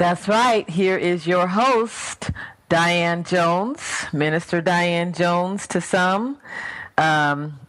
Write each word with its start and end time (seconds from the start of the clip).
That's 0.00 0.28
right. 0.28 0.66
Here 0.66 0.96
is 0.96 1.26
your 1.26 1.46
host, 1.46 2.30
Diane 2.70 3.22
Jones, 3.22 3.82
Minister 4.14 4.62
Diane 4.62 5.12
Jones 5.12 5.66
to 5.66 5.82
some. 5.82 6.38
Um, 6.96 7.60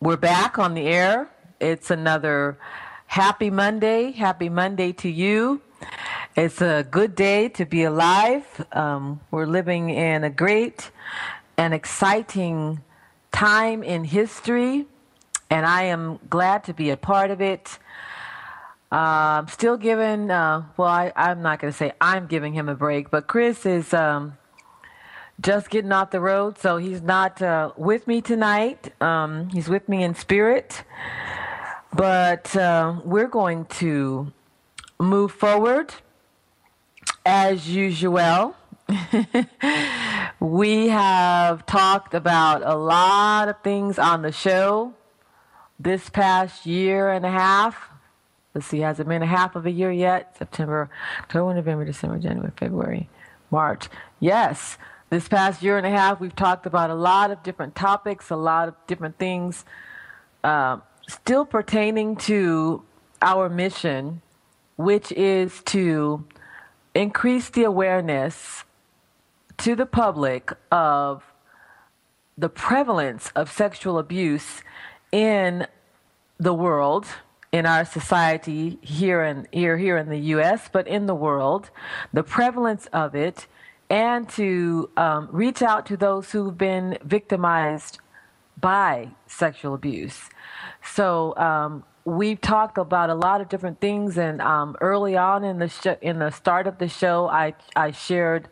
we're 0.00 0.16
back 0.16 0.58
on 0.58 0.72
the 0.72 0.86
air. 0.86 1.28
It's 1.60 1.90
another 1.90 2.56
happy 3.08 3.50
Monday. 3.50 4.12
Happy 4.12 4.48
Monday 4.48 4.92
to 4.92 5.10
you. 5.10 5.60
It's 6.34 6.62
a 6.62 6.86
good 6.90 7.14
day 7.14 7.50
to 7.50 7.66
be 7.66 7.84
alive. 7.84 8.64
Um, 8.72 9.20
we're 9.30 9.44
living 9.44 9.90
in 9.90 10.24
a 10.24 10.30
great 10.30 10.90
and 11.58 11.74
exciting 11.74 12.80
time 13.32 13.82
in 13.82 14.04
history, 14.04 14.86
and 15.50 15.66
I 15.66 15.82
am 15.82 16.20
glad 16.30 16.64
to 16.64 16.72
be 16.72 16.88
a 16.88 16.96
part 16.96 17.30
of 17.30 17.42
it. 17.42 17.78
Uh, 18.90 19.44
still 19.46 19.76
giving, 19.76 20.30
uh, 20.30 20.64
well, 20.76 20.88
I, 20.88 21.12
I'm 21.14 21.42
not 21.42 21.60
going 21.60 21.72
to 21.72 21.76
say 21.76 21.92
I'm 22.00 22.26
giving 22.26 22.54
him 22.54 22.68
a 22.68 22.74
break, 22.74 23.10
but 23.10 23.26
Chris 23.26 23.66
is 23.66 23.92
um, 23.92 24.38
just 25.40 25.68
getting 25.68 25.92
off 25.92 26.10
the 26.10 26.20
road, 26.20 26.58
so 26.58 26.78
he's 26.78 27.02
not 27.02 27.40
uh, 27.42 27.72
with 27.76 28.06
me 28.06 28.22
tonight. 28.22 28.92
Um, 29.02 29.50
he's 29.50 29.68
with 29.68 29.88
me 29.88 30.02
in 30.02 30.14
spirit. 30.14 30.84
But 31.92 32.54
uh, 32.56 33.00
we're 33.04 33.28
going 33.28 33.64
to 33.66 34.32
move 34.98 35.32
forward 35.32 35.94
as 37.24 37.68
usual. 37.68 38.54
we 40.40 40.88
have 40.88 41.66
talked 41.66 42.14
about 42.14 42.62
a 42.62 42.74
lot 42.74 43.48
of 43.48 43.60
things 43.62 43.98
on 43.98 44.22
the 44.22 44.32
show 44.32 44.94
this 45.78 46.08
past 46.10 46.66
year 46.66 47.10
and 47.10 47.24
a 47.24 47.30
half. 47.30 47.90
Let's 48.54 48.66
see, 48.66 48.80
has 48.80 48.98
it 48.98 49.06
been 49.06 49.22
a 49.22 49.26
half 49.26 49.56
of 49.56 49.66
a 49.66 49.70
year 49.70 49.92
yet? 49.92 50.36
September, 50.38 50.90
October, 51.20 51.54
November, 51.54 51.84
December, 51.84 52.18
January, 52.18 52.52
February, 52.56 53.08
March. 53.50 53.88
Yes, 54.20 54.78
this 55.10 55.28
past 55.28 55.62
year 55.62 55.76
and 55.78 55.86
a 55.86 55.90
half, 55.90 56.20
we've 56.20 56.34
talked 56.34 56.66
about 56.66 56.90
a 56.90 56.94
lot 56.94 57.30
of 57.30 57.42
different 57.42 57.74
topics, 57.74 58.30
a 58.30 58.36
lot 58.36 58.68
of 58.68 58.74
different 58.86 59.18
things, 59.18 59.64
uh, 60.44 60.78
still 61.08 61.44
pertaining 61.44 62.16
to 62.16 62.82
our 63.22 63.48
mission, 63.48 64.22
which 64.76 65.12
is 65.12 65.62
to 65.64 66.24
increase 66.94 67.50
the 67.50 67.64
awareness 67.64 68.64
to 69.58 69.74
the 69.74 69.86
public 69.86 70.52
of 70.70 71.22
the 72.36 72.48
prevalence 72.48 73.30
of 73.34 73.50
sexual 73.50 73.98
abuse 73.98 74.62
in 75.10 75.66
the 76.38 76.54
world 76.54 77.06
in 77.52 77.66
our 77.66 77.84
society 77.84 78.78
here 78.82 79.22
in 79.22 79.48
here 79.52 79.78
here 79.78 79.96
in 79.96 80.08
the 80.08 80.18
U.S., 80.36 80.68
but 80.70 80.86
in 80.86 81.06
the 81.06 81.14
world, 81.14 81.70
the 82.12 82.22
prevalence 82.22 82.86
of 82.92 83.14
it, 83.14 83.46
and 83.88 84.28
to 84.30 84.90
um, 84.96 85.28
reach 85.32 85.62
out 85.62 85.86
to 85.86 85.96
those 85.96 86.30
who've 86.32 86.56
been 86.56 86.98
victimized 87.02 87.98
by 88.60 89.10
sexual 89.26 89.74
abuse. 89.74 90.28
So 90.82 91.34
um, 91.36 91.84
we've 92.04 92.40
talked 92.40 92.76
about 92.76 93.08
a 93.08 93.14
lot 93.14 93.40
of 93.40 93.48
different 93.48 93.80
things, 93.80 94.18
and 94.18 94.42
um, 94.42 94.76
early 94.80 95.16
on 95.16 95.42
in 95.42 95.58
the 95.58 95.68
sh- 95.68 95.98
in 96.02 96.18
the 96.18 96.30
start 96.30 96.66
of 96.66 96.78
the 96.78 96.88
show, 96.88 97.28
I 97.28 97.54
I 97.74 97.92
shared 97.92 98.48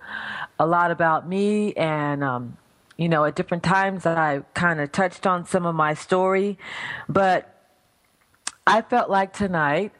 a 0.59 0.67
lot 0.67 0.91
about 0.91 1.29
me 1.29 1.75
and. 1.75 2.25
Um, 2.25 2.57
you 2.99 3.11
know, 3.11 3.27
at 3.27 3.35
different 3.35 3.63
times 3.63 4.07
I 4.07 4.41
kind 4.55 4.81
of 4.81 4.91
touched 4.91 5.27
on 5.27 5.45
some 5.45 5.67
of 5.67 5.75
my 5.75 5.93
story, 5.93 6.57
but 7.11 7.56
I 8.67 8.83
felt 8.83 9.09
like 9.09 9.33
tonight 9.33 9.93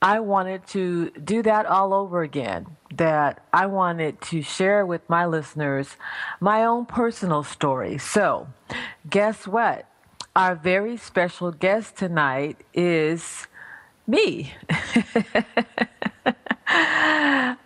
I 0.00 0.20
wanted 0.20 0.66
to 0.68 1.10
do 1.10 1.42
that 1.42 1.66
all 1.66 1.92
over 1.92 2.22
again. 2.22 2.78
That 2.96 3.44
I 3.52 3.66
wanted 3.66 4.20
to 4.22 4.42
share 4.42 4.84
with 4.86 5.02
my 5.08 5.26
listeners 5.26 5.96
my 6.40 6.64
own 6.64 6.86
personal 6.86 7.44
story. 7.44 7.98
So, 7.98 8.48
guess 9.08 9.46
what? 9.46 9.86
Our 10.34 10.54
very 10.54 10.96
special 10.96 11.52
guest 11.52 11.96
tonight 11.96 12.56
is 12.72 13.46
me. 14.06 14.54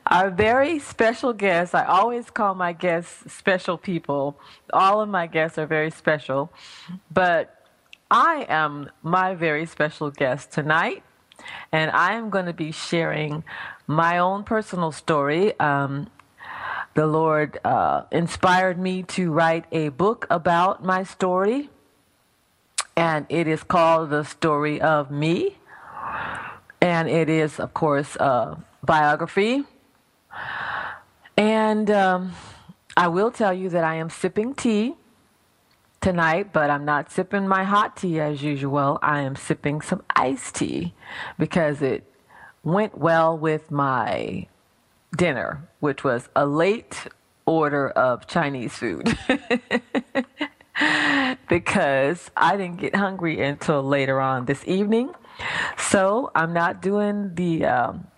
Our 0.07 0.31
very 0.31 0.79
special 0.79 1.33
guest, 1.33 1.75
I 1.75 1.85
always 1.85 2.31
call 2.31 2.55
my 2.55 2.73
guests 2.73 3.33
special 3.33 3.79
people. 3.79 4.39
All 4.73 5.01
of 5.01 5.09
my 5.09 5.27
guests 5.27 5.57
are 5.59 5.67
very 5.67 5.91
special. 5.91 6.53
But 7.11 7.54
I 8.15 8.47
am 8.49 8.91
my 9.03 9.35
very 9.35 9.67
special 9.67 10.09
guest 10.09 10.53
tonight, 10.53 11.03
and 11.73 11.91
I 11.91 12.13
am 12.13 12.31
going 12.31 12.47
to 12.47 12.53
be 12.53 12.71
sharing 12.71 13.43
my 13.89 14.19
own 14.19 14.45
personal 14.45 14.93
story. 14.93 15.59
Um, 15.59 16.07
the 16.95 17.09
Lord 17.09 17.59
uh, 17.65 18.05
inspired 18.13 18.79
me 18.79 19.03
to 19.19 19.33
write 19.33 19.65
a 19.73 19.89
book 19.89 20.29
about 20.31 20.85
my 20.85 21.03
story, 21.03 21.71
and 22.95 23.27
it 23.29 23.49
is 23.49 23.65
called 23.65 24.11
The 24.11 24.23
Story 24.23 24.81
of 24.81 25.11
Me. 25.11 25.57
And 26.81 27.09
it 27.09 27.29
is, 27.29 27.59
of 27.59 27.75
course, 27.75 28.15
a 28.15 28.57
biography. 28.85 29.65
And 31.37 31.91
um, 31.91 32.31
I 32.97 33.09
will 33.09 33.33
tell 33.33 33.53
you 33.53 33.71
that 33.71 33.83
I 33.83 33.97
am 33.97 34.09
sipping 34.09 34.55
tea 34.55 34.95
tonight, 36.05 36.53
but 36.53 36.69
I'm 36.69 36.85
not 36.85 37.11
sipping 37.11 37.49
my 37.49 37.65
hot 37.65 37.97
tea 37.97 38.21
as 38.21 38.43
usual. 38.43 38.99
I 39.01 39.23
am 39.23 39.37
sipping 39.37 39.81
some 39.81 40.03
iced 40.15 40.57
tea 40.57 40.93
because 41.39 41.81
it 41.81 42.05
went 42.63 42.99
well 42.99 43.39
with 43.39 43.71
my 43.71 44.47
dinner, 45.17 45.67
which 45.81 46.05
was 46.05 46.29
a 46.37 46.45
late 46.45 47.07
order 47.47 47.89
of 47.89 48.27
Chinese 48.27 48.75
food. 48.75 49.17
because 51.49 52.31
I 52.37 52.59
didn't 52.59 52.81
get 52.81 52.95
hungry 52.95 53.41
until 53.41 53.83
later 53.83 54.21
on 54.21 54.45
this 54.45 54.63
evening. 54.69 55.15
So 55.79 56.31
I'm 56.35 56.53
not 56.53 56.83
doing 56.83 57.35
the 57.35 57.65
um, 57.65 58.09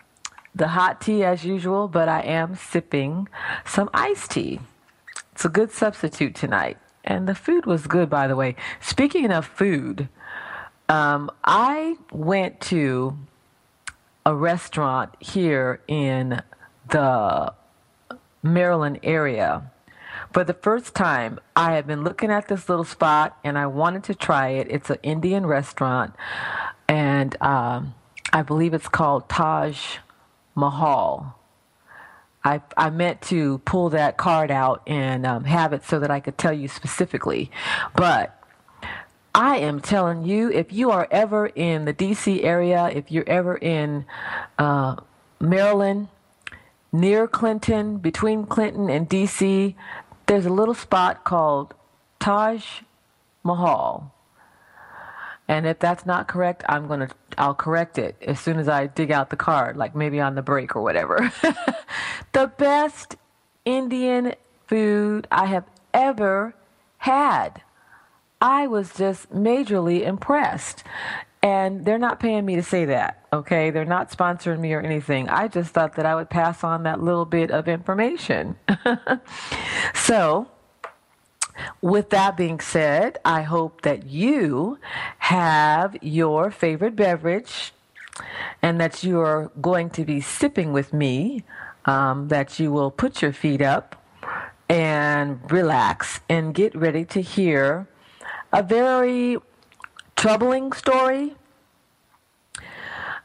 the 0.53 0.67
hot 0.67 0.99
tea 0.99 1.23
as 1.23 1.45
usual, 1.45 1.87
but 1.87 2.09
I 2.09 2.19
am 2.19 2.55
sipping 2.55 3.29
some 3.65 3.89
iced 3.93 4.31
tea. 4.31 4.59
It's 5.31 5.45
a 5.45 5.49
good 5.49 5.71
substitute 5.71 6.35
tonight. 6.35 6.77
And 7.07 7.27
the 7.27 7.35
food 7.35 7.65
was 7.65 7.87
good, 7.87 8.09
by 8.09 8.27
the 8.27 8.35
way. 8.35 8.57
Speaking 8.81 9.31
of 9.31 9.45
food, 9.45 10.09
um, 10.89 11.31
I 11.45 11.95
went 12.11 12.59
to 12.61 13.17
a 14.25 14.35
restaurant 14.35 15.15
here 15.21 15.81
in 15.87 16.41
the 16.89 17.53
Maryland 18.43 18.99
area. 19.03 19.71
For 20.33 20.43
the 20.43 20.53
first 20.53 20.95
time, 20.95 21.39
I 21.55 21.75
have 21.75 21.87
been 21.87 22.03
looking 22.03 22.29
at 22.29 22.49
this 22.49 22.67
little 22.67 22.83
spot 22.83 23.37
and 23.41 23.57
I 23.57 23.67
wanted 23.67 24.03
to 24.05 24.15
try 24.15 24.49
it. 24.49 24.67
It's 24.69 24.89
an 24.89 24.97
Indian 25.01 25.45
restaurant, 25.45 26.13
and 26.89 27.41
um, 27.41 27.93
I 28.33 28.41
believe 28.41 28.73
it's 28.73 28.89
called 28.89 29.29
Taj 29.29 29.97
Mahal. 30.55 31.36
I, 32.47 32.61
I 32.77 32.89
meant 32.91 33.21
to 33.23 33.57
pull 33.59 33.89
that 33.89 34.15
card 34.15 34.51
out 34.51 34.81
and 34.87 35.25
um, 35.25 35.43
have 35.43 35.73
it 35.73 35.83
so 35.83 35.99
that 35.99 36.09
I 36.09 36.21
could 36.21 36.37
tell 36.37 36.53
you 36.53 36.69
specifically. 36.69 37.51
But 37.93 38.41
I 39.35 39.57
am 39.57 39.81
telling 39.81 40.23
you, 40.23 40.49
if 40.49 40.71
you 40.71 40.89
are 40.91 41.09
ever 41.11 41.47
in 41.47 41.83
the 41.83 41.93
DC 41.93 42.45
area, 42.45 42.89
if 42.93 43.11
you're 43.11 43.27
ever 43.27 43.57
in 43.57 44.05
uh, 44.57 44.95
Maryland, 45.41 46.07
near 46.93 47.27
Clinton, 47.27 47.97
between 47.97 48.45
Clinton 48.45 48.89
and 48.89 49.09
DC, 49.09 49.75
there's 50.27 50.45
a 50.45 50.49
little 50.49 50.73
spot 50.73 51.25
called 51.25 51.73
Taj 52.17 52.63
Mahal. 53.43 54.13
And 55.47 55.65
if 55.65 55.79
that's 55.79 56.05
not 56.05 56.27
correct, 56.27 56.63
I'm 56.67 56.87
going 56.87 57.01
to 57.01 57.09
I'll 57.37 57.53
correct 57.53 57.97
it 57.97 58.15
as 58.21 58.39
soon 58.39 58.57
as 58.57 58.67
I 58.67 58.87
dig 58.87 59.11
out 59.11 59.29
the 59.29 59.35
card, 59.35 59.77
like 59.77 59.95
maybe 59.95 60.19
on 60.19 60.35
the 60.35 60.41
break 60.41 60.75
or 60.75 60.81
whatever. 60.81 61.31
the 62.33 62.51
best 62.57 63.15
Indian 63.63 64.33
food 64.65 65.27
I 65.31 65.45
have 65.45 65.65
ever 65.93 66.55
had. 66.99 67.61
I 68.41 68.67
was 68.67 68.93
just 68.93 69.31
majorly 69.31 70.05
impressed. 70.05 70.83
And 71.43 71.85
they're 71.85 71.99
not 71.99 72.19
paying 72.19 72.45
me 72.45 72.55
to 72.55 72.63
say 72.63 72.85
that, 72.85 73.25
okay? 73.31 73.69
They're 73.69 73.85
not 73.85 74.11
sponsoring 74.11 74.59
me 74.59 74.73
or 74.73 74.81
anything. 74.81 75.29
I 75.29 75.47
just 75.47 75.71
thought 75.71 75.95
that 75.95 76.05
I 76.05 76.15
would 76.15 76.29
pass 76.29 76.63
on 76.63 76.83
that 76.83 77.01
little 77.01 77.25
bit 77.25 77.51
of 77.51 77.67
information. 77.67 78.57
so, 79.93 80.47
with 81.81 82.09
that 82.11 82.37
being 82.37 82.59
said, 82.59 83.19
I 83.25 83.41
hope 83.41 83.81
that 83.81 84.05
you 84.05 84.79
have 85.19 85.95
your 86.01 86.51
favorite 86.51 86.95
beverage 86.95 87.73
and 88.61 88.79
that 88.81 89.03
you 89.03 89.19
are 89.19 89.51
going 89.61 89.89
to 89.91 90.03
be 90.03 90.21
sipping 90.21 90.73
with 90.73 90.93
me, 90.93 91.43
um, 91.85 92.27
that 92.29 92.59
you 92.59 92.71
will 92.71 92.91
put 92.91 93.21
your 93.21 93.33
feet 93.33 93.61
up 93.61 93.95
and 94.69 95.39
relax 95.51 96.19
and 96.27 96.53
get 96.53 96.75
ready 96.75 97.05
to 97.05 97.21
hear 97.21 97.87
a 98.51 98.63
very 98.63 99.37
troubling 100.15 100.73
story, 100.73 101.35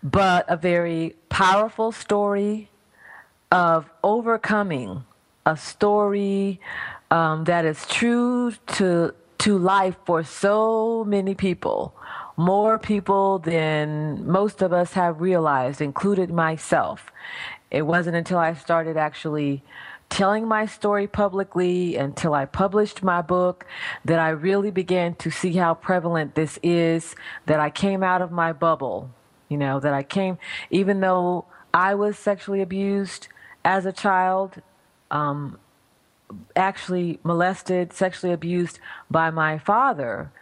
but 0.03 0.45
a 0.49 0.57
very 0.57 1.17
powerful 1.29 1.93
story 1.93 2.69
of 3.51 3.91
overcoming, 4.03 5.05
a 5.47 5.57
story 5.57 6.61
um, 7.13 7.45
that 7.45 7.67
is 7.67 7.87
true 7.87 8.53
to 8.67 9.15
to 9.39 9.59
life 9.59 9.97
for 10.07 10.23
so 10.23 11.05
many 11.05 11.35
people, 11.35 11.95
more 12.37 12.79
people 12.79 13.41
than 13.41 14.25
most 14.27 14.63
of 14.63 14.73
us 14.73 14.93
have 14.93 15.21
realized, 15.21 15.81
included 15.81 16.31
myself. 16.31 17.13
It 17.71 17.83
wasn't 17.83 18.17
until 18.17 18.39
I 18.39 18.55
started 18.55 18.97
actually 18.97 19.63
telling 20.09 20.47
my 20.47 20.65
story 20.67 21.07
publicly 21.09 21.97
until 21.97 22.35
I 22.35 22.45
published 22.45 23.03
my 23.03 23.21
book 23.21 23.67
that 24.05 24.21
I 24.21 24.29
really 24.29 24.71
began 24.71 25.17
to 25.17 25.31
see 25.31 25.55
how 25.55 25.75
prevalent 25.75 26.35
this 26.35 26.59
is, 26.63 27.17
that 27.47 27.59
I 27.59 27.69
came 27.69 28.03
out 28.03 28.23
of 28.23 28.31
my 28.31 28.53
bubble, 28.53 29.11
you 29.49 29.59
know, 29.59 29.81
that 29.81 29.93
I 29.93 30.03
came, 30.03 30.39
even 30.71 31.01
though 31.01 31.47
I 31.75 31.95
was 31.95 32.17
sexually 32.17 32.63
abused 32.63 33.29
as 33.65 33.87
a 33.87 33.93
child, 33.93 34.63
um, 35.11 35.59
actually 36.57 37.19
molested, 37.23 37.93
sexually 37.93 38.33
abused 38.33 38.79
by 39.11 39.31
my 39.31 39.59
father, 39.59 40.33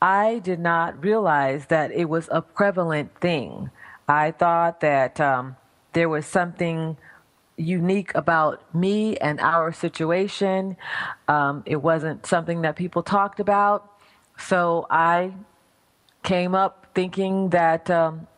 I 0.00 0.38
did 0.38 0.60
not 0.60 1.02
realize 1.02 1.66
that 1.66 1.90
it 1.92 2.08
was 2.08 2.28
a 2.30 2.40
prevalent 2.40 3.18
thing. 3.20 3.70
I 4.06 4.30
thought 4.30 4.80
that 4.80 5.20
um, 5.20 5.56
there 5.92 6.08
was 6.08 6.24
something 6.26 6.96
unique 7.56 8.14
about 8.14 8.72
me 8.74 9.16
and 9.16 9.40
our 9.40 9.72
situation. 9.72 10.76
Um, 11.26 11.62
it 11.66 11.82
wasn't 11.82 12.24
something 12.24 12.62
that 12.62 12.76
people 12.76 13.02
talked 13.02 13.40
about. 13.40 13.92
So 14.38 14.86
I 14.88 15.32
came 16.22 16.54
up 16.54 16.86
thinking 16.94 17.50
that 17.50 17.90
um, 17.90 18.28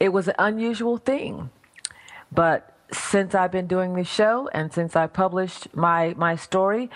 it 0.00 0.08
was 0.08 0.26
an 0.28 0.34
unusual 0.38 0.98
thing. 0.98 1.50
But 2.32 2.76
since 2.92 3.34
I've 3.34 3.52
been 3.52 3.66
doing 3.66 3.94
this 3.94 4.08
show 4.08 4.48
and 4.52 4.72
since 4.72 4.96
I 4.96 5.06
published 5.06 5.74
my, 5.74 6.14
my 6.16 6.36
story, 6.36 6.90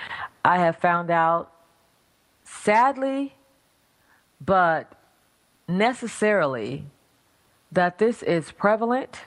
I 0.44 0.58
have 0.58 0.76
found 0.76 1.10
out, 1.10 1.52
sadly, 2.44 3.34
but 4.40 4.92
necessarily, 5.68 6.84
that 7.72 7.98
this 7.98 8.22
is 8.22 8.52
prevalent 8.52 9.22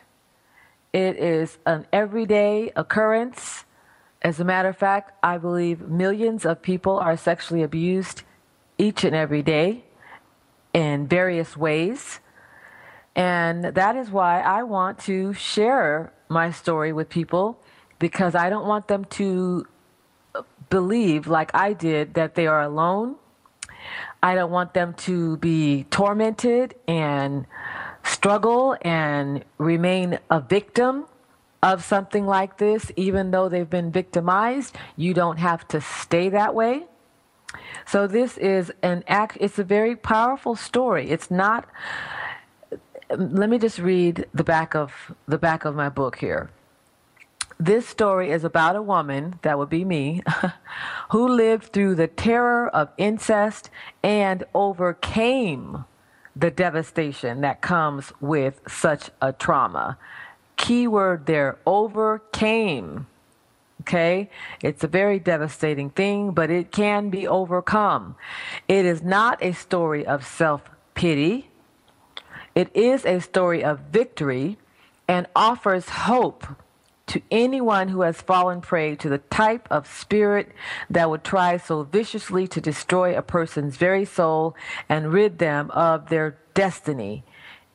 it 0.93 1.17
is 1.17 1.59
an 1.65 1.85
everyday 1.93 2.71
occurrence. 2.75 3.65
As 4.21 4.39
a 4.39 4.43
matter 4.43 4.69
of 4.69 4.77
fact, 4.77 5.11
I 5.21 5.37
believe 5.37 5.81
millions 5.81 6.45
of 6.45 6.61
people 6.61 6.97
are 6.97 7.17
sexually 7.17 7.61
abused 7.61 8.23
each 8.77 9.03
and 9.03 9.15
every 9.15 9.43
day 9.43 9.83
in 10.73 11.07
various 11.07 11.55
ways. 11.55 12.19
And 13.15 13.65
that 13.65 13.95
is 13.95 14.09
why 14.09 14.41
I 14.41 14.63
want 14.63 14.97
to 15.01 15.33
share 15.33 16.13
my 16.29 16.51
story 16.51 16.93
with 16.93 17.09
people 17.09 17.59
because 17.99 18.35
I 18.35 18.49
don't 18.49 18.67
want 18.67 18.87
them 18.87 19.05
to 19.05 19.65
believe, 20.69 21.27
like 21.27 21.51
I 21.53 21.73
did, 21.73 22.13
that 22.15 22.35
they 22.35 22.47
are 22.47 22.61
alone. 22.61 23.15
I 24.21 24.35
don't 24.35 24.51
want 24.51 24.73
them 24.73 24.93
to 24.93 25.37
be 25.37 25.85
tormented 25.89 26.75
and 26.87 27.45
struggle 28.03 28.75
and 28.81 29.43
remain 29.57 30.19
a 30.29 30.39
victim 30.39 31.05
of 31.63 31.83
something 31.83 32.25
like 32.25 32.57
this, 32.57 32.91
even 32.95 33.31
though 33.31 33.49
they've 33.49 33.69
been 33.69 33.91
victimized, 33.91 34.75
you 34.95 35.13
don't 35.13 35.37
have 35.37 35.67
to 35.69 35.81
stay 35.81 36.29
that 36.29 36.53
way. 36.53 36.85
So 37.85 38.07
this 38.07 38.37
is 38.37 38.71
an 38.83 39.03
act, 39.07 39.37
it's 39.39 39.57
a 39.57 39.63
very 39.63 39.95
powerful 39.95 40.55
story. 40.55 41.09
It's 41.09 41.31
not, 41.31 41.67
let 43.09 43.49
me 43.49 43.57
just 43.57 43.79
read 43.79 44.25
the 44.33 44.43
back 44.43 44.75
of, 44.75 45.13
the 45.27 45.37
back 45.37 45.65
of 45.65 45.75
my 45.75 45.89
book 45.89 46.17
here. 46.17 46.49
This 47.59 47.87
story 47.87 48.31
is 48.31 48.43
about 48.43 48.75
a 48.75 48.81
woman, 48.81 49.39
that 49.41 49.57
would 49.57 49.69
be 49.69 49.83
me, 49.83 50.21
who 51.09 51.27
lived 51.27 51.73
through 51.73 51.95
the 51.95 52.07
terror 52.07 52.67
of 52.67 52.89
incest 52.97 53.69
and 54.03 54.43
overcame 54.53 55.85
the 56.35 56.51
devastation 56.51 57.41
that 57.41 57.61
comes 57.61 58.13
with 58.21 58.61
such 58.67 59.09
a 59.21 59.33
trauma. 59.33 59.97
Keyword 60.55 61.25
there 61.25 61.57
overcame. 61.65 63.07
Okay? 63.81 64.29
It's 64.61 64.83
a 64.83 64.87
very 64.87 65.17
devastating 65.17 65.89
thing, 65.89 66.31
but 66.31 66.51
it 66.51 66.71
can 66.71 67.09
be 67.09 67.27
overcome. 67.27 68.15
It 68.67 68.85
is 68.85 69.01
not 69.01 69.41
a 69.41 69.53
story 69.53 70.05
of 70.05 70.25
self 70.25 70.69
pity, 70.93 71.46
it 72.57 72.75
is 72.75 73.05
a 73.05 73.19
story 73.19 73.63
of 73.63 73.81
victory 73.91 74.57
and 75.07 75.27
offers 75.35 75.89
hope 75.89 76.43
to 77.05 77.21
anyone 77.29 77.89
who 77.89 78.01
has 78.01 78.19
fallen 78.19 78.61
prey 78.61 78.95
to 78.95 79.07
the 79.09 79.19
type 79.19 79.67
of 79.69 79.85
spirit 79.85 80.51
that 80.89 81.07
would 81.07 81.23
try 81.23 81.57
so 81.57 81.83
viciously 81.83 82.47
to 82.47 82.59
destroy 82.59 83.15
a 83.15 83.21
person's 83.21 83.77
very 83.77 84.05
soul 84.05 84.55
and 84.89 85.13
rid 85.13 85.37
them 85.37 85.69
of 85.69 86.09
their 86.09 86.35
destiny. 86.55 87.23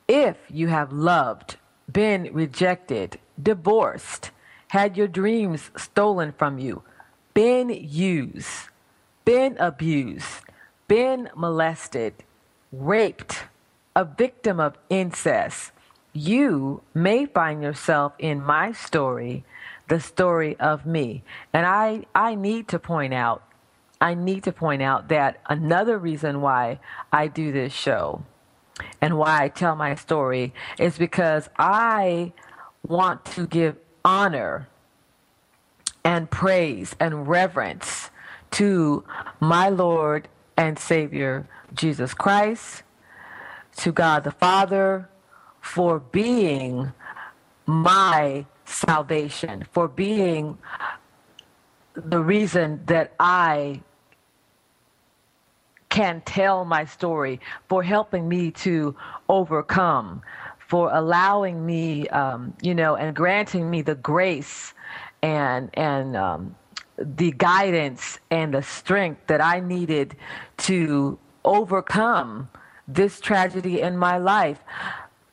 If 0.09 0.35
you 0.49 0.67
have 0.67 0.91
loved, 0.91 1.55
been 1.89 2.29
rejected, 2.33 3.19
divorced, 3.41 4.31
had 4.67 4.97
your 4.97 5.07
dreams 5.07 5.71
stolen 5.77 6.33
from 6.33 6.59
you, 6.59 6.83
been 7.33 7.69
used, 7.69 8.67
been 9.23 9.55
abused, 9.59 10.41
been 10.89 11.29
molested, 11.37 12.15
raped, 12.73 13.45
a 13.95 14.05
victim 14.05 14.59
of 14.59 14.77
incest, 14.89 15.71
you 16.13 16.81
may 16.93 17.25
find 17.25 17.63
yourself 17.63 18.13
in 18.19 18.43
my 18.43 18.71
story, 18.71 19.43
the 19.87 19.99
story 19.99 20.55
of 20.59 20.85
me. 20.85 21.23
And 21.51 21.65
I, 21.65 22.05
I 22.13 22.35
need 22.35 22.67
to 22.69 22.79
point 22.79 23.13
out, 23.13 23.43
I 23.99 24.13
need 24.13 24.43
to 24.43 24.51
point 24.51 24.81
out 24.81 25.09
that 25.09 25.39
another 25.47 25.97
reason 25.97 26.41
why 26.41 26.79
I 27.11 27.27
do 27.27 27.51
this 27.51 27.73
show 27.73 28.23
and 29.01 29.17
why 29.17 29.43
I 29.43 29.47
tell 29.49 29.75
my 29.75 29.95
story 29.95 30.53
is 30.77 30.97
because 30.97 31.49
I 31.57 32.33
want 32.87 33.25
to 33.25 33.47
give 33.47 33.77
honor 34.03 34.67
and 36.03 36.29
praise 36.29 36.95
and 36.99 37.27
reverence 37.27 38.09
to 38.51 39.03
my 39.39 39.69
Lord 39.69 40.27
and 40.57 40.77
Savior 40.77 41.47
Jesus 41.73 42.13
Christ, 42.13 42.83
to 43.77 43.91
God 43.91 44.23
the 44.23 44.31
Father, 44.31 45.09
for 45.61 45.99
being 45.99 46.91
my 47.65 48.45
salvation, 48.65 49.65
for 49.71 49.87
being 49.87 50.57
the 51.95 52.19
reason 52.19 52.81
that 52.87 53.13
I 53.19 53.81
can 55.89 56.21
tell 56.25 56.65
my 56.65 56.85
story, 56.85 57.39
for 57.69 57.83
helping 57.83 58.27
me 58.27 58.49
to 58.51 58.95
overcome, 59.29 60.23
for 60.57 60.91
allowing 60.91 61.65
me, 61.65 62.07
um, 62.09 62.53
you 62.61 62.73
know, 62.73 62.95
and 62.95 63.15
granting 63.15 63.69
me 63.69 63.83
the 63.83 63.95
grace 63.95 64.73
and 65.21 65.69
and 65.75 66.17
um, 66.17 66.55
the 66.97 67.31
guidance 67.31 68.19
and 68.31 68.53
the 68.53 68.63
strength 68.63 69.27
that 69.27 69.41
I 69.41 69.59
needed 69.59 70.15
to 70.57 71.17
overcome 71.45 72.49
this 72.87 73.19
tragedy 73.19 73.81
in 73.81 73.97
my 73.97 74.17
life. 74.17 74.59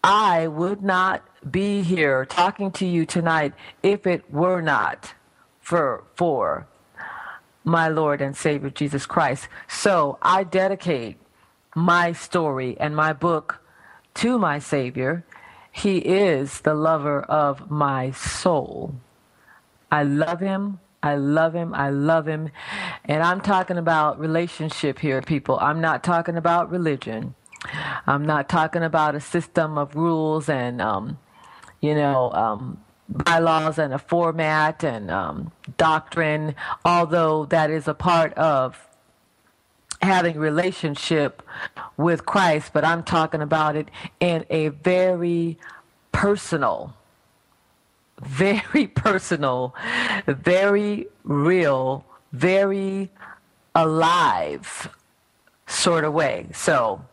I 0.02 0.46
would 0.46 0.82
not 0.82 1.22
be 1.50 1.82
here 1.82 2.24
talking 2.24 2.70
to 2.72 2.86
you 2.86 3.04
tonight 3.04 3.52
if 3.82 4.06
it 4.06 4.30
were 4.32 4.60
not 4.60 5.14
for 5.60 6.04
for 6.14 6.66
my 7.64 7.88
Lord 7.88 8.20
and 8.20 8.36
Savior 8.36 8.70
Jesus 8.70 9.06
Christ. 9.06 9.48
So 9.68 10.18
I 10.22 10.44
dedicate 10.44 11.16
my 11.74 12.12
story 12.12 12.76
and 12.80 12.96
my 12.96 13.12
book 13.12 13.60
to 14.14 14.38
my 14.38 14.58
Savior. 14.58 15.24
He 15.70 15.98
is 15.98 16.62
the 16.62 16.74
lover 16.74 17.22
of 17.22 17.70
my 17.70 18.10
soul. 18.10 18.94
I 19.90 20.02
love 20.02 20.40
him. 20.40 20.80
I 21.02 21.16
love 21.16 21.54
him. 21.54 21.72
I 21.74 21.90
love 21.90 22.26
him. 22.26 22.50
And 23.04 23.22
I'm 23.22 23.40
talking 23.40 23.78
about 23.78 24.18
relationship 24.18 24.98
here, 24.98 25.22
people. 25.22 25.58
I'm 25.60 25.80
not 25.80 26.02
talking 26.02 26.36
about 26.36 26.70
religion. 26.70 27.34
I'm 28.06 28.24
not 28.26 28.48
talking 28.48 28.82
about 28.82 29.14
a 29.14 29.20
system 29.20 29.78
of 29.78 29.94
rules 29.94 30.48
and, 30.48 30.80
um, 30.80 31.18
you 31.80 31.94
know, 31.94 32.32
um, 32.32 32.78
bylaws 33.08 33.78
and 33.78 33.92
a 33.92 33.98
format 33.98 34.84
and 34.84 35.10
um, 35.10 35.52
doctrine, 35.76 36.54
although 36.84 37.46
that 37.46 37.70
is 37.70 37.88
a 37.88 37.94
part 37.94 38.32
of 38.34 38.86
having 40.02 40.38
relationship 40.38 41.42
with 41.96 42.24
Christ, 42.24 42.72
but 42.72 42.84
I'm 42.84 43.02
talking 43.02 43.42
about 43.42 43.76
it 43.76 43.90
in 44.18 44.46
a 44.48 44.68
very 44.68 45.58
personal, 46.12 46.94
very 48.20 48.86
personal, 48.94 49.74
very 50.26 51.06
real, 51.24 52.04
very 52.32 53.10
alive 53.74 54.88
sort 55.66 56.04
of 56.04 56.12
way. 56.12 56.46
So 56.52 57.04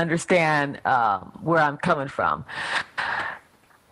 understand 0.00 0.80
um, 0.86 1.38
where 1.42 1.60
I'm 1.60 1.76
coming 1.76 2.08
from. 2.08 2.44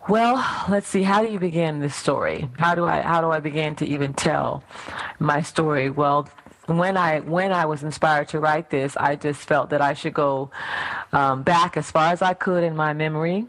Well, 0.09 0.43
let's 0.69 0.87
see. 0.87 1.03
How 1.03 1.21
do 1.21 1.29
you 1.29 1.39
begin 1.39 1.79
this 1.79 1.95
story? 1.95 2.47
How 2.57 2.75
do 2.75 2.85
I 2.85 3.01
how 3.01 3.19
do 3.19 3.29
I 3.29 3.41
begin 3.41 3.75
to 3.75 3.85
even 3.85 4.13
tell 4.13 4.63
my 5.19 5.41
story? 5.41 5.89
Well, 5.89 6.29
when 6.67 6.95
I 6.95 7.19
when 7.19 7.51
I 7.51 7.65
was 7.65 7.83
inspired 7.83 8.29
to 8.29 8.39
write 8.39 8.69
this, 8.69 8.95
I 8.95 9.17
just 9.17 9.41
felt 9.41 9.69
that 9.71 9.81
I 9.81 9.93
should 9.93 10.13
go 10.13 10.49
um, 11.11 11.43
back 11.43 11.75
as 11.75 11.91
far 11.91 12.13
as 12.13 12.21
I 12.21 12.33
could 12.33 12.63
in 12.63 12.75
my 12.75 12.93
memory, 12.93 13.47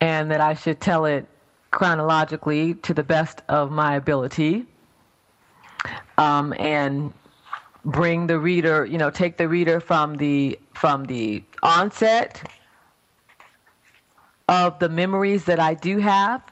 and 0.00 0.30
that 0.30 0.42
I 0.42 0.52
should 0.54 0.78
tell 0.78 1.06
it 1.06 1.26
chronologically 1.70 2.74
to 2.74 2.92
the 2.92 3.02
best 3.02 3.42
of 3.48 3.70
my 3.70 3.96
ability, 3.96 4.66
um, 6.18 6.52
and 6.58 7.14
bring 7.86 8.26
the 8.26 8.38
reader, 8.38 8.84
you 8.84 8.98
know, 8.98 9.10
take 9.10 9.36
the 9.36 9.48
reader 9.48 9.80
from 9.80 10.16
the 10.16 10.58
from 10.74 11.04
the 11.04 11.42
onset 11.62 12.42
of 14.48 14.78
the 14.78 14.88
memories 14.88 15.44
that 15.44 15.58
I 15.58 15.74
do 15.74 15.98
have 15.98 16.42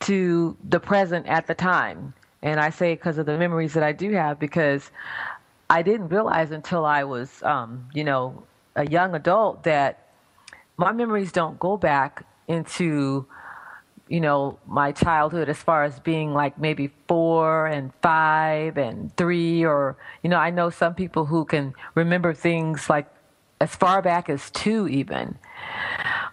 to 0.00 0.56
the 0.68 0.80
present 0.80 1.26
at 1.26 1.46
the 1.46 1.54
time. 1.54 2.14
And 2.42 2.58
I 2.58 2.70
say 2.70 2.94
because 2.94 3.18
of 3.18 3.26
the 3.26 3.38
memories 3.38 3.74
that 3.74 3.82
I 3.82 3.92
do 3.92 4.12
have 4.12 4.38
because 4.38 4.90
I 5.68 5.82
didn't 5.82 6.08
realize 6.08 6.50
until 6.50 6.84
I 6.84 7.04
was, 7.04 7.42
um, 7.42 7.88
you 7.92 8.04
know, 8.04 8.44
a 8.76 8.86
young 8.88 9.14
adult 9.14 9.64
that 9.64 10.08
my 10.76 10.92
memories 10.92 11.32
don't 11.32 11.58
go 11.58 11.76
back 11.76 12.24
into, 12.48 13.26
you 14.08 14.20
know, 14.20 14.58
my 14.66 14.92
childhood 14.92 15.48
as 15.48 15.58
far 15.58 15.84
as 15.84 15.98
being 16.00 16.32
like 16.32 16.58
maybe 16.58 16.90
four 17.08 17.66
and 17.66 17.92
five 18.02 18.78
and 18.78 19.16
three, 19.16 19.64
or, 19.64 19.96
you 20.22 20.30
know, 20.30 20.38
I 20.38 20.50
know 20.50 20.70
some 20.70 20.94
people 20.94 21.26
who 21.26 21.44
can 21.44 21.74
remember 21.94 22.32
things 22.34 22.88
like 22.88 23.06
as 23.60 23.74
far 23.74 24.02
back 24.02 24.28
as 24.28 24.50
two, 24.50 24.86
even 24.88 25.38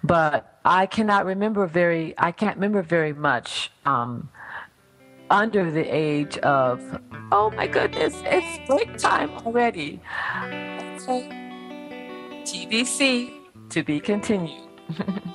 but 0.04 0.60
I 0.66 0.86
cannot 0.86 1.26
remember 1.26 1.66
very. 1.66 2.14
I 2.18 2.32
can't 2.32 2.58
remember 2.58 2.82
very 2.82 3.14
much 3.14 3.72
um, 3.86 4.30
under 5.30 5.72
the 5.72 5.84
age 5.84 6.38
of. 6.40 6.82
Oh 7.32 7.52
my 7.52 7.68
goodness! 7.68 8.14
It's 8.26 8.68
break 8.68 8.98
time 8.98 9.32
already. 9.46 10.02
Okay. 10.46 11.40
TBC 12.44 13.70
to 13.70 13.84
be 13.84 14.00
continued. 14.00 14.68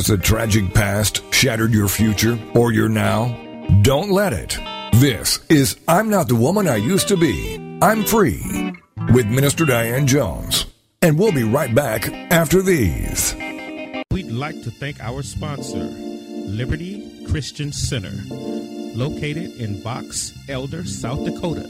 Has 0.00 0.06
the 0.06 0.16
tragic 0.16 0.72
past 0.72 1.22
shattered 1.30 1.74
your 1.74 1.86
future 1.86 2.38
or 2.54 2.72
your 2.72 2.88
now? 2.88 3.36
Don't 3.82 4.10
let 4.10 4.32
it. 4.32 4.58
This 4.94 5.40
is 5.50 5.78
I'm 5.86 6.08
Not 6.08 6.26
the 6.26 6.36
Woman 6.36 6.66
I 6.66 6.76
Used 6.76 7.06
to 7.08 7.18
Be. 7.18 7.58
I'm 7.82 8.02
Free 8.04 8.72
with 9.12 9.26
Minister 9.26 9.66
Diane 9.66 10.06
Jones. 10.06 10.64
And 11.02 11.18
we'll 11.18 11.32
be 11.32 11.44
right 11.44 11.74
back 11.74 12.08
after 12.32 12.62
these. 12.62 13.34
We'd 14.10 14.32
like 14.32 14.62
to 14.62 14.70
thank 14.70 14.98
our 15.00 15.20
sponsor, 15.22 15.84
Liberty 15.84 17.26
Christian 17.28 17.70
Center, 17.70 18.16
located 18.96 19.60
in 19.60 19.82
Box 19.82 20.32
Elder, 20.48 20.86
South 20.86 21.26
Dakota. 21.26 21.68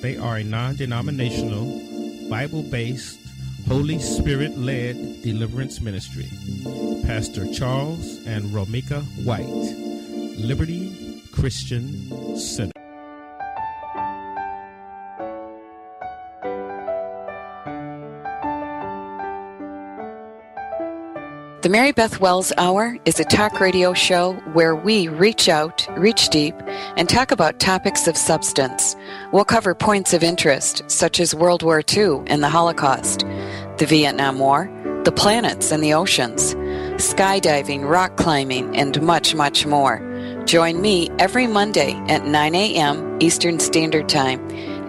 They 0.00 0.16
are 0.16 0.38
a 0.38 0.44
non 0.44 0.76
denominational, 0.76 2.30
Bible 2.30 2.62
based, 2.62 3.18
Holy 3.68 3.98
Spirit 3.98 4.56
led 4.56 5.22
deliverance 5.22 5.82
ministry. 5.82 6.30
Pastor 7.06 7.46
Charles 7.52 8.26
and 8.26 8.44
Romika 8.44 9.02
White. 9.24 9.44
Liberty 10.38 11.22
Christian 11.32 12.38
Center. 12.38 12.72
The 21.60 21.68
Mary 21.68 21.92
Beth 21.92 22.20
Wells 22.20 22.52
Hour 22.56 22.96
is 23.04 23.20
a 23.20 23.24
talk 23.24 23.60
radio 23.60 23.92
show 23.92 24.32
where 24.54 24.74
we 24.74 25.08
reach 25.08 25.48
out, 25.48 25.86
reach 25.98 26.30
deep, 26.30 26.54
and 26.96 27.06
talk 27.06 27.30
about 27.30 27.60
topics 27.60 28.06
of 28.06 28.16
substance. 28.16 28.96
We'll 29.30 29.44
cover 29.44 29.74
points 29.74 30.14
of 30.14 30.22
interest 30.22 30.82
such 30.88 31.20
as 31.20 31.34
World 31.34 31.62
War 31.62 31.82
II 31.94 32.22
and 32.26 32.42
the 32.42 32.48
Holocaust, 32.48 33.20
the 33.76 33.86
Vietnam 33.86 34.38
War, 34.38 34.70
the 35.04 35.12
planets 35.12 35.70
and 35.70 35.82
the 35.82 35.92
oceans, 35.92 36.54
skydiving, 36.96 37.88
rock 37.88 38.16
climbing, 38.16 38.76
and 38.76 39.00
much, 39.02 39.34
much 39.34 39.66
more. 39.66 40.00
Join 40.46 40.80
me 40.80 41.10
every 41.18 41.46
Monday 41.46 41.92
at 42.08 42.26
9 42.26 42.54
a.m. 42.54 43.18
Eastern 43.20 43.58
Standard 43.58 44.08
Time 44.08 44.40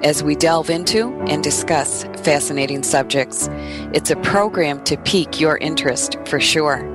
as 0.03 0.23
we 0.23 0.35
delve 0.35 0.69
into 0.69 1.13
and 1.27 1.43
discuss 1.43 2.03
fascinating 2.23 2.83
subjects. 2.83 3.49
It's 3.93 4.11
a 4.11 4.15
program 4.17 4.83
to 4.85 4.97
pique 4.97 5.39
your 5.39 5.57
interest 5.57 6.17
for 6.25 6.39
sure. 6.39 6.94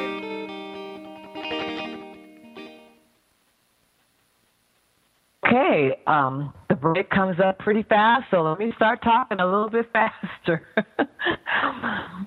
Um, 6.11 6.53
the 6.67 6.75
break 6.75 7.09
comes 7.09 7.39
up 7.39 7.57
pretty 7.59 7.83
fast, 7.83 8.25
so 8.29 8.41
let 8.41 8.59
me 8.59 8.73
start 8.75 9.01
talking 9.01 9.39
a 9.39 9.45
little 9.45 9.69
bit 9.69 9.89
faster. 9.93 10.67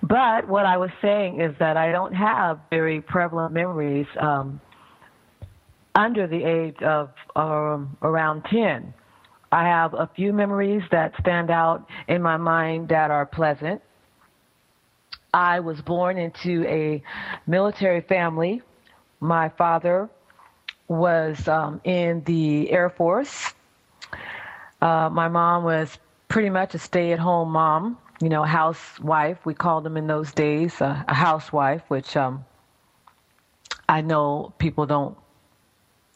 but 0.02 0.48
what 0.48 0.64
I 0.64 0.78
was 0.78 0.90
saying 1.02 1.40
is 1.40 1.54
that 1.58 1.76
I 1.76 1.92
don't 1.92 2.14
have 2.14 2.60
very 2.70 3.02
prevalent 3.02 3.52
memories 3.52 4.06
um, 4.18 4.60
under 5.94 6.26
the 6.26 6.42
age 6.42 6.82
of 6.82 7.10
um, 7.36 7.96
around 8.00 8.44
10. 8.50 8.94
I 9.52 9.64
have 9.64 9.92
a 9.92 10.10
few 10.16 10.32
memories 10.32 10.82
that 10.90 11.12
stand 11.20 11.50
out 11.50 11.86
in 12.08 12.22
my 12.22 12.38
mind 12.38 12.88
that 12.88 13.10
are 13.10 13.26
pleasant. 13.26 13.82
I 15.34 15.60
was 15.60 15.80
born 15.82 16.16
into 16.16 16.64
a 16.66 17.02
military 17.46 18.00
family. 18.00 18.62
My 19.20 19.50
father 19.50 20.08
was 20.88 21.46
um, 21.48 21.80
in 21.84 22.22
the 22.24 22.70
Air 22.70 22.88
Force. 22.88 23.52
Uh, 24.80 25.08
my 25.10 25.28
mom 25.28 25.64
was 25.64 25.98
pretty 26.28 26.50
much 26.50 26.74
a 26.74 26.78
stay 26.78 27.12
at 27.12 27.18
home 27.18 27.50
mom, 27.50 27.98
you 28.20 28.28
know, 28.28 28.42
housewife. 28.42 29.38
We 29.44 29.54
called 29.54 29.84
them 29.84 29.96
in 29.96 30.06
those 30.06 30.32
days 30.32 30.80
uh, 30.80 31.02
a 31.08 31.14
housewife, 31.14 31.82
which 31.88 32.16
um, 32.16 32.44
I 33.88 34.00
know 34.00 34.52
people 34.58 34.86
don't 34.86 35.16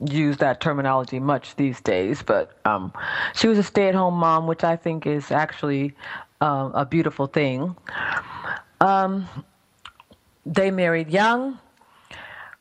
use 0.04 0.36
that 0.38 0.60
terminology 0.60 1.18
much 1.18 1.56
these 1.56 1.80
days, 1.80 2.22
but 2.22 2.52
um, 2.64 2.92
she 3.34 3.48
was 3.48 3.58
a 3.58 3.62
stay 3.62 3.88
at 3.88 3.94
home 3.94 4.14
mom, 4.14 4.46
which 4.46 4.64
I 4.64 4.76
think 4.76 5.06
is 5.06 5.30
actually 5.30 5.94
uh, 6.40 6.70
a 6.74 6.86
beautiful 6.86 7.26
thing. 7.26 7.74
Um, 8.80 9.28
they 10.46 10.70
married 10.70 11.10
young. 11.10 11.58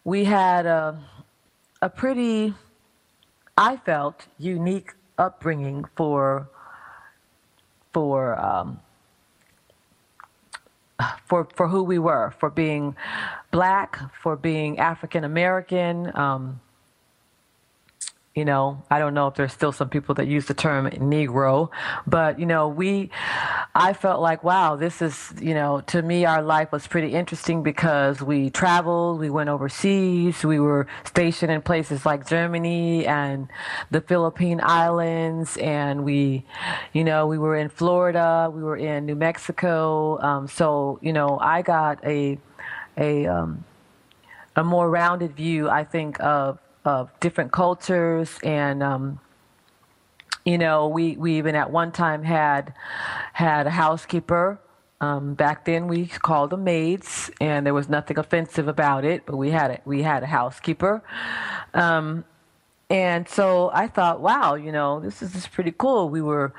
We 0.04 0.24
had 0.24 0.66
a 0.66 1.00
a 1.82 1.90
pretty, 1.90 2.54
I 3.58 3.78
felt, 3.78 4.28
unique 4.40 4.94
upbringing 5.18 5.86
for 5.96 6.50
for 7.94 8.40
um, 8.40 8.80
for 11.26 11.48
for 11.56 11.68
who 11.68 11.84
we 11.84 12.00
were, 12.00 12.34
for 12.40 12.50
being 12.50 12.96
black, 13.52 14.00
for 14.22 14.36
being 14.36 14.80
African 14.80 15.24
American. 15.24 16.12
Um, 16.18 16.62
you 18.38 18.46
know, 18.46 18.84
I 18.92 19.00
don't 19.00 19.16
know 19.16 19.26
if 19.28 19.34
there's 19.34 19.52
still 19.52 19.72
some 19.72 19.90
people 19.90 20.14
that 20.16 20.28
use 20.28 20.46
the 20.46 20.54
term 20.54 20.88
Negro, 20.92 21.70
but 22.06 22.40
you 22.40 22.46
know, 22.46 22.68
we, 22.68 23.10
I 23.80 23.94
felt 23.94 24.22
like, 24.22 24.44
wow, 24.44 24.76
this 24.76 25.04
is, 25.04 25.32
you 25.40 25.54
know, 25.54 25.82
to 25.82 26.02
me, 26.02 26.26
our 26.26 26.42
life 26.42 26.72
was 26.72 26.88
pretty 26.88 27.14
interesting 27.14 27.62
because 27.62 28.24
we 28.24 28.50
traveled, 28.50 29.20
we 29.20 29.30
went 29.30 29.50
overseas, 29.50 30.44
we 30.44 30.60
were 30.60 30.88
stationed 31.04 31.52
in 31.52 31.62
places 31.62 32.04
like 32.04 32.28
Germany 32.28 33.06
and 33.06 33.48
the 33.92 34.02
Philippine 34.02 34.62
Islands, 34.64 35.58
and 35.58 36.04
we, 36.04 36.44
you 36.92 37.04
know, 37.04 37.28
we 37.28 37.38
were 37.38 37.56
in 37.56 37.70
Florida, 37.70 38.52
we 38.52 38.64
were 38.64 38.78
in 38.78 39.06
New 39.06 39.16
Mexico. 39.16 40.20
Um, 40.22 40.48
so, 40.48 40.98
you 41.04 41.14
know, 41.14 41.38
I 41.38 41.62
got 41.62 42.04
a, 42.04 42.40
a, 42.98 43.28
um, 43.28 43.64
a 44.56 44.64
more 44.64 44.90
rounded 44.90 45.36
view, 45.36 45.70
I 45.70 45.84
think, 45.84 46.20
of 46.20 46.58
of 46.84 47.12
different 47.20 47.52
cultures 47.52 48.40
and 48.44 48.82
um, 48.82 49.20
you 50.48 50.58
know 50.58 50.88
we, 50.88 51.18
we 51.18 51.38
even 51.38 51.56
at 51.56 51.70
one 51.72 51.92
time 51.92 52.24
had 52.24 52.74
had 53.34 53.68
a 53.68 53.70
housekeeper 53.70 54.60
um, 55.02 55.34
back 55.34 55.66
then 55.66 55.88
we 55.88 56.08
called 56.08 56.52
them 56.52 56.64
maids 56.64 57.30
and 57.42 57.66
there 57.66 57.74
was 57.74 57.90
nothing 57.90 58.18
offensive 58.18 58.68
about 58.68 59.04
it 59.04 59.26
but 59.26 59.36
we 59.36 59.52
had 59.52 59.72
a, 59.72 59.82
we 59.86 60.02
had 60.02 60.24
a 60.24 60.28
housekeeper. 60.28 61.04
Um, 61.74 62.24
and 62.90 63.28
so 63.28 63.70
I 63.74 63.88
thought 63.88 64.22
wow 64.22 64.56
you 64.56 64.72
know 64.72 65.02
this 65.02 65.22
is, 65.22 65.34
this 65.34 65.44
is 65.44 65.48
pretty 65.48 65.74
cool. 65.78 66.10
We 66.10 66.22
were 66.22 66.54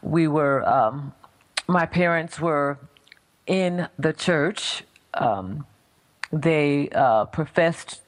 we 0.00 0.26
were 0.26 0.66
um, 0.66 1.12
my 1.68 1.84
parents 1.84 2.40
were 2.40 2.78
in 3.46 3.88
the 3.98 4.14
church. 4.14 4.84
Um, 5.12 5.66
they 6.32 6.88
uh, 6.90 7.26
professed 7.26 8.00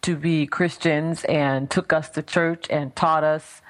to 0.00 0.16
be 0.16 0.46
Christians 0.46 1.24
and 1.24 1.70
took 1.70 1.92
us 1.92 2.08
to 2.10 2.22
church 2.22 2.66
and 2.70 2.96
taught 2.96 3.22
us 3.22 3.60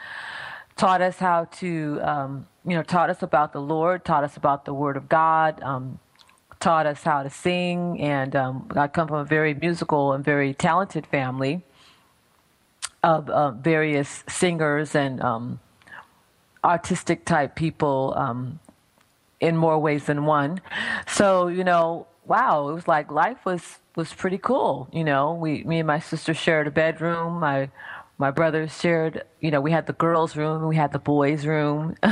taught 0.76 1.00
us 1.00 1.18
how 1.18 1.44
to 1.44 2.00
um, 2.02 2.46
you 2.64 2.74
know 2.74 2.82
taught 2.82 3.10
us 3.10 3.22
about 3.22 3.52
the 3.52 3.60
Lord, 3.60 4.04
taught 4.04 4.24
us 4.24 4.36
about 4.36 4.64
the 4.64 4.74
Word 4.74 4.96
of 4.96 5.08
God, 5.08 5.62
um, 5.62 5.98
taught 6.60 6.86
us 6.86 7.02
how 7.02 7.22
to 7.22 7.30
sing. 7.30 8.00
And 8.00 8.34
um, 8.36 8.68
I 8.76 8.88
come 8.88 9.08
from 9.08 9.18
a 9.18 9.24
very 9.24 9.54
musical 9.54 10.12
and 10.12 10.24
very 10.24 10.54
talented 10.54 11.06
family 11.06 11.62
of 13.02 13.28
uh, 13.28 13.50
various 13.50 14.22
singers 14.28 14.94
and 14.94 15.20
um, 15.20 15.60
artistic 16.64 17.24
type 17.24 17.56
people 17.56 18.14
um, 18.16 18.60
in 19.40 19.56
more 19.56 19.78
ways 19.78 20.04
than 20.06 20.24
one. 20.24 20.60
So 21.06 21.48
you 21.48 21.64
know, 21.64 22.06
wow, 22.26 22.68
it 22.68 22.74
was 22.74 22.88
like 22.88 23.10
life 23.10 23.44
was 23.44 23.78
was 23.96 24.12
pretty 24.14 24.38
cool. 24.38 24.88
You 24.92 25.04
know, 25.04 25.34
we 25.34 25.64
me 25.64 25.80
and 25.80 25.86
my 25.86 25.98
sister 25.98 26.32
shared 26.32 26.66
a 26.66 26.70
bedroom. 26.70 27.40
My 27.40 27.68
my 28.22 28.30
brothers 28.30 28.78
shared, 28.80 29.24
you 29.40 29.50
know, 29.50 29.60
we 29.60 29.72
had 29.72 29.88
the 29.88 29.92
girls' 29.94 30.36
room, 30.36 30.68
we 30.68 30.76
had 30.76 30.92
the 30.92 31.00
boys' 31.00 31.44
room. 31.44 31.96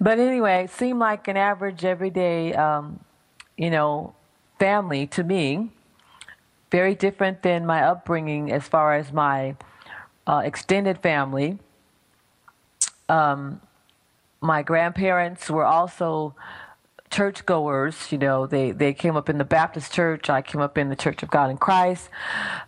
but 0.00 0.18
anyway, 0.18 0.64
it 0.64 0.70
seemed 0.70 0.98
like 0.98 1.28
an 1.28 1.36
average, 1.36 1.84
everyday, 1.84 2.54
um, 2.54 2.98
you 3.58 3.68
know, 3.68 4.14
family 4.58 5.06
to 5.08 5.22
me. 5.22 5.68
Very 6.70 6.94
different 6.94 7.42
than 7.42 7.66
my 7.66 7.82
upbringing 7.82 8.50
as 8.50 8.66
far 8.68 8.94
as 8.94 9.12
my 9.12 9.54
uh, 10.26 10.40
extended 10.46 10.96
family. 11.02 11.58
Um, 13.10 13.60
my 14.40 14.62
grandparents 14.62 15.50
were 15.50 15.66
also 15.66 16.34
churchgoers. 17.10 18.10
You 18.10 18.16
know, 18.16 18.46
they, 18.46 18.70
they 18.70 18.94
came 18.94 19.14
up 19.14 19.28
in 19.28 19.36
the 19.36 19.44
Baptist 19.44 19.92
church. 19.92 20.30
I 20.30 20.40
came 20.40 20.62
up 20.62 20.78
in 20.78 20.88
the 20.88 20.96
Church 20.96 21.22
of 21.22 21.28
God 21.28 21.50
in 21.50 21.58
Christ. 21.58 22.08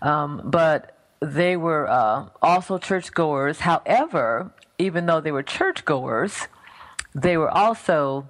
Um, 0.02 0.42
but 0.44 0.98
they 1.22 1.56
were 1.56 1.88
uh, 1.88 2.26
also 2.40 2.78
churchgoers. 2.78 3.60
However, 3.60 4.52
even 4.78 5.06
though 5.06 5.20
they 5.20 5.32
were 5.32 5.42
churchgoers, 5.42 6.48
they 7.14 7.36
were 7.36 7.50
also 7.50 8.28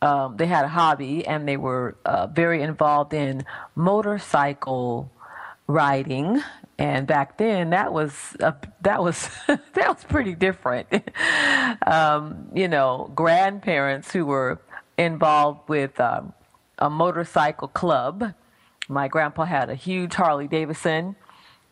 um, 0.00 0.36
they 0.36 0.46
had 0.46 0.64
a 0.64 0.68
hobby 0.68 1.26
and 1.26 1.46
they 1.46 1.56
were 1.56 1.96
uh, 2.04 2.26
very 2.26 2.62
involved 2.62 3.14
in 3.14 3.44
motorcycle 3.74 5.10
riding 5.68 6.42
and 6.76 7.06
back 7.06 7.38
then 7.38 7.70
that 7.70 7.92
was 7.92 8.36
a, 8.40 8.52
that 8.80 9.02
was 9.02 9.30
that 9.46 9.88
was 9.88 10.04
pretty 10.04 10.34
different 10.34 10.88
um, 11.86 12.48
you 12.52 12.66
know 12.66 13.10
grandparents 13.14 14.12
who 14.12 14.26
were 14.26 14.60
involved 14.98 15.68
with 15.68 15.98
um, 16.00 16.32
a 16.78 16.90
motorcycle 16.90 17.68
club. 17.68 18.34
My 18.88 19.08
grandpa 19.08 19.44
had 19.44 19.70
a 19.70 19.74
huge 19.74 20.14
Harley 20.14 20.48
Davidson, 20.48 21.16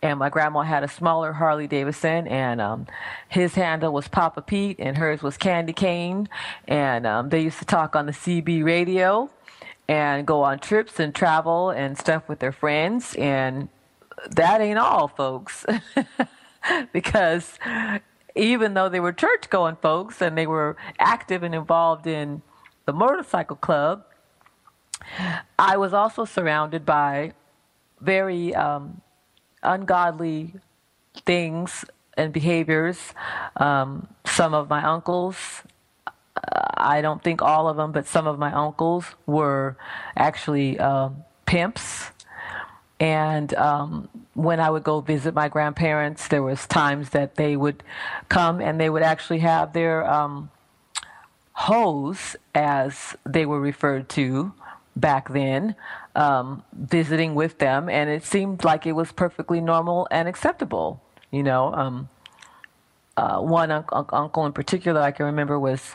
and 0.02 0.18
my 0.18 0.30
grandma 0.30 0.62
had 0.62 0.82
a 0.82 0.88
smaller 0.88 1.32
Harley 1.32 1.66
Davidson, 1.66 2.26
and 2.26 2.60
um, 2.60 2.86
his 3.28 3.54
handle 3.54 3.92
was 3.92 4.08
Papa 4.08 4.42
Pete, 4.42 4.76
and 4.78 4.96
hers 4.96 5.22
was 5.22 5.36
Candy 5.36 5.72
Cane, 5.72 6.28
and 6.66 7.06
um, 7.06 7.28
they 7.28 7.40
used 7.40 7.58
to 7.58 7.64
talk 7.64 7.94
on 7.94 8.06
the 8.06 8.12
CB 8.12 8.64
radio, 8.64 9.30
and 9.88 10.26
go 10.26 10.42
on 10.42 10.58
trips 10.58 11.00
and 11.00 11.14
travel 11.14 11.70
and 11.70 11.98
stuff 11.98 12.28
with 12.28 12.38
their 12.38 12.52
friends, 12.52 13.14
and 13.16 13.68
that 14.30 14.60
ain't 14.60 14.78
all, 14.78 15.08
folks, 15.08 15.66
because 16.92 17.58
even 18.34 18.74
though 18.74 18.88
they 18.88 19.00
were 19.00 19.12
church 19.12 19.50
going 19.50 19.76
folks 19.76 20.22
and 20.22 20.36
they 20.36 20.46
were 20.46 20.76
active 20.98 21.42
and 21.42 21.54
involved 21.54 22.06
in 22.06 22.42
the 22.86 22.92
motorcycle 22.92 23.56
club, 23.56 24.04
I 25.58 25.76
was 25.76 25.92
also 25.92 26.24
surrounded 26.24 26.86
by 26.86 27.32
very 28.00 28.54
um, 28.54 29.00
ungodly 29.62 30.54
things 31.26 31.84
and 32.16 32.32
behaviors. 32.32 32.98
Um, 33.56 34.08
some 34.26 34.54
of 34.54 34.68
my 34.68 34.84
uncles, 34.84 35.36
I 36.76 37.00
don't 37.00 37.22
think 37.22 37.42
all 37.42 37.68
of 37.68 37.76
them, 37.76 37.92
but 37.92 38.06
some 38.06 38.26
of 38.26 38.38
my 38.38 38.52
uncles 38.52 39.06
were 39.26 39.76
actually 40.16 40.78
uh, 40.78 41.10
pimps. 41.46 42.10
And 42.98 43.54
um, 43.54 44.08
when 44.34 44.60
I 44.60 44.70
would 44.70 44.84
go 44.84 45.00
visit 45.00 45.34
my 45.34 45.48
grandparents, 45.48 46.28
there 46.28 46.42
was 46.42 46.66
times 46.66 47.10
that 47.10 47.36
they 47.36 47.56
would 47.56 47.82
come 48.28 48.60
and 48.60 48.78
they 48.78 48.90
would 48.90 49.02
actually 49.02 49.38
have 49.38 49.72
their 49.72 50.08
um, 50.10 50.50
hoes, 51.52 52.36
as 52.54 53.16
they 53.24 53.46
were 53.46 53.60
referred 53.60 54.08
to 54.10 54.52
back 54.96 55.30
then, 55.30 55.74
um, 56.14 56.64
visiting 56.72 57.34
with 57.34 57.58
them, 57.58 57.88
and 57.88 58.10
it 58.10 58.24
seemed 58.24 58.64
like 58.64 58.86
it 58.86 58.92
was 58.92 59.12
perfectly 59.12 59.60
normal 59.60 60.08
and 60.10 60.28
acceptable. 60.28 61.02
You 61.30 61.42
know, 61.42 61.72
um, 61.72 62.08
uh, 63.16 63.38
one 63.40 63.70
un- 63.70 63.84
un- 63.92 64.06
uncle 64.12 64.46
in 64.46 64.52
particular 64.52 65.00
I 65.00 65.12
can 65.12 65.26
remember 65.26 65.58
was 65.58 65.94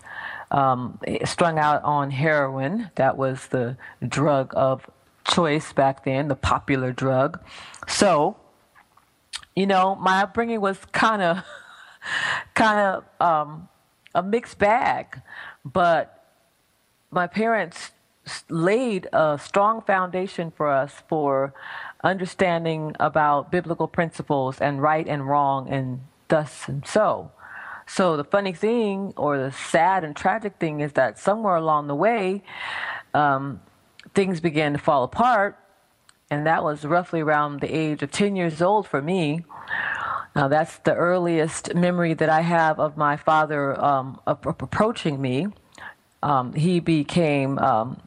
um, 0.51 0.99
strung 1.25 1.60
out 1.60 1.84
on 1.84 2.12
heroin. 2.12 2.91
That 2.95 3.17
was 3.17 3.47
the 3.47 3.78
drug 4.08 4.54
of 4.56 4.89
choice 5.25 5.73
back 5.73 6.06
then, 6.06 6.28
the 6.28 6.36
popular 6.36 6.91
drug. 6.91 7.41
So, 7.88 8.38
you 9.56 9.65
know, 9.65 9.95
my 9.95 10.21
upbringing 10.21 10.62
was 10.62 10.78
kind 10.91 11.21
of 11.21 11.43
kind 12.54 12.80
of 12.80 13.04
um, 13.19 13.69
a 14.13 14.23
mixed 14.23 14.60
bag, 14.60 15.21
but 15.63 16.12
my 17.12 17.28
parents 17.28 17.91
laid 18.49 19.07
a 19.13 19.39
strong 19.41 19.81
foundation 19.81 20.51
for 20.51 20.69
us 20.69 21.03
for 21.07 21.53
understanding 22.03 22.95
about 22.99 23.51
biblical 23.51 23.88
principles 23.88 24.59
and 24.59 24.81
right 24.81 25.07
and 25.07 25.27
wrong 25.27 25.69
and 25.69 26.01
thus 26.27 26.67
and 26.67 26.85
so. 26.85 27.31
So 27.88 28.17
the 28.17 28.23
funny 28.23 28.53
thing, 28.53 29.13
or 29.15 29.38
the 29.38 29.51
sad 29.51 30.03
and 30.03 30.15
tragic 30.15 30.55
thing, 30.59 30.79
is 30.79 30.93
that 30.93 31.19
somewhere 31.19 31.55
along 31.55 31.88
the 31.88 31.95
way, 31.95 32.43
um, 33.13 33.61
things 34.13 34.39
began 34.39 34.73
to 34.73 34.79
fall 34.79 35.03
apart, 35.03 35.57
and 36.31 36.47
that 36.47 36.63
was 36.63 36.83
roughly 36.83 37.21
around 37.21 37.61
the 37.61 37.73
age 37.73 38.01
of 38.01 38.11
10 38.11 38.35
years 38.35 38.61
old 38.61 38.88
for 38.88 39.01
me. 39.01 39.45
Now, 40.35 40.47
that's 40.47 40.79
the 40.79 40.95
earliest 40.95 41.75
memory 41.75 42.13
that 42.15 42.27
I 42.27 42.41
have 42.41 42.79
of 42.79 42.97
my 42.97 43.15
father 43.15 43.79
um, 43.79 44.19
approaching 44.25 45.21
me. 45.21 45.47
Um, 46.23 46.53
he 46.53 46.79
became 46.79 47.57
um, 47.59 48.01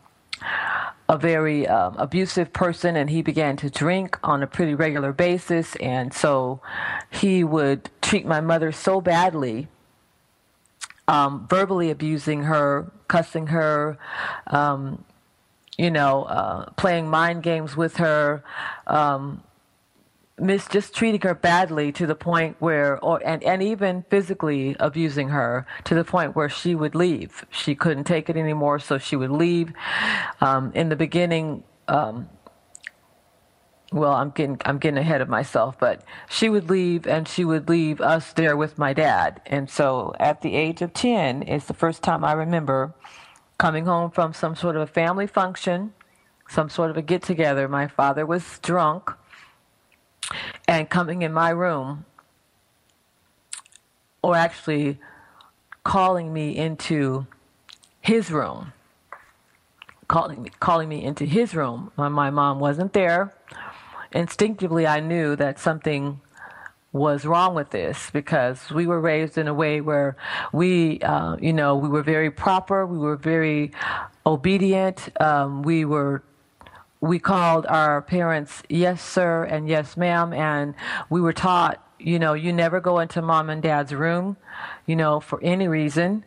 a 1.08 1.16
very 1.16 1.66
um, 1.66 1.96
abusive 1.96 2.52
person 2.52 2.96
and 2.96 3.08
he 3.08 3.22
began 3.22 3.56
to 3.56 3.70
drink 3.70 4.18
on 4.22 4.42
a 4.42 4.46
pretty 4.46 4.74
regular 4.74 5.12
basis. 5.12 5.74
And 5.76 6.12
so 6.12 6.60
he 7.10 7.42
would 7.42 7.90
treat 8.02 8.26
my 8.26 8.40
mother 8.40 8.72
so 8.72 9.00
badly, 9.00 9.68
um, 11.06 11.46
verbally 11.48 11.90
abusing 11.90 12.42
her, 12.42 12.90
cussing 13.08 13.46
her, 13.48 13.98
um, 14.48 15.04
you 15.78 15.90
know, 15.90 16.24
uh, 16.24 16.70
playing 16.72 17.08
mind 17.08 17.42
games 17.42 17.76
with 17.76 17.96
her, 17.96 18.44
um, 18.86 19.42
mis 20.40 20.66
just 20.68 20.94
treating 20.94 21.20
her 21.22 21.34
badly 21.34 21.92
to 21.92 22.06
the 22.06 22.14
point 22.14 22.56
where 22.58 22.98
or 23.04 23.20
and, 23.24 23.42
and 23.42 23.62
even 23.62 24.04
physically 24.10 24.76
abusing 24.80 25.28
her 25.28 25.66
to 25.84 25.94
the 25.94 26.04
point 26.04 26.36
where 26.36 26.48
she 26.48 26.74
would 26.74 26.94
leave. 26.94 27.44
She 27.50 27.74
couldn't 27.74 28.04
take 28.04 28.28
it 28.28 28.36
anymore 28.36 28.78
so 28.78 28.98
she 28.98 29.16
would 29.16 29.30
leave. 29.30 29.72
Um, 30.40 30.72
in 30.74 30.88
the 30.88 30.96
beginning 30.96 31.64
um, 31.88 32.28
well 33.92 34.12
i'm 34.12 34.30
getting 34.30 34.60
i'm 34.64 34.78
getting 34.78 34.98
ahead 34.98 35.20
of 35.20 35.28
myself 35.28 35.78
but 35.78 36.02
she 36.28 36.48
would 36.48 36.68
leave 36.68 37.06
and 37.06 37.26
she 37.26 37.44
would 37.44 37.68
leave 37.68 38.00
us 38.00 38.32
there 38.34 38.56
with 38.56 38.78
my 38.78 38.92
dad. 38.92 39.40
And 39.46 39.70
so 39.70 40.14
at 40.20 40.42
the 40.42 40.54
age 40.54 40.82
of 40.82 40.92
10 40.92 41.44
it's 41.44 41.66
the 41.66 41.74
first 41.74 42.02
time 42.02 42.24
i 42.24 42.32
remember 42.32 42.92
coming 43.58 43.86
home 43.86 44.10
from 44.10 44.32
some 44.32 44.54
sort 44.54 44.76
of 44.76 44.82
a 44.82 44.86
family 44.86 45.26
function 45.26 45.92
some 46.48 46.68
sort 46.68 46.90
of 46.90 46.96
a 46.96 47.02
get 47.02 47.22
together 47.22 47.68
my 47.68 47.86
father 47.86 48.26
was 48.26 48.58
drunk 48.60 49.10
and 50.66 50.88
coming 50.88 51.22
in 51.22 51.32
my 51.32 51.50
room, 51.50 52.04
or 54.22 54.36
actually 54.36 54.98
calling 55.84 56.32
me 56.32 56.56
into 56.56 57.26
his 58.00 58.30
room, 58.30 58.72
calling 60.08 60.42
me, 60.42 60.50
calling 60.60 60.88
me 60.88 61.02
into 61.02 61.24
his 61.24 61.54
room 61.54 61.90
when 61.96 62.12
my 62.12 62.30
mom 62.30 62.58
wasn't 62.58 62.92
there. 62.92 63.32
Instinctively, 64.12 64.86
I 64.86 65.00
knew 65.00 65.36
that 65.36 65.58
something 65.58 66.20
was 66.92 67.26
wrong 67.26 67.54
with 67.54 67.70
this 67.70 68.10
because 68.10 68.70
we 68.70 68.86
were 68.86 69.00
raised 69.00 69.36
in 69.36 69.46
a 69.46 69.54
way 69.54 69.80
where 69.80 70.16
we, 70.52 71.00
uh, 71.00 71.36
you 71.36 71.52
know, 71.52 71.76
we 71.76 71.88
were 71.88 72.02
very 72.02 72.30
proper, 72.30 72.86
we 72.86 72.98
were 72.98 73.16
very 73.16 73.72
obedient, 74.24 75.10
um, 75.20 75.62
we 75.62 75.84
were 75.84 76.22
we 77.00 77.18
called 77.18 77.66
our 77.66 78.02
parents 78.02 78.62
yes 78.68 79.02
sir 79.02 79.44
and 79.44 79.68
yes 79.68 79.96
ma'am 79.96 80.32
and 80.32 80.74
we 81.10 81.20
were 81.20 81.32
taught 81.32 81.84
you 81.98 82.18
know 82.18 82.34
you 82.34 82.52
never 82.52 82.80
go 82.80 82.98
into 82.98 83.22
mom 83.22 83.50
and 83.50 83.62
dad's 83.62 83.94
room 83.94 84.36
you 84.86 84.96
know 84.96 85.20
for 85.20 85.40
any 85.42 85.68
reason. 85.68 86.24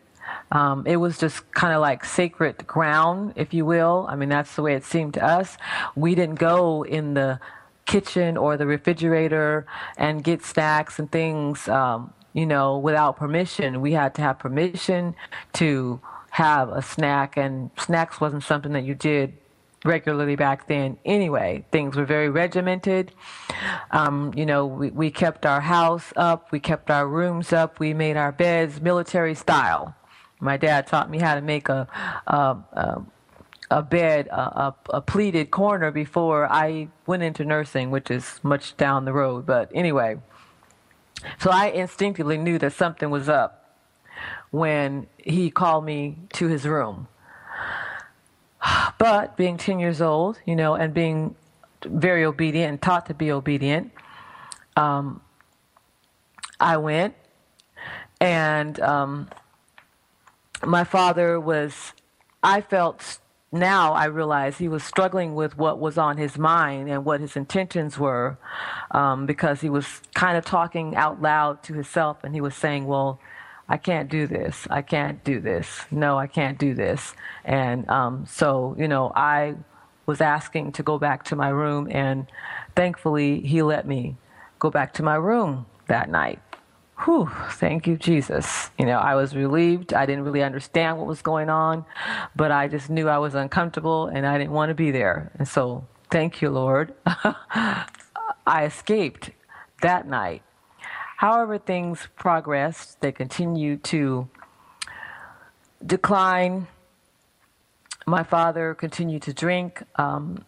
Um, 0.50 0.86
it 0.86 0.96
was 0.96 1.18
just 1.18 1.50
kind 1.52 1.74
of 1.74 1.80
like 1.80 2.04
sacred 2.04 2.66
ground 2.66 3.32
if 3.36 3.52
you 3.52 3.64
will. 3.66 4.06
I 4.08 4.14
mean 4.16 4.28
that's 4.28 4.54
the 4.54 4.62
way 4.62 4.74
it 4.74 4.84
seemed 4.84 5.14
to 5.14 5.24
us. 5.24 5.56
We 5.96 6.14
didn't 6.14 6.36
go 6.36 6.84
in 6.84 7.14
the 7.14 7.40
kitchen 7.86 8.36
or 8.36 8.56
the 8.56 8.66
refrigerator 8.66 9.66
and 9.96 10.22
get 10.22 10.44
snacks 10.44 10.98
and 10.98 11.10
things 11.10 11.68
um, 11.68 12.12
you 12.32 12.46
know 12.46 12.78
without 12.78 13.16
permission. 13.16 13.80
We 13.80 13.92
had 13.92 14.14
to 14.14 14.22
have 14.22 14.38
permission 14.38 15.14
to 15.54 16.00
have 16.30 16.70
a 16.70 16.80
snack 16.80 17.36
and 17.36 17.70
snacks 17.76 18.20
wasn't 18.20 18.44
something 18.44 18.72
that 18.72 18.84
you 18.84 18.94
did 18.94 19.34
regularly 19.84 20.36
back 20.36 20.68
then 20.68 20.98
anyway. 21.04 21.64
Things 21.72 21.96
were 21.96 22.04
very 22.04 22.28
regimented. 22.28 23.12
Um, 23.90 24.32
you 24.36 24.46
know, 24.46 24.66
we, 24.66 24.90
we 24.90 25.10
kept 25.10 25.44
our 25.46 25.60
house 25.60 26.12
up, 26.16 26.52
we 26.52 26.60
kept 26.60 26.90
our 26.90 27.06
rooms 27.06 27.52
up, 27.52 27.80
we 27.80 27.94
made 27.94 28.16
our 28.16 28.32
beds 28.32 28.80
military 28.80 29.34
style. 29.34 29.94
My 30.40 30.56
dad 30.56 30.86
taught 30.86 31.10
me 31.10 31.18
how 31.18 31.34
to 31.34 31.40
make 31.40 31.68
a, 31.68 31.86
a, 32.26 32.56
a, 32.72 33.02
a 33.70 33.82
bed, 33.82 34.26
a, 34.28 34.74
a, 34.90 35.00
pleated 35.00 35.50
corner 35.50 35.90
before 35.90 36.50
I 36.50 36.88
went 37.06 37.22
into 37.22 37.44
nursing, 37.44 37.90
which 37.90 38.10
is 38.10 38.40
much 38.42 38.76
down 38.76 39.04
the 39.04 39.12
road. 39.12 39.46
But 39.46 39.70
anyway, 39.72 40.16
so 41.38 41.50
I 41.50 41.66
instinctively 41.66 42.38
knew 42.38 42.58
that 42.58 42.72
something 42.72 43.08
was 43.08 43.28
up 43.28 43.76
when 44.50 45.06
he 45.16 45.50
called 45.50 45.84
me 45.84 46.18
to 46.34 46.48
his 46.48 46.66
room. 46.66 47.06
But 48.98 49.36
being 49.36 49.56
10 49.56 49.78
years 49.80 50.00
old, 50.00 50.38
you 50.44 50.54
know, 50.54 50.74
and 50.74 50.94
being 50.94 51.34
very 51.84 52.24
obedient 52.24 52.70
and 52.70 52.82
taught 52.82 53.06
to 53.06 53.14
be 53.14 53.32
obedient, 53.32 53.92
um, 54.76 55.20
I 56.60 56.76
went. 56.76 57.14
And 58.20 58.78
um, 58.80 59.28
my 60.64 60.84
father 60.84 61.40
was, 61.40 61.92
I 62.42 62.60
felt 62.60 63.18
now 63.50 63.92
I 63.92 64.06
realize 64.06 64.56
he 64.56 64.68
was 64.68 64.82
struggling 64.82 65.34
with 65.34 65.58
what 65.58 65.78
was 65.78 65.98
on 65.98 66.16
his 66.16 66.38
mind 66.38 66.88
and 66.88 67.04
what 67.04 67.20
his 67.20 67.36
intentions 67.36 67.98
were 67.98 68.38
um, 68.92 69.26
because 69.26 69.60
he 69.60 69.68
was 69.68 70.00
kind 70.14 70.38
of 70.38 70.44
talking 70.44 70.96
out 70.96 71.20
loud 71.20 71.62
to 71.64 71.74
himself 71.74 72.24
and 72.24 72.34
he 72.34 72.40
was 72.40 72.54
saying, 72.54 72.86
Well, 72.86 73.20
I 73.68 73.76
can't 73.76 74.08
do 74.10 74.26
this. 74.26 74.66
I 74.70 74.82
can't 74.82 75.22
do 75.24 75.40
this. 75.40 75.86
No, 75.90 76.18
I 76.18 76.26
can't 76.26 76.58
do 76.58 76.74
this. 76.74 77.14
And 77.44 77.88
um, 77.88 78.26
so, 78.26 78.76
you 78.78 78.88
know, 78.88 79.12
I 79.14 79.54
was 80.06 80.20
asking 80.20 80.72
to 80.72 80.82
go 80.82 80.98
back 80.98 81.24
to 81.24 81.36
my 81.36 81.48
room, 81.48 81.88
and 81.90 82.26
thankfully, 82.74 83.40
he 83.40 83.62
let 83.62 83.86
me 83.86 84.16
go 84.58 84.70
back 84.70 84.92
to 84.94 85.02
my 85.02 85.14
room 85.14 85.66
that 85.86 86.10
night. 86.10 86.40
Whew, 87.04 87.30
thank 87.52 87.86
you, 87.86 87.96
Jesus. 87.96 88.70
You 88.78 88.86
know, 88.86 88.98
I 88.98 89.14
was 89.14 89.34
relieved. 89.34 89.92
I 89.92 90.06
didn't 90.06 90.24
really 90.24 90.42
understand 90.42 90.98
what 90.98 91.06
was 91.06 91.22
going 91.22 91.50
on, 91.50 91.84
but 92.36 92.52
I 92.52 92.68
just 92.68 92.90
knew 92.90 93.08
I 93.08 93.18
was 93.18 93.34
uncomfortable 93.34 94.06
and 94.06 94.26
I 94.26 94.38
didn't 94.38 94.52
want 94.52 94.70
to 94.70 94.74
be 94.74 94.90
there. 94.92 95.32
And 95.38 95.48
so, 95.48 95.84
thank 96.10 96.40
you, 96.40 96.50
Lord. 96.50 96.94
I 97.06 98.64
escaped 98.64 99.30
that 99.80 100.06
night 100.06 100.42
However, 101.22 101.56
things 101.56 102.08
progressed, 102.16 103.00
they 103.00 103.12
continued 103.12 103.84
to 103.84 104.28
decline. 105.86 106.66
My 108.08 108.24
father 108.24 108.74
continued 108.74 109.22
to 109.22 109.32
drink. 109.32 109.84
Um, 109.94 110.44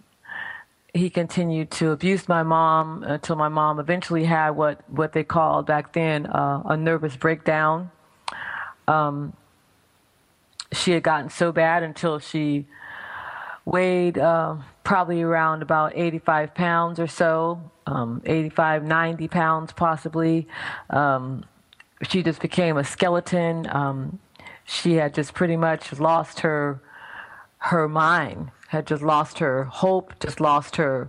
he 0.92 1.10
continued 1.10 1.70
to 1.78 1.92
abuse 1.92 2.28
my 2.28 2.42
mom 2.42 3.04
until 3.04 3.36
my 3.36 3.46
mom 3.46 3.78
eventually 3.78 4.24
had 4.24 4.50
what, 4.50 4.80
what 4.90 5.12
they 5.12 5.22
called 5.22 5.64
back 5.66 5.92
then 5.92 6.26
uh, 6.26 6.64
a 6.64 6.76
nervous 6.76 7.14
breakdown. 7.14 7.92
Um, 8.88 9.32
she 10.72 10.90
had 10.90 11.04
gotten 11.04 11.30
so 11.30 11.52
bad 11.52 11.84
until 11.84 12.18
she 12.18 12.66
weighed 13.64 14.18
uh, 14.18 14.56
probably 14.82 15.22
around 15.22 15.62
about 15.62 15.92
85 15.94 16.52
pounds 16.52 16.98
or 16.98 17.06
so 17.06 17.70
um, 17.86 18.22
85, 18.24 18.84
90 18.84 19.28
pounds 19.28 19.72
possibly. 19.72 20.48
Um, 20.90 21.44
she 22.02 22.22
just 22.22 22.40
became 22.40 22.76
a 22.76 22.84
skeleton. 22.84 23.66
Um, 23.70 24.18
she 24.64 24.94
had 24.94 25.14
just 25.14 25.34
pretty 25.34 25.56
much 25.56 25.92
lost 25.98 26.40
her 26.40 26.80
her 27.58 27.88
mind, 27.88 28.50
had 28.68 28.86
just 28.86 29.02
lost 29.02 29.38
her 29.38 29.64
hope, 29.64 30.18
just 30.20 30.38
lost 30.38 30.76
her 30.76 31.08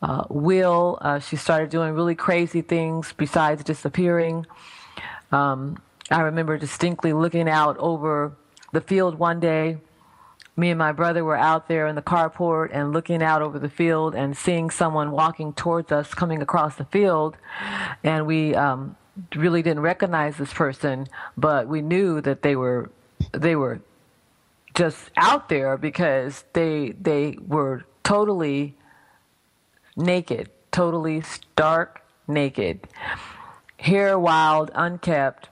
uh, 0.00 0.24
will. 0.30 0.98
Uh, 1.02 1.18
she 1.18 1.36
started 1.36 1.68
doing 1.68 1.92
really 1.92 2.14
crazy 2.14 2.62
things 2.62 3.12
besides 3.16 3.62
disappearing. 3.62 4.46
Um, 5.30 5.76
I 6.10 6.20
remember 6.20 6.56
distinctly 6.56 7.12
looking 7.12 7.48
out 7.48 7.76
over 7.78 8.32
the 8.72 8.80
field 8.80 9.18
one 9.18 9.38
day 9.38 9.78
me 10.56 10.70
and 10.70 10.78
my 10.78 10.92
brother 10.92 11.24
were 11.24 11.36
out 11.36 11.68
there 11.68 11.86
in 11.86 11.94
the 11.94 12.02
carport 12.02 12.68
and 12.72 12.92
looking 12.92 13.22
out 13.22 13.42
over 13.42 13.58
the 13.58 13.68
field 13.68 14.14
and 14.14 14.36
seeing 14.36 14.70
someone 14.70 15.10
walking 15.10 15.52
towards 15.52 15.90
us 15.90 16.14
coming 16.14 16.42
across 16.42 16.76
the 16.76 16.84
field 16.86 17.36
and 18.04 18.26
we 18.26 18.54
um, 18.54 18.96
really 19.34 19.62
didn't 19.62 19.82
recognize 19.82 20.36
this 20.36 20.52
person 20.52 21.06
but 21.36 21.66
we 21.68 21.80
knew 21.80 22.20
that 22.20 22.42
they 22.42 22.54
were 22.54 22.90
they 23.32 23.56
were 23.56 23.80
just 24.74 25.10
out 25.16 25.48
there 25.48 25.76
because 25.76 26.44
they 26.52 26.92
they 27.00 27.36
were 27.46 27.84
totally 28.02 28.76
naked 29.96 30.50
totally 30.70 31.20
stark 31.20 32.02
naked 32.26 32.86
hair 33.82 34.18
wild, 34.18 34.70
unkept. 34.74 35.48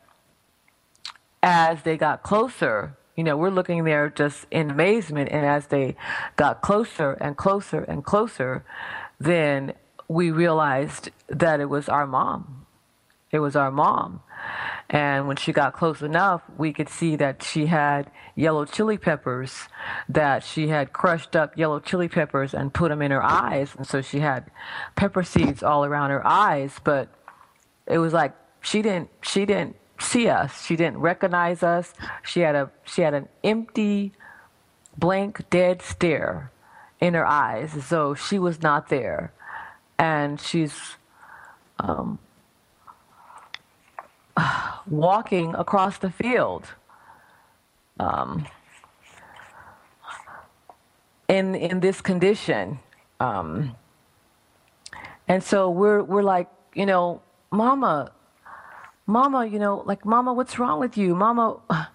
As 1.43 1.83
they 1.83 1.97
got 1.97 2.23
closer, 2.23 2.97
you 3.21 3.25
know, 3.25 3.37
we're 3.37 3.51
looking 3.51 3.85
there 3.85 4.09
just 4.09 4.47
in 4.51 4.71
amazement. 4.71 5.29
And 5.31 5.45
as 5.45 5.67
they 5.67 5.95
got 6.37 6.63
closer 6.63 7.13
and 7.21 7.37
closer 7.37 7.83
and 7.83 8.03
closer, 8.03 8.65
then 9.19 9.75
we 10.09 10.31
realized 10.31 11.11
that 11.29 11.61
it 11.61 11.69
was 11.69 11.87
our 11.91 12.07
mom. 12.07 12.65
It 13.31 13.41
was 13.41 13.57
our 13.57 13.71
mom. 13.71 14.23
And 14.89 15.29
when 15.29 15.37
she 15.37 15.53
got 15.53 15.75
close 15.75 16.01
enough, 16.01 16.41
we 16.57 16.73
could 16.73 16.89
see 16.89 17.15
that 17.17 17.43
she 17.43 17.67
had 17.67 18.11
yellow 18.35 18.65
chili 18.65 18.97
peppers, 18.97 19.69
that 20.09 20.43
she 20.43 20.69
had 20.69 20.95
crushed 20.95 21.37
up 21.37 21.59
yellow 21.59 21.79
chili 21.79 22.09
peppers 22.09 22.55
and 22.55 22.73
put 22.73 22.89
them 22.89 23.03
in 23.03 23.11
her 23.11 23.23
eyes. 23.23 23.75
And 23.77 23.87
so 23.87 24.01
she 24.01 24.21
had 24.21 24.51
pepper 24.97 25.23
seeds 25.23 25.63
all 25.63 25.85
around 25.85 26.09
her 26.09 26.27
eyes. 26.27 26.81
But 26.83 27.11
it 27.87 27.99
was 27.99 28.15
like 28.15 28.33
she 28.63 28.81
didn't, 28.81 29.11
she 29.21 29.45
didn't 29.45 29.77
see 30.01 30.29
us. 30.29 30.65
She 30.65 30.77
didn't 30.77 30.99
recognize 30.99 31.63
us. 31.63 31.95
She 32.23 32.41
had 32.41 32.55
a, 32.55 32.71
she 32.85 33.03
had 33.03 33.15
an 33.15 33.29
empty, 33.45 34.13
blank, 34.97 35.49
dead 35.51 35.83
stare 35.83 36.51
in 37.01 37.15
her 37.15 37.27
eyes 37.27 37.77
as 37.77 37.89
though 37.89 38.15
she 38.15 38.39
was 38.39 38.63
not 38.63 38.89
there. 38.89 39.33
And 39.99 40.41
she's, 40.41 40.97
um, 41.79 42.19
walking 44.87 45.55
across 45.55 45.99
the 45.99 46.11
field 46.11 46.67
um, 47.99 48.47
in 51.29 51.55
in 51.55 51.81
this 51.81 52.01
condition, 52.01 52.79
um, 53.21 53.77
and 55.29 55.43
so 55.43 55.71
we're 55.71 56.03
we're 56.03 56.23
like, 56.23 56.49
you 56.75 56.87
know, 56.87 57.23
Mama, 57.51 58.11
Mama, 59.11 59.47
you 59.47 59.59
know, 59.59 59.83
like 59.87 60.05
Mama, 60.05 60.33
what's 60.33 60.59
wrong 60.59 60.81
with 60.81 60.97
you, 60.97 61.15
Mama, 61.15 61.59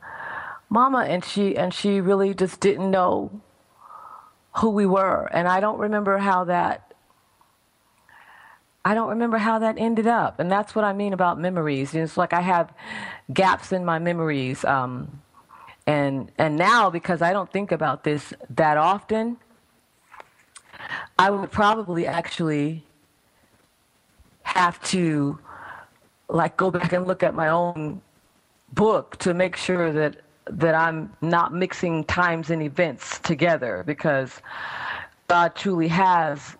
Mama, 0.69 1.05
and 1.05 1.23
she 1.23 1.55
and 1.55 1.73
she 1.73 2.01
really 2.01 2.33
just 2.33 2.59
didn't 2.59 2.91
know 2.91 3.41
who 4.57 4.69
we 4.69 4.85
were, 4.85 5.27
and 5.33 5.47
I 5.47 5.59
don't 5.59 5.79
remember 5.79 6.17
how 6.17 6.43
that 6.45 6.85
I 8.85 8.93
don't 8.93 9.09
remember 9.09 9.39
how 9.39 9.57
that 9.59 9.79
ended 9.79 10.05
up. 10.05 10.39
And 10.39 10.49
that's 10.51 10.75
what 10.75 10.85
I 10.85 10.93
mean 10.93 11.11
about 11.11 11.39
memories. 11.39 11.95
It's 11.95 12.17
like 12.17 12.33
I 12.33 12.41
have 12.41 12.71
gaps 13.33 13.71
in 13.71 13.83
my 13.83 13.97
memories. 13.97 14.63
Um, 14.63 15.21
and, 15.87 16.31
and 16.37 16.55
now, 16.55 16.91
because 16.91 17.23
I 17.23 17.33
don't 17.33 17.51
think 17.51 17.71
about 17.71 18.03
this 18.03 18.31
that 18.51 18.77
often, 18.77 19.37
I 21.17 21.31
would 21.31 21.51
probably 21.51 22.05
actually 22.05 22.83
have 24.43 24.81
to 24.89 25.39
like 26.27 26.57
go 26.57 26.71
back 26.71 26.93
and 26.93 27.05
look 27.07 27.23
at 27.23 27.33
my 27.33 27.49
own 27.49 28.01
book 28.73 29.17
to 29.17 29.33
make 29.33 29.55
sure 29.55 29.91
that 29.91 30.17
that 30.47 30.75
I'm 30.75 31.11
not 31.21 31.53
mixing 31.53 32.03
times 32.03 32.51
and 32.51 32.61
events 32.61 33.19
together 33.19 33.83
because 33.85 34.41
God 35.27 35.55
truly 35.55 35.87
has 35.87 36.55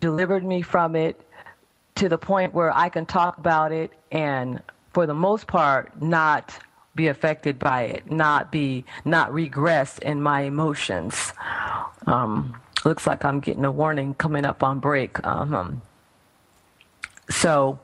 delivered 0.00 0.44
me 0.44 0.60
from 0.62 0.96
it 0.96 1.20
to 1.94 2.08
the 2.08 2.18
point 2.18 2.52
where 2.52 2.76
I 2.76 2.88
can 2.88 3.06
talk 3.06 3.38
about 3.38 3.70
it 3.70 3.92
and 4.10 4.60
for 4.92 5.06
the 5.06 5.14
most 5.14 5.46
part 5.46 6.02
not 6.02 6.58
be 6.94 7.08
affected 7.08 7.58
by 7.58 7.82
it, 7.82 8.10
not 8.10 8.52
be 8.52 8.84
not 9.04 9.32
regress 9.32 9.98
in 9.98 10.22
my 10.22 10.42
emotions. 10.42 11.32
Um, 12.06 12.56
looks 12.84 13.06
like 13.06 13.24
I'm 13.24 13.40
getting 13.40 13.64
a 13.64 13.72
warning 13.72 14.14
coming 14.14 14.44
up 14.44 14.62
on 14.62 14.78
break. 14.78 15.24
Um, 15.26 15.82
so, 17.30 17.78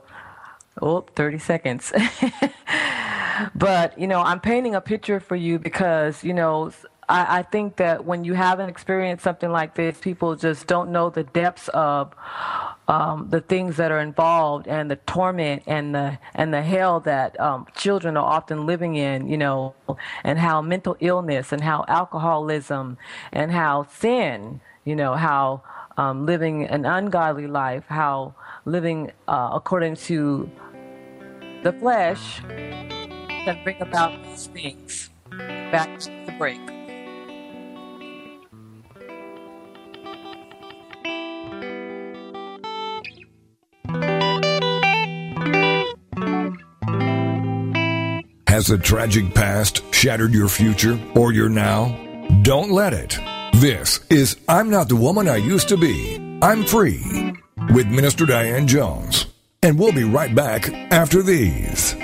oh, 0.81 1.03
30 1.15 1.39
seconds. 1.39 1.93
but 3.55 3.99
you 3.99 4.07
know, 4.07 4.21
I'm 4.21 4.41
painting 4.41 4.75
a 4.75 4.81
picture 4.81 5.21
for 5.21 5.37
you 5.37 5.59
because 5.59 6.25
you 6.25 6.35
know 6.35 6.73
I, 7.11 7.41
I 7.41 7.43
think 7.43 7.77
that 7.77 8.05
when 8.05 8.25
you 8.25 8.35
haven't 8.35 8.69
experienced 8.69 9.25
something 9.25 9.51
like 9.51 9.75
this, 9.75 9.99
people 9.99 10.37
just 10.37 10.67
don't 10.67 10.91
know 10.93 11.11
the 11.11 11.25
depths 11.25 11.69
of 11.69 12.15
um, 12.87 13.29
the 13.31 13.41
things 13.41 13.77
that 13.77 13.91
are 13.91 14.01
involved 14.01 14.69
and 14.69 14.91
the 14.91 14.97
torment 14.97 15.65
and 15.67 15.95
the 15.95 16.19
and 16.35 16.55
the 16.55 16.63
hell 16.63 17.01
that 17.01 17.39
um, 17.41 17.67
children 17.77 18.17
are 18.17 18.25
often 18.25 18.65
living 18.65 18.95
in, 18.95 19.29
you 19.29 19.37
know, 19.37 19.75
and 20.23 20.39
how 20.39 20.63
mental 20.63 20.97
illness 21.01 21.53
and 21.53 21.63
how 21.63 21.85
alcoholism 21.89 22.97
and 23.33 23.51
how 23.51 23.87
sin, 23.91 24.61
you 24.85 24.95
know, 24.95 25.15
how 25.15 25.63
um, 26.01 26.25
living 26.25 26.65
an 26.65 26.87
ungodly 26.87 27.47
life, 27.47 27.85
how 27.87 28.35
living 28.65 29.13
uh, 29.29 29.51
according 29.53 29.97
to 29.97 30.51
the 31.63 31.73
flesh 31.75 32.41
can 32.41 33.63
bring 33.65 33.81
about 33.83 34.11
these 34.25 34.47
things. 34.47 35.11
Back 35.31 35.99
to 36.01 36.11
the 36.25 36.33
break. 36.39 36.59
Has 48.49 48.71
a 48.71 48.79
tragic 48.79 49.35
past 49.35 49.83
shattered 49.93 50.33
your 50.33 50.49
future 50.49 50.99
or 51.15 51.33
your 51.33 51.51
now? 51.51 51.95
Don't 52.43 52.71
let 52.71 52.95
it. 52.95 53.19
This 53.55 54.01
is 54.09 54.37
I'm 54.49 54.71
Not 54.71 54.89
the 54.89 54.97
Woman 54.97 55.29
I 55.29 55.37
Used 55.37 55.69
to 55.69 55.77
Be. 55.77 56.17
I'm 56.41 56.65
Free 56.65 57.35
with 57.75 57.87
Minister 57.89 58.25
Diane 58.25 58.67
Jones. 58.67 59.27
And 59.63 59.79
we'll 59.79 59.93
be 59.93 60.05
right 60.05 60.35
back 60.35 60.71
after 60.91 61.23
these. 61.23 61.95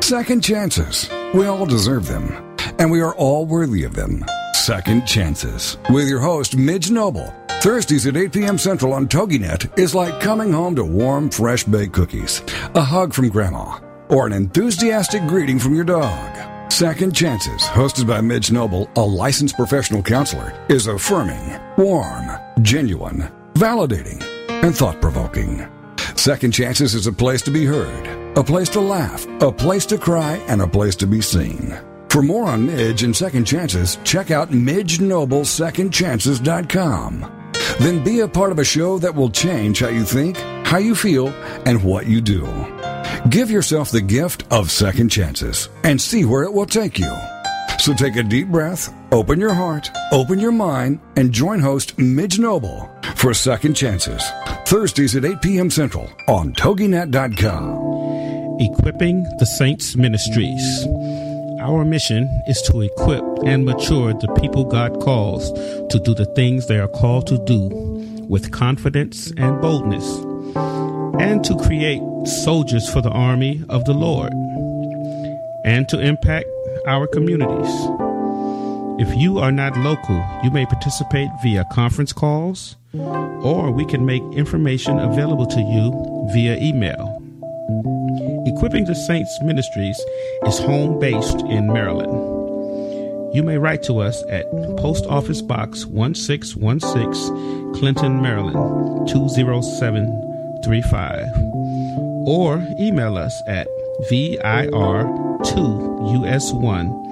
Second 0.00 0.42
chances. 0.42 1.10
We 1.34 1.46
all 1.46 1.66
deserve 1.66 2.06
them. 2.06 2.56
And 2.78 2.90
we 2.90 3.02
are 3.02 3.14
all 3.16 3.44
worthy 3.44 3.84
of 3.84 3.94
them. 3.94 4.24
Second 4.54 5.06
Chances. 5.06 5.76
With 5.90 6.08
your 6.08 6.20
host, 6.20 6.56
Midge 6.56 6.90
Noble. 6.90 7.32
Thursdays 7.60 8.06
at 8.06 8.16
8 8.16 8.32
p.m. 8.32 8.56
Central 8.58 8.94
on 8.94 9.06
TogiNet 9.06 9.78
is 9.78 9.94
like 9.94 10.20
coming 10.20 10.52
home 10.52 10.74
to 10.76 10.84
warm, 10.84 11.28
fresh 11.30 11.64
baked 11.64 11.92
cookies, 11.92 12.42
a 12.74 12.82
hug 12.82 13.12
from 13.12 13.28
Grandma, 13.28 13.78
or 14.08 14.26
an 14.26 14.32
enthusiastic 14.32 15.26
greeting 15.26 15.58
from 15.58 15.74
your 15.74 15.84
dog. 15.84 16.43
Second 16.74 17.14
Chances, 17.14 17.62
hosted 17.62 18.06
by 18.08 18.20
Midge 18.20 18.50
Noble, 18.50 18.90
a 18.96 19.00
licensed 19.00 19.54
professional 19.54 20.02
counselor, 20.02 20.52
is 20.68 20.88
affirming, 20.88 21.56
warm, 21.78 22.32
genuine, 22.62 23.30
validating, 23.54 24.20
and 24.48 24.76
thought 24.76 25.00
provoking. 25.00 25.64
Second 26.16 26.50
Chances 26.50 26.96
is 26.96 27.06
a 27.06 27.12
place 27.12 27.42
to 27.42 27.52
be 27.52 27.64
heard, 27.64 28.08
a 28.36 28.42
place 28.42 28.68
to 28.70 28.80
laugh, 28.80 29.24
a 29.40 29.52
place 29.52 29.86
to 29.86 29.96
cry, 29.96 30.38
and 30.48 30.60
a 30.60 30.66
place 30.66 30.96
to 30.96 31.06
be 31.06 31.20
seen. 31.20 31.78
For 32.08 32.22
more 32.22 32.48
on 32.48 32.66
Midge 32.66 33.04
and 33.04 33.14
Second 33.14 33.44
Chances, 33.44 33.96
check 34.02 34.32
out 34.32 34.50
MidgeNobleSecondChances.com. 34.50 37.43
Then 37.78 38.04
be 38.04 38.20
a 38.20 38.28
part 38.28 38.52
of 38.52 38.58
a 38.58 38.64
show 38.64 38.98
that 38.98 39.14
will 39.14 39.30
change 39.30 39.80
how 39.80 39.88
you 39.88 40.04
think, 40.04 40.36
how 40.66 40.78
you 40.78 40.94
feel, 40.94 41.28
and 41.66 41.82
what 41.82 42.06
you 42.06 42.20
do. 42.20 42.46
Give 43.30 43.50
yourself 43.50 43.90
the 43.90 44.00
gift 44.00 44.44
of 44.50 44.70
second 44.70 45.08
chances 45.08 45.68
and 45.82 46.00
see 46.00 46.24
where 46.24 46.44
it 46.44 46.52
will 46.52 46.66
take 46.66 46.98
you. 46.98 47.12
So 47.78 47.92
take 47.92 48.16
a 48.16 48.22
deep 48.22 48.48
breath, 48.48 48.92
open 49.12 49.40
your 49.40 49.54
heart, 49.54 49.90
open 50.12 50.38
your 50.38 50.52
mind, 50.52 51.00
and 51.16 51.32
join 51.32 51.60
host 51.60 51.98
Midge 51.98 52.38
Noble 52.38 52.88
for 53.16 53.34
Second 53.34 53.74
Chances. 53.74 54.22
Thursdays 54.66 55.16
at 55.16 55.24
8 55.24 55.42
p.m. 55.42 55.70
Central 55.70 56.10
on 56.28 56.52
TogiNet.com. 56.54 57.82
Equipping 58.60 59.24
the 59.38 59.46
Saints 59.46 59.96
Ministries. 59.96 60.86
Our 61.64 61.82
mission 61.86 62.28
is 62.46 62.60
to 62.68 62.82
equip 62.82 63.24
and 63.46 63.64
mature 63.64 64.12
the 64.12 64.28
people 64.38 64.64
God 64.66 65.00
calls 65.00 65.50
to 65.88 65.98
do 65.98 66.12
the 66.12 66.26
things 66.26 66.66
they 66.66 66.78
are 66.78 66.88
called 66.88 67.26
to 67.28 67.38
do 67.46 67.70
with 68.28 68.52
confidence 68.52 69.32
and 69.38 69.58
boldness, 69.62 70.06
and 71.18 71.42
to 71.42 71.56
create 71.64 72.02
soldiers 72.26 72.86
for 72.92 73.00
the 73.00 73.08
army 73.08 73.62
of 73.70 73.86
the 73.86 73.94
Lord, 73.94 74.30
and 75.64 75.88
to 75.88 75.98
impact 75.98 76.44
our 76.86 77.06
communities. 77.06 77.72
If 79.00 79.16
you 79.16 79.38
are 79.38 79.52
not 79.52 79.74
local, 79.78 80.22
you 80.44 80.50
may 80.50 80.66
participate 80.66 81.30
via 81.42 81.64
conference 81.72 82.12
calls, 82.12 82.76
or 82.92 83.70
we 83.70 83.86
can 83.86 84.04
make 84.04 84.22
information 84.34 84.98
available 84.98 85.46
to 85.46 85.60
you 85.62 86.28
via 86.34 86.58
email. 86.58 87.13
Equipping 88.46 88.84
the 88.84 88.94
Saints 88.94 89.40
Ministries 89.42 89.98
is 90.46 90.58
home 90.58 90.98
based 90.98 91.40
in 91.40 91.66
Maryland. 91.66 92.12
You 93.34 93.42
may 93.42 93.56
write 93.56 93.82
to 93.84 94.00
us 94.00 94.22
at 94.28 94.44
Post 94.76 95.06
Office 95.06 95.40
Box 95.40 95.86
1616, 95.86 97.72
Clinton, 97.74 98.20
Maryland 98.20 99.08
20735, 99.08 101.26
or 102.26 102.62
email 102.78 103.16
us 103.16 103.42
at 103.46 103.66
VIR2US1 104.10 107.10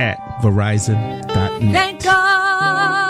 at 0.00 0.18
Verizon.net. 0.40 1.72
Thank 1.72 2.04
God 2.04 3.09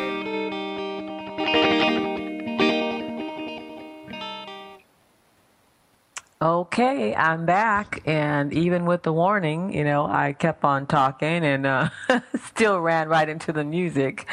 Okay, 6.41 7.13
I'm 7.13 7.45
back, 7.45 8.01
and 8.07 8.51
even 8.51 8.85
with 8.85 9.03
the 9.03 9.13
warning, 9.13 9.71
you 9.75 9.83
know, 9.83 10.07
I 10.07 10.33
kept 10.33 10.63
on 10.63 10.87
talking 10.87 11.45
and 11.45 11.67
uh, 11.67 11.89
still 12.45 12.79
ran 12.81 13.09
right 13.09 13.29
into 13.29 13.53
the 13.53 13.63
music. 13.63 14.25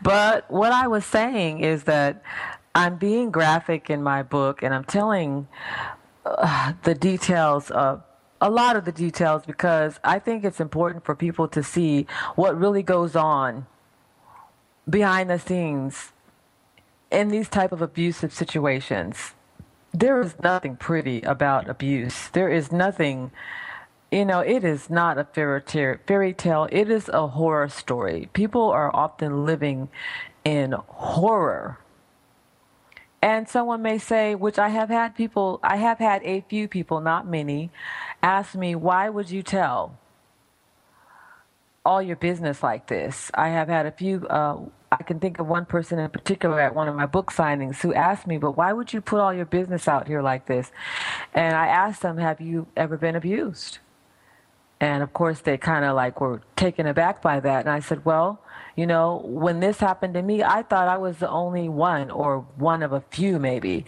But 0.00 0.48
what 0.48 0.70
I 0.70 0.86
was 0.86 1.04
saying 1.04 1.58
is 1.58 1.82
that 1.84 2.22
I'm 2.76 2.94
being 2.94 3.32
graphic 3.32 3.90
in 3.90 4.04
my 4.04 4.22
book, 4.22 4.62
and 4.62 4.72
I'm 4.72 4.84
telling 4.84 5.48
uh, 6.24 6.74
the 6.84 6.94
details 6.94 7.72
of 7.72 8.04
a 8.40 8.48
lot 8.48 8.76
of 8.76 8.84
the 8.84 8.92
details 8.92 9.42
because 9.44 9.98
I 10.04 10.20
think 10.20 10.44
it's 10.44 10.60
important 10.60 11.04
for 11.04 11.16
people 11.16 11.48
to 11.48 11.64
see 11.64 12.06
what 12.36 12.56
really 12.56 12.84
goes 12.84 13.16
on 13.16 13.66
behind 14.88 15.28
the 15.28 15.40
scenes 15.40 16.12
in 17.10 17.30
these 17.30 17.48
type 17.48 17.72
of 17.72 17.82
abusive 17.82 18.32
situations 18.32 19.34
there 19.92 20.20
is 20.20 20.38
nothing 20.42 20.76
pretty 20.76 21.22
about 21.22 21.68
abuse. 21.68 22.28
There 22.28 22.48
is 22.48 22.70
nothing, 22.70 23.30
you 24.10 24.24
know, 24.24 24.40
it 24.40 24.64
is 24.64 24.90
not 24.90 25.18
a 25.18 25.24
fairy 25.24 25.62
tale, 25.62 25.96
fairy 26.06 26.32
tale. 26.32 26.68
It 26.70 26.90
is 26.90 27.08
a 27.08 27.28
horror 27.28 27.68
story. 27.68 28.28
People 28.32 28.70
are 28.70 28.94
often 28.94 29.44
living 29.44 29.88
in 30.44 30.72
horror. 30.72 31.78
And 33.20 33.48
someone 33.48 33.82
may 33.82 33.98
say, 33.98 34.34
which 34.34 34.58
I 34.58 34.68
have 34.68 34.90
had 34.90 35.16
people, 35.16 35.58
I 35.62 35.76
have 35.76 35.98
had 35.98 36.22
a 36.22 36.44
few 36.48 36.68
people, 36.68 37.00
not 37.00 37.26
many, 37.26 37.70
ask 38.22 38.54
me, 38.54 38.74
why 38.74 39.08
would 39.08 39.30
you 39.30 39.42
tell 39.42 39.98
all 41.88 42.02
your 42.02 42.16
business 42.16 42.62
like 42.62 42.86
this? 42.86 43.30
I 43.34 43.48
have 43.48 43.68
had 43.68 43.86
a 43.86 43.90
few 43.90 44.26
uh, 44.28 44.58
I 44.90 45.02
can 45.02 45.20
think 45.20 45.38
of 45.38 45.46
one 45.46 45.66
person 45.66 45.98
in 45.98 46.10
particular 46.10 46.60
at 46.60 46.74
one 46.74 46.88
of 46.88 46.94
my 46.94 47.06
book 47.06 47.30
signings 47.30 47.80
who 47.80 47.92
asked 47.92 48.26
me, 48.26 48.38
but 48.38 48.56
why 48.56 48.72
would 48.72 48.92
you 48.92 49.00
put 49.00 49.20
all 49.20 49.34
your 49.34 49.44
business 49.44 49.86
out 49.86 50.06
here 50.06 50.22
like 50.22 50.46
this? 50.46 50.70
And 51.34 51.54
I 51.54 51.66
asked 51.66 52.02
them, 52.02 52.16
have 52.16 52.40
you 52.40 52.66
ever 52.76 52.96
been 52.96 53.14
abused? 53.14 53.78
And 54.80 55.02
of 55.02 55.12
course, 55.12 55.40
they 55.40 55.58
kind 55.58 55.84
of 55.84 55.94
like 55.94 56.20
were 56.20 56.40
taken 56.56 56.86
aback 56.86 57.20
by 57.20 57.40
that. 57.40 57.60
And 57.60 57.70
I 57.70 57.80
said, 57.80 58.04
well, 58.04 58.40
you 58.78 58.86
know, 58.86 59.22
when 59.24 59.58
this 59.58 59.80
happened 59.80 60.14
to 60.14 60.22
me, 60.22 60.44
I 60.44 60.62
thought 60.62 60.86
I 60.86 60.98
was 60.98 61.16
the 61.18 61.28
only 61.28 61.68
one 61.68 62.12
or 62.12 62.46
one 62.54 62.84
of 62.84 62.92
a 62.92 63.00
few 63.10 63.40
maybe. 63.40 63.84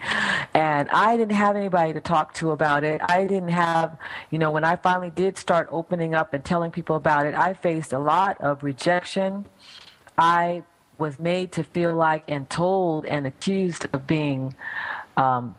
And 0.52 0.90
I 0.90 1.16
didn't 1.16 1.36
have 1.36 1.54
anybody 1.54 1.92
to 1.92 2.00
talk 2.00 2.34
to 2.34 2.50
about 2.50 2.82
it. 2.82 3.00
I 3.08 3.24
didn't 3.24 3.50
have, 3.50 3.96
you 4.32 4.40
know, 4.40 4.50
when 4.50 4.64
I 4.64 4.74
finally 4.74 5.10
did 5.10 5.38
start 5.38 5.68
opening 5.70 6.12
up 6.16 6.34
and 6.34 6.44
telling 6.44 6.72
people 6.72 6.96
about 6.96 7.24
it, 7.24 7.36
I 7.36 7.54
faced 7.54 7.92
a 7.92 8.00
lot 8.00 8.40
of 8.40 8.64
rejection. 8.64 9.46
I 10.18 10.64
was 10.98 11.20
made 11.20 11.52
to 11.52 11.62
feel 11.62 11.94
like 11.94 12.24
and 12.26 12.50
told 12.50 13.06
and 13.06 13.28
accused 13.28 13.86
of 13.92 14.08
being 14.08 14.56
um, 15.16 15.54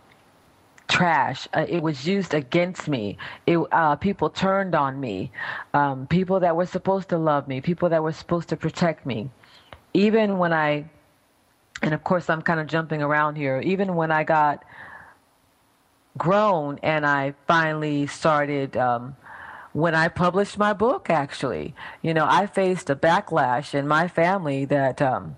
trash. 0.92 1.48
Uh, 1.54 1.66
it 1.68 1.82
was 1.82 2.06
used 2.06 2.34
against 2.34 2.88
me. 2.88 3.18
It, 3.48 3.58
uh, 3.72 3.96
people 3.96 4.30
turned 4.30 4.76
on 4.76 5.00
me. 5.00 5.32
Um, 5.74 6.06
people 6.06 6.42
that 6.42 6.56
were 6.56 6.66
supposed 6.66 7.10
to 7.10 7.18
love 7.18 7.48
me. 7.48 7.62
People 7.62 7.90
that 7.90 8.04
were 8.04 8.12
supposed 8.12 8.50
to 8.50 8.58
protect 8.58 9.06
me. 9.06 9.32
Even 9.94 10.38
when 10.38 10.54
I, 10.54 10.86
and 11.82 11.94
of 11.94 12.04
course 12.04 12.30
I'm 12.30 12.42
kind 12.42 12.60
of 12.60 12.68
jumping 12.68 13.02
around 13.02 13.38
here. 13.38 13.62
Even 13.62 13.96
when 13.96 14.12
I 14.12 14.24
got 14.24 14.64
grown 16.18 16.78
and 16.84 17.06
I 17.06 17.34
finally 17.48 18.06
started 18.08 18.76
um, 18.76 19.16
when 19.72 19.96
I 19.96 20.10
published 20.10 20.58
my 20.58 20.74
book, 20.74 21.10
actually. 21.10 21.74
You 22.02 22.14
know, 22.14 22.28
I 22.30 22.48
faced 22.48 22.90
a 22.90 22.96
backlash 22.98 23.74
in 23.74 23.88
my 23.88 24.10
family 24.10 24.66
that 24.66 25.02
um, 25.02 25.38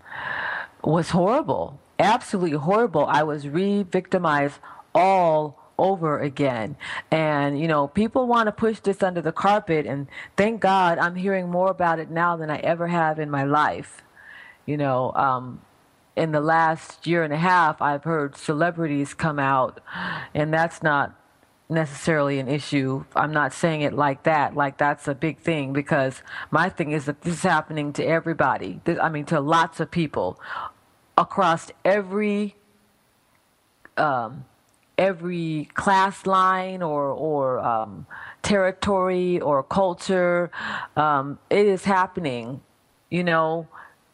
was 0.83 1.11
horrible, 1.11 1.79
absolutely 1.99 2.57
horrible. 2.57 3.05
I 3.05 3.21
was 3.21 3.47
re 3.47 3.83
victimized 3.83 4.59
all 4.93 5.59
over 5.77 6.19
again. 6.19 6.75
And, 7.09 7.59
you 7.59 7.67
know, 7.67 7.87
people 7.87 8.27
want 8.27 8.47
to 8.47 8.51
push 8.51 8.79
this 8.79 9.01
under 9.01 9.21
the 9.21 9.31
carpet, 9.31 9.85
and 9.85 10.07
thank 10.37 10.61
God 10.61 10.99
I'm 10.99 11.15
hearing 11.15 11.49
more 11.49 11.71
about 11.71 11.99
it 11.99 12.09
now 12.09 12.35
than 12.37 12.49
I 12.49 12.57
ever 12.57 12.87
have 12.87 13.19
in 13.19 13.29
my 13.29 13.43
life. 13.43 14.03
You 14.65 14.77
know, 14.77 15.11
um, 15.13 15.61
in 16.15 16.31
the 16.31 16.39
last 16.39 17.07
year 17.07 17.23
and 17.23 17.33
a 17.33 17.37
half, 17.37 17.81
I've 17.81 18.03
heard 18.03 18.37
celebrities 18.37 19.13
come 19.13 19.39
out, 19.39 19.81
and 20.33 20.53
that's 20.53 20.83
not 20.83 21.15
necessarily 21.69 22.37
an 22.37 22.47
issue. 22.47 23.03
I'm 23.15 23.33
not 23.33 23.51
saying 23.51 23.81
it 23.81 23.93
like 23.93 24.23
that, 24.23 24.55
like 24.55 24.77
that's 24.77 25.07
a 25.07 25.15
big 25.15 25.39
thing, 25.39 25.73
because 25.73 26.21
my 26.51 26.69
thing 26.69 26.91
is 26.91 27.05
that 27.05 27.21
this 27.23 27.33
is 27.33 27.43
happening 27.43 27.93
to 27.93 28.05
everybody. 28.05 28.79
This, 28.83 28.99
I 28.99 29.09
mean, 29.09 29.25
to 29.25 29.39
lots 29.39 29.79
of 29.79 29.89
people 29.89 30.39
across 31.17 31.71
every 31.83 32.55
um, 33.97 34.45
every 34.97 35.69
class 35.73 36.25
line 36.25 36.81
or 36.81 37.05
or 37.11 37.59
um, 37.59 38.05
territory 38.41 39.39
or 39.39 39.63
culture. 39.63 40.51
Um, 40.95 41.39
it 41.49 41.65
is 41.65 41.83
happening, 41.85 42.61
you 43.09 43.23
know, 43.23 43.67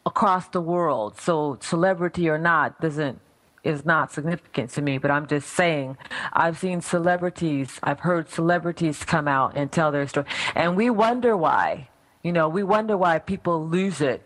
across 0.06 0.48
the 0.50 0.62
world. 0.62 1.20
So 1.20 1.58
celebrity 1.62 2.30
or 2.30 2.38
not 2.38 2.80
doesn't 2.82 3.20
is 3.64 3.86
not 3.86 4.12
significant 4.12 4.70
to 4.72 4.82
me, 4.82 4.98
but 4.98 5.12
I'm 5.12 5.28
just 5.28 5.50
saying 5.50 5.98
I've 6.32 6.58
seen 6.58 6.82
celebrities, 6.82 7.80
I've 7.84 8.00
heard 8.00 8.30
celebrities 8.30 9.04
come 9.04 9.28
out 9.28 9.58
and 9.58 9.72
tell 9.72 9.92
their 9.92 10.08
story. 10.08 10.28
And 10.56 10.78
we 10.78 10.90
wonder 10.90 11.36
why. 11.36 11.90
You 12.24 12.34
know, 12.34 12.50
we 12.50 12.64
wonder 12.64 12.98
why 12.98 13.20
people 13.20 13.66
lose 13.66 14.02
it 14.02 14.22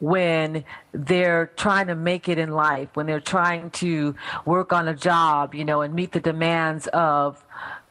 when 0.00 0.64
they're 0.92 1.52
trying 1.56 1.86
to 1.86 1.94
make 1.94 2.28
it 2.28 2.38
in 2.38 2.50
life, 2.50 2.88
when 2.94 3.06
they're 3.06 3.20
trying 3.20 3.70
to 3.70 4.14
work 4.44 4.72
on 4.72 4.88
a 4.88 4.94
job, 4.94 5.54
you 5.54 5.64
know, 5.64 5.82
and 5.82 5.94
meet 5.94 6.12
the 6.12 6.20
demands 6.20 6.86
of 6.88 7.44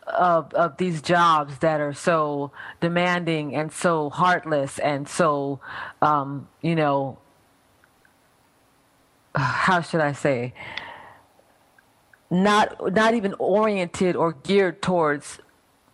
of 0.07 0.51
of 0.55 0.77
these 0.77 1.03
jobs 1.03 1.59
that 1.59 1.79
are 1.79 1.93
so 1.93 2.51
demanding 2.81 3.55
and 3.55 3.71
so 3.71 4.09
heartless 4.09 4.79
and 4.79 5.07
so 5.07 5.59
um, 6.01 6.47
you 6.61 6.75
know 6.75 7.19
how 9.35 9.81
should 9.81 10.01
I 10.01 10.13
say, 10.13 10.53
not 12.29 12.93
not 12.93 13.13
even 13.13 13.35
oriented 13.39 14.15
or 14.15 14.33
geared 14.33 14.81
towards 14.81 15.39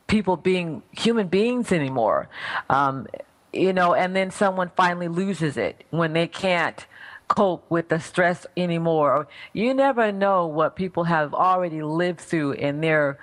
people 0.08 0.38
being 0.38 0.84
human 0.92 1.28
beings 1.28 1.72
anymore. 1.72 2.30
Um, 2.70 3.08
you 3.56 3.74
know, 3.74 3.94
and 3.94 4.16
then 4.16 4.32
someone 4.32 4.72
finally 4.76 5.08
loses 5.08 5.58
it 5.58 5.84
when 5.90 6.14
they 6.14 6.28
can't 6.28 6.86
cope 7.28 7.66
with 7.70 7.90
the 7.90 8.00
stress 8.00 8.46
anymore. 8.56 9.28
You 9.54 9.74
never 9.74 10.12
know 10.12 10.46
what 10.46 10.76
people 10.76 11.06
have 11.06 11.34
already 11.34 11.82
lived 11.82 12.20
through 12.20 12.54
in 12.54 12.82
their 12.82 13.18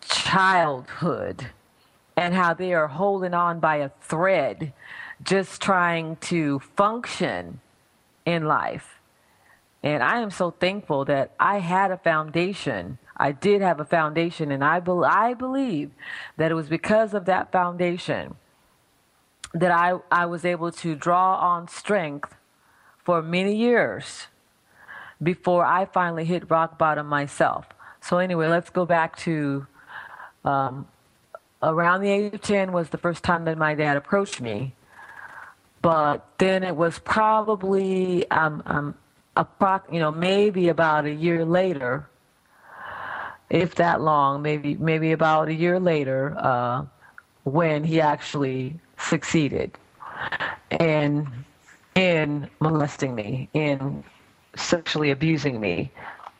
childhood 0.00 1.46
and 2.16 2.34
how 2.34 2.54
they 2.54 2.72
are 2.72 2.88
holding 2.88 3.34
on 3.34 3.60
by 3.60 3.76
a 3.76 3.90
thread 4.00 4.72
just 5.22 5.60
trying 5.60 6.16
to 6.16 6.60
function 6.76 7.60
in 8.24 8.44
life. 8.44 9.00
And 9.82 10.02
I 10.02 10.20
am 10.20 10.30
so 10.30 10.50
thankful 10.50 11.04
that 11.04 11.32
I 11.38 11.58
had 11.58 11.90
a 11.90 11.98
foundation. 11.98 12.98
I 13.16 13.32
did 13.32 13.62
have 13.62 13.78
a 13.80 13.84
foundation, 13.84 14.50
and 14.50 14.64
I, 14.64 14.80
be- 14.80 14.90
I 15.04 15.34
believe 15.34 15.92
that 16.36 16.50
it 16.50 16.54
was 16.54 16.68
because 16.68 17.14
of 17.14 17.26
that 17.26 17.52
foundation 17.52 18.34
that 19.60 19.70
I, 19.70 19.98
I 20.10 20.26
was 20.26 20.44
able 20.44 20.70
to 20.70 20.94
draw 20.94 21.36
on 21.36 21.68
strength 21.68 22.34
for 23.04 23.22
many 23.22 23.56
years 23.56 24.26
before 25.22 25.64
I 25.64 25.86
finally 25.86 26.24
hit 26.24 26.50
rock 26.50 26.76
bottom 26.76 27.06
myself. 27.06 27.66
So, 28.00 28.18
anyway, 28.18 28.48
let's 28.48 28.70
go 28.70 28.84
back 28.84 29.16
to 29.18 29.66
um, 30.44 30.86
around 31.62 32.02
the 32.02 32.10
age 32.10 32.34
of 32.34 32.42
10 32.42 32.72
was 32.72 32.90
the 32.90 32.98
first 32.98 33.24
time 33.24 33.46
that 33.46 33.56
my 33.56 33.74
dad 33.74 33.96
approached 33.96 34.40
me. 34.40 34.74
But 35.80 36.26
then 36.38 36.62
it 36.62 36.76
was 36.76 36.98
probably, 36.98 38.30
um, 38.30 38.62
um, 38.66 38.94
approx- 39.36 39.92
you 39.92 40.00
know, 40.00 40.10
maybe 40.12 40.68
about 40.68 41.06
a 41.06 41.12
year 41.12 41.44
later, 41.44 42.08
if 43.48 43.76
that 43.76 44.00
long, 44.00 44.42
maybe 44.42 44.74
maybe 44.74 45.12
about 45.12 45.48
a 45.48 45.54
year 45.54 45.78
later, 45.78 46.34
uh, 46.36 46.84
when 47.44 47.84
he 47.84 48.00
actually 48.00 48.80
succeeded 48.98 49.76
in 50.70 51.28
in 51.94 52.48
molesting 52.60 53.14
me, 53.14 53.48
in 53.54 54.04
sexually 54.56 55.10
abusing 55.10 55.60
me. 55.60 55.90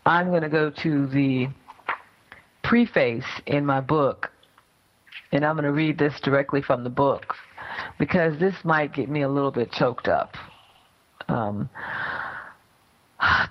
I'm 0.05 0.29
going 0.29 0.43
to 0.43 0.49
go 0.49 0.71
to 0.71 1.07
the 1.07 1.49
preface 2.63 3.25
in 3.47 3.65
my 3.65 3.81
book, 3.81 4.31
and 5.33 5.45
I'm 5.45 5.57
going 5.57 5.65
to 5.65 5.73
read 5.73 5.99
this 5.99 6.21
directly 6.21 6.63
from 6.63 6.85
the 6.85 6.91
book 6.91 7.35
because 7.99 8.39
this 8.39 8.55
might 8.65 8.93
get 8.93 9.09
me 9.09 9.23
a 9.23 9.29
little 9.29 9.51
bit 9.51 9.73
choked 9.73 10.09
up. 10.09 10.37
Um, 11.29 11.69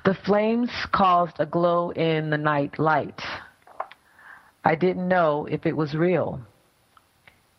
the 0.06 0.14
flames 0.14 0.70
caused 0.92 1.40
a 1.40 1.46
glow 1.46 1.90
in 1.92 2.30
the 2.30 2.38
night 2.38 2.78
light. 2.80 3.22
I 4.64 4.76
didn't 4.76 5.08
know 5.08 5.48
if 5.50 5.66
it 5.66 5.76
was 5.76 5.94
real. 5.94 6.40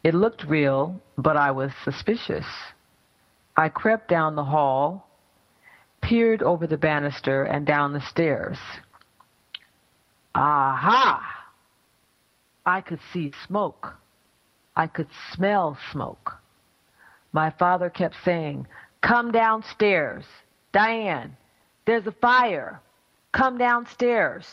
It 0.06 0.14
looked 0.14 0.44
real, 0.44 1.00
but 1.18 1.36
I 1.36 1.50
was 1.50 1.72
suspicious. 1.82 2.46
I 3.56 3.68
crept 3.68 4.08
down 4.08 4.36
the 4.36 4.44
hall, 4.44 5.10
peered 6.00 6.44
over 6.44 6.68
the 6.68 6.76
banister 6.76 7.42
and 7.42 7.66
down 7.66 7.92
the 7.92 8.00
stairs. 8.00 8.56
Aha! 10.32 11.20
I 12.64 12.82
could 12.82 13.00
see 13.12 13.32
smoke. 13.48 13.96
I 14.76 14.86
could 14.86 15.08
smell 15.32 15.76
smoke. 15.90 16.34
My 17.32 17.50
father 17.50 17.90
kept 17.90 18.14
saying, 18.24 18.68
Come 19.00 19.32
downstairs. 19.32 20.24
Diane, 20.70 21.36
there's 21.84 22.06
a 22.06 22.12
fire. 22.12 22.80
Come 23.32 23.58
downstairs. 23.58 24.46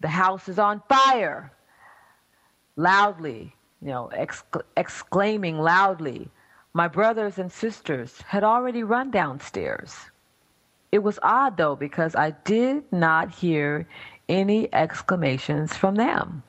The 0.00 0.08
house 0.08 0.48
is 0.48 0.58
on 0.58 0.82
fire. 0.88 1.52
Loudly, 2.76 3.54
you 3.82 3.88
know, 3.88 4.08
exc- 4.08 4.64
exclaiming 4.76 5.58
loudly. 5.58 6.28
My 6.72 6.88
brothers 6.88 7.38
and 7.38 7.50
sisters 7.50 8.20
had 8.22 8.44
already 8.44 8.82
run 8.82 9.10
downstairs. 9.10 10.10
It 10.92 11.02
was 11.02 11.18
odd 11.22 11.56
though 11.56 11.76
because 11.76 12.14
I 12.14 12.30
did 12.44 12.92
not 12.92 13.30
hear 13.30 13.86
any 14.28 14.72
exclamations 14.72 15.76
from 15.76 15.96
them. 15.96 16.42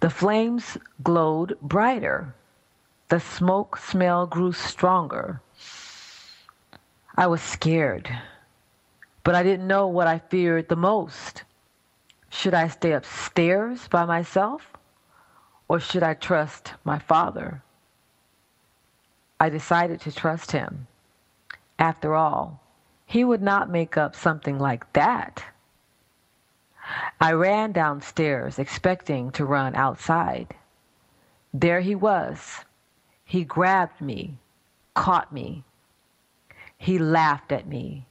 The 0.00 0.10
flames 0.10 0.76
glowed 1.02 1.58
brighter. 1.62 2.34
The 3.08 3.20
smoke 3.20 3.76
smell 3.76 4.26
grew 4.26 4.52
stronger. 4.52 5.40
I 7.16 7.28
was 7.28 7.40
scared, 7.40 8.10
but 9.22 9.34
I 9.34 9.42
didn't 9.42 9.66
know 9.66 9.86
what 9.86 10.06
I 10.06 10.18
feared 10.18 10.68
the 10.68 10.76
most. 10.76 11.44
Should 12.28 12.52
I 12.54 12.68
stay 12.68 12.92
upstairs 12.92 13.88
by 13.88 14.04
myself, 14.04 14.75
or 15.68 15.80
should 15.80 16.02
I 16.02 16.14
trust 16.14 16.74
my 16.84 16.98
father? 16.98 17.62
I 19.40 19.48
decided 19.48 20.00
to 20.02 20.12
trust 20.12 20.52
him. 20.52 20.86
After 21.78 22.14
all, 22.14 22.60
he 23.04 23.24
would 23.24 23.42
not 23.42 23.70
make 23.70 23.96
up 23.96 24.14
something 24.14 24.58
like 24.58 24.90
that. 24.92 25.44
I 27.20 27.32
ran 27.32 27.72
downstairs, 27.72 28.58
expecting 28.58 29.30
to 29.32 29.44
run 29.44 29.74
outside. 29.74 30.54
There 31.52 31.80
he 31.80 31.94
was. 31.94 32.64
He 33.24 33.44
grabbed 33.44 34.00
me, 34.00 34.38
caught 34.94 35.32
me. 35.32 35.64
He 36.78 36.98
laughed 36.98 37.50
at 37.50 37.66
me. 37.66 38.06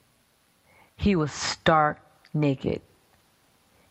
He 0.97 1.15
was 1.15 1.31
stark 1.31 1.99
naked. 2.33 2.81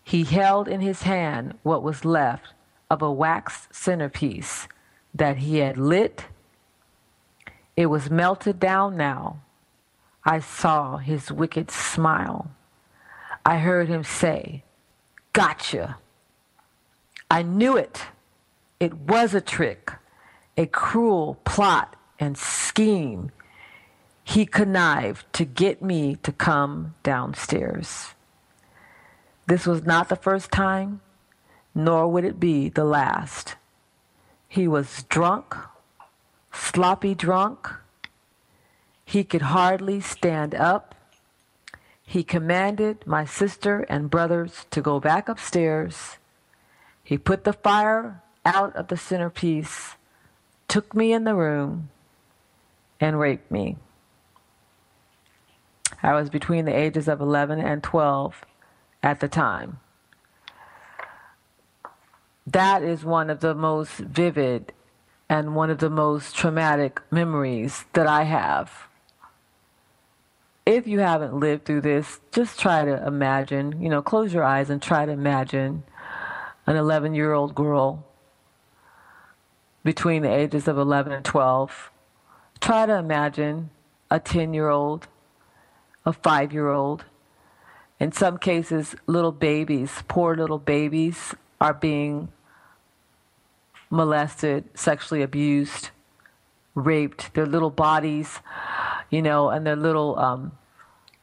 He 0.02 0.24
held 0.24 0.68
in 0.68 0.80
his 0.80 1.02
hand 1.02 1.58
what 1.62 1.82
was 1.82 2.04
left 2.04 2.52
of 2.90 3.02
a 3.02 3.12
wax 3.12 3.68
centerpiece 3.72 4.68
that 5.14 5.38
he 5.38 5.58
had 5.58 5.76
lit. 5.76 6.26
It 7.76 7.86
was 7.86 8.10
melted 8.10 8.60
down 8.60 8.96
now. 8.96 9.40
I 10.24 10.40
saw 10.40 10.96
his 10.96 11.30
wicked 11.30 11.70
smile. 11.70 12.50
I 13.44 13.58
heard 13.58 13.88
him 13.88 14.04
say, 14.04 14.62
Gotcha. 15.32 15.98
I 17.30 17.42
knew 17.42 17.76
it. 17.76 18.02
It 18.78 18.94
was 18.94 19.34
a 19.34 19.40
trick, 19.40 19.90
a 20.56 20.66
cruel 20.66 21.40
plot 21.44 21.96
and 22.18 22.38
scheme. 22.38 23.30
He 24.22 24.46
connived 24.46 25.30
to 25.34 25.44
get 25.44 25.82
me 25.82 26.16
to 26.22 26.32
come 26.32 26.94
downstairs. 27.02 28.14
This 29.46 29.66
was 29.66 29.84
not 29.84 30.08
the 30.08 30.16
first 30.16 30.50
time, 30.50 31.00
nor 31.74 32.08
would 32.08 32.24
it 32.24 32.38
be 32.38 32.68
the 32.68 32.84
last. 32.84 33.56
He 34.48 34.68
was 34.68 35.04
drunk, 35.04 35.54
sloppy 36.52 37.14
drunk. 37.14 37.68
He 39.04 39.24
could 39.24 39.42
hardly 39.42 40.00
stand 40.00 40.54
up 40.54 40.94
he 42.06 42.22
commanded 42.22 43.06
my 43.06 43.24
sister 43.24 43.80
and 43.88 44.10
brothers 44.10 44.66
to 44.70 44.82
go 44.82 45.00
back 45.00 45.28
upstairs. 45.28 46.18
He 47.02 47.18
put 47.18 47.44
the 47.44 47.52
fire 47.52 48.22
out 48.44 48.76
of 48.76 48.88
the 48.88 48.96
centerpiece, 48.96 49.96
took 50.68 50.94
me 50.94 51.12
in 51.12 51.24
the 51.24 51.34
room, 51.34 51.88
and 53.00 53.18
raped 53.18 53.50
me. 53.50 53.76
I 56.02 56.12
was 56.12 56.28
between 56.28 56.66
the 56.66 56.76
ages 56.76 57.08
of 57.08 57.20
11 57.20 57.58
and 57.58 57.82
12 57.82 58.44
at 59.02 59.20
the 59.20 59.28
time. 59.28 59.80
That 62.46 62.82
is 62.82 63.04
one 63.04 63.30
of 63.30 63.40
the 63.40 63.54
most 63.54 63.92
vivid 63.98 64.72
and 65.28 65.54
one 65.54 65.70
of 65.70 65.78
the 65.78 65.90
most 65.90 66.36
traumatic 66.36 67.00
memories 67.10 67.84
that 67.94 68.06
I 68.06 68.24
have 68.24 68.88
if 70.66 70.86
you 70.86 71.00
haven't 71.00 71.38
lived 71.38 71.64
through 71.64 71.82
this, 71.82 72.20
just 72.32 72.58
try 72.58 72.84
to 72.84 73.06
imagine, 73.06 73.82
you 73.82 73.88
know, 73.88 74.00
close 74.00 74.32
your 74.32 74.44
eyes 74.44 74.70
and 74.70 74.80
try 74.80 75.04
to 75.04 75.12
imagine 75.12 75.84
an 76.66 76.76
11 76.76 77.14
year 77.14 77.32
old 77.32 77.54
girl 77.54 78.04
between 79.82 80.22
the 80.22 80.32
ages 80.32 80.66
of 80.66 80.78
11 80.78 81.12
and 81.12 81.24
12. 81.24 81.90
Try 82.60 82.86
to 82.86 82.94
imagine 82.94 83.70
a 84.10 84.18
10 84.18 84.54
year 84.54 84.70
old, 84.70 85.06
a 86.06 86.12
5 86.12 86.52
year 86.52 86.70
old. 86.70 87.04
In 88.00 88.12
some 88.12 88.38
cases, 88.38 88.96
little 89.06 89.32
babies, 89.32 90.02
poor 90.08 90.34
little 90.34 90.58
babies, 90.58 91.34
are 91.60 91.74
being 91.74 92.28
molested, 93.94 94.64
sexually 94.74 95.22
abused, 95.22 95.90
raped. 96.74 97.32
Their 97.34 97.46
little 97.46 97.70
bodies 97.70 98.40
you 99.14 99.22
know, 99.22 99.48
and 99.48 99.64
their 99.64 99.76
little 99.76 100.18
um, 100.18 100.52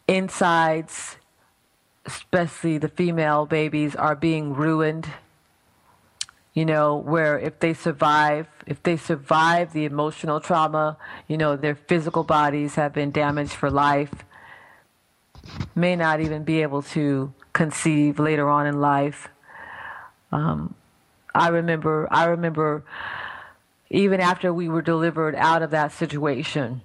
insides, 0.08 1.18
especially 2.06 2.78
the 2.78 2.88
female 2.88 3.46
babies, 3.46 3.96
are 3.96 4.16
being 4.16 4.54
ruined. 4.54 5.08
You 6.54 6.66
know, 6.66 6.96
where 6.96 7.38
if 7.38 7.60
they 7.60 7.74
survive, 7.74 8.48
if 8.66 8.82
they 8.84 8.96
survive 8.96 9.74
the 9.74 9.86
emotional 9.86 10.40
trauma, 10.40 10.98
you 11.28 11.38
know, 11.38 11.58
their 11.58 11.76
physical 11.76 12.24
bodies 12.24 12.76
have 12.76 12.94
been 12.94 13.12
damaged 13.12 13.54
for 13.54 13.70
life, 13.70 14.14
may 15.76 15.98
not 15.98 16.22
even 16.22 16.44
be 16.44 16.62
able 16.62 16.82
to 16.82 17.34
conceive 17.52 18.20
later 18.20 18.50
on 18.50 18.68
in 18.68 18.80
life. 18.80 19.28
Um, 20.32 20.76
I 21.34 21.50
remember, 21.50 22.08
I 22.12 22.26
remember, 22.26 22.84
even 23.90 24.20
after 24.20 24.54
we 24.54 24.70
were 24.70 24.82
delivered 24.82 25.36
out 25.36 25.62
of 25.62 25.72
that 25.72 25.92
situation, 25.92 26.82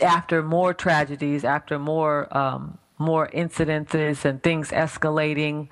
after 0.00 0.42
more 0.42 0.74
tragedies, 0.74 1.44
after 1.44 1.78
more 1.78 2.36
um, 2.36 2.78
more 2.98 3.28
incidences 3.28 4.24
and 4.24 4.42
things 4.42 4.70
escalating, 4.70 5.68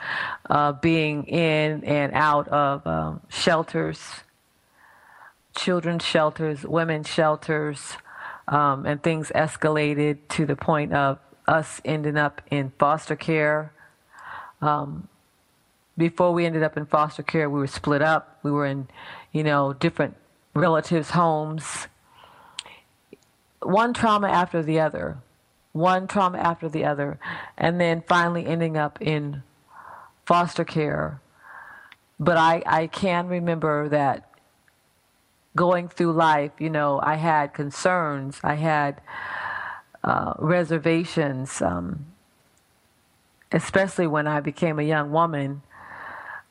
uh, 0.48 0.72
being 0.72 1.24
in 1.24 1.82
and 1.84 2.12
out 2.14 2.46
of 2.48 2.86
um, 2.86 3.20
shelters, 3.28 4.00
children's 5.56 6.04
shelters, 6.04 6.64
women's 6.64 7.08
shelters, 7.08 7.96
um, 8.48 8.86
and 8.86 9.02
things 9.02 9.32
escalated 9.34 10.18
to 10.28 10.46
the 10.46 10.54
point 10.54 10.92
of 10.92 11.18
us 11.48 11.80
ending 11.84 12.16
up 12.16 12.40
in 12.50 12.72
foster 12.78 13.16
care. 13.16 13.72
Um, 14.62 15.08
before 15.98 16.32
we 16.32 16.44
ended 16.44 16.62
up 16.62 16.76
in 16.76 16.86
foster 16.86 17.22
care, 17.22 17.48
we 17.48 17.58
were 17.58 17.66
split 17.66 18.02
up. 18.02 18.38
We 18.42 18.50
were 18.50 18.66
in, 18.66 18.88
you 19.32 19.42
know, 19.42 19.72
different 19.72 20.16
relatives' 20.54 21.10
homes. 21.10 21.88
One 23.62 23.94
trauma 23.94 24.28
after 24.28 24.62
the 24.62 24.80
other, 24.80 25.18
one 25.72 26.06
trauma 26.06 26.38
after 26.38 26.68
the 26.68 26.84
other, 26.84 27.18
and 27.56 27.80
then 27.80 28.02
finally 28.06 28.46
ending 28.46 28.76
up 28.76 29.00
in 29.00 29.42
foster 30.24 30.64
care. 30.64 31.20
But 32.18 32.36
I, 32.36 32.62
I 32.66 32.86
can 32.86 33.28
remember 33.28 33.88
that 33.88 34.30
going 35.54 35.88
through 35.88 36.12
life, 36.12 36.52
you 36.58 36.70
know, 36.70 37.00
I 37.02 37.16
had 37.16 37.54
concerns, 37.54 38.38
I 38.44 38.54
had 38.54 39.00
uh, 40.04 40.34
reservations, 40.38 41.60
um, 41.62 42.06
especially 43.50 44.06
when 44.06 44.26
I 44.26 44.40
became 44.40 44.78
a 44.78 44.82
young 44.82 45.10
woman, 45.10 45.62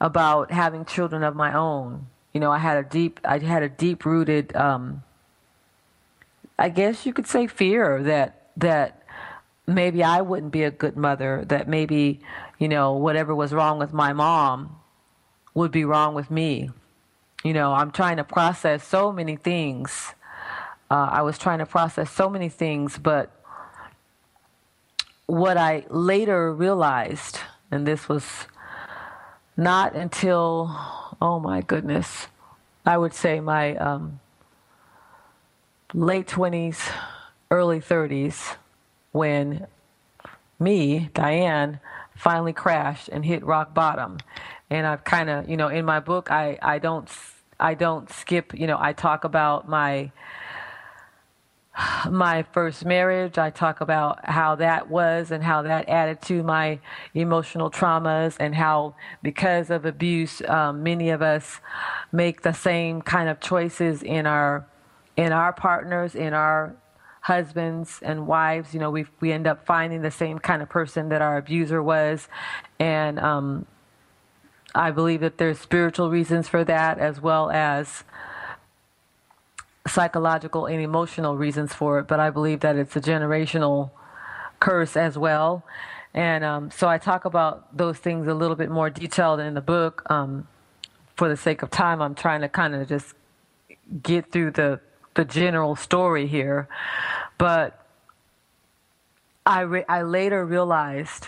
about 0.05 0.51
having 0.51 0.85
children 0.85 1.23
of 1.23 1.35
my 1.35 1.51
own. 1.53 2.07
You 2.33 2.39
know, 2.39 2.51
I 2.51 2.59
had 2.59 2.77
a 2.77 2.83
deep, 2.83 3.19
I 3.25 3.39
had 3.39 3.63
a 3.63 3.69
deep 3.69 4.05
rooted 4.05 4.55
um, 4.55 5.03
I 6.57 6.69
guess 6.69 7.05
you 7.05 7.13
could 7.13 7.27
say 7.27 7.47
fear 7.47 8.01
that 8.03 8.49
that 8.57 9.03
maybe 9.67 10.03
I 10.03 10.21
wouldn't 10.21 10.51
be 10.51 10.63
a 10.63 10.71
good 10.71 10.95
mother, 10.95 11.43
that 11.47 11.67
maybe, 11.67 12.21
you 12.59 12.69
know, 12.69 12.93
whatever 12.93 13.35
was 13.35 13.51
wrong 13.51 13.77
with 13.79 13.91
my 13.91 14.13
mom 14.13 14.77
would 15.53 15.71
be 15.71 15.83
wrong 15.83 16.13
with 16.13 16.31
me. 16.31 16.69
You 17.43 17.53
know, 17.53 17.73
I'm 17.73 17.91
trying 17.91 18.17
to 18.17 18.23
process 18.23 18.87
so 18.87 19.11
many 19.11 19.35
things. 19.35 20.13
Uh, 20.89 21.09
I 21.11 21.21
was 21.23 21.37
trying 21.37 21.59
to 21.59 21.65
process 21.65 22.11
so 22.11 22.29
many 22.29 22.47
things, 22.47 22.97
but 22.97 23.31
what 25.25 25.57
I 25.57 25.85
later 25.89 26.53
realized, 26.53 27.39
and 27.71 27.85
this 27.85 28.07
was 28.07 28.23
not 29.57 29.95
until, 29.95 30.69
oh 31.21 31.39
my 31.39 31.61
goodness, 31.61 32.27
I 32.85 32.97
would 32.97 33.13
say 33.13 33.39
my 33.39 33.75
um, 33.77 34.19
late 35.93 36.27
20s, 36.27 36.79
early 37.49 37.79
30s, 37.79 38.55
when 39.11 39.67
me, 40.59 41.09
Diane, 41.13 41.79
finally 42.15 42.53
crashed 42.53 43.09
and 43.09 43.25
hit 43.25 43.45
rock 43.45 43.73
bottom. 43.73 44.17
And 44.69 44.85
I've 44.85 45.03
kind 45.03 45.29
of, 45.29 45.49
you 45.49 45.57
know, 45.57 45.67
in 45.67 45.85
my 45.85 45.99
book, 45.99 46.31
I, 46.31 46.57
I 46.61 46.79
don't, 46.79 47.09
I 47.59 47.73
don't 47.75 48.09
skip, 48.11 48.53
you 48.53 48.67
know, 48.67 48.77
I 48.79 48.93
talk 48.93 49.23
about 49.23 49.69
my, 49.69 50.11
my 52.09 52.43
first 52.51 52.85
marriage. 52.85 53.37
I 53.37 53.49
talk 53.49 53.81
about 53.81 54.25
how 54.25 54.55
that 54.55 54.89
was 54.89 55.31
and 55.31 55.43
how 55.43 55.61
that 55.63 55.89
added 55.89 56.21
to 56.23 56.43
my 56.43 56.79
emotional 57.13 57.69
traumas, 57.69 58.37
and 58.39 58.55
how 58.55 58.95
because 59.21 59.69
of 59.69 59.85
abuse, 59.85 60.41
um, 60.47 60.83
many 60.83 61.09
of 61.09 61.21
us 61.21 61.59
make 62.11 62.41
the 62.41 62.53
same 62.53 63.01
kind 63.01 63.29
of 63.29 63.39
choices 63.39 64.03
in 64.03 64.25
our 64.25 64.67
in 65.17 65.31
our 65.31 65.53
partners, 65.53 66.15
in 66.15 66.33
our 66.33 66.75
husbands 67.21 67.99
and 68.01 68.27
wives. 68.27 68.73
You 68.73 68.79
know, 68.79 68.91
we 68.91 69.05
we 69.19 69.31
end 69.31 69.47
up 69.47 69.65
finding 69.65 70.01
the 70.01 70.11
same 70.11 70.39
kind 70.39 70.61
of 70.61 70.69
person 70.69 71.09
that 71.09 71.21
our 71.21 71.37
abuser 71.37 71.81
was, 71.83 72.27
and 72.79 73.19
um, 73.19 73.65
I 74.73 74.91
believe 74.91 75.21
that 75.21 75.37
there's 75.37 75.59
spiritual 75.59 76.09
reasons 76.09 76.47
for 76.47 76.63
that 76.65 76.99
as 76.99 77.21
well 77.21 77.49
as 77.49 78.03
psychological 79.87 80.65
and 80.65 80.81
emotional 80.81 81.37
reasons 81.37 81.73
for 81.73 81.99
it, 81.99 82.07
but 82.07 82.19
I 82.19 82.29
believe 82.29 82.61
that 82.61 82.75
it's 82.75 82.95
a 82.95 83.01
generational 83.01 83.91
curse 84.59 84.97
as 84.97 85.17
well. 85.17 85.63
And 86.13 86.43
um, 86.43 86.71
so 86.71 86.87
I 86.87 86.97
talk 86.97 87.25
about 87.25 87.75
those 87.75 87.97
things 87.97 88.27
a 88.27 88.33
little 88.33 88.55
bit 88.55 88.71
more 88.71 88.89
detailed 88.89 89.39
in 89.39 89.53
the 89.53 89.61
book. 89.61 90.03
Um, 90.09 90.47
for 91.15 91.29
the 91.29 91.37
sake 91.37 91.61
of 91.61 91.69
time, 91.69 92.01
I'm 92.01 92.15
trying 92.15 92.41
to 92.41 92.49
kind 92.49 92.73
of 92.75 92.87
just 92.87 93.13
get 94.01 94.31
through 94.31 94.51
the 94.51 94.79
the 95.13 95.23
general 95.23 95.77
story 95.77 96.27
here, 96.27 96.67
but 97.37 97.85
I 99.45 99.61
re- 99.61 99.85
I 99.87 100.01
later 100.01 100.45
realized 100.45 101.27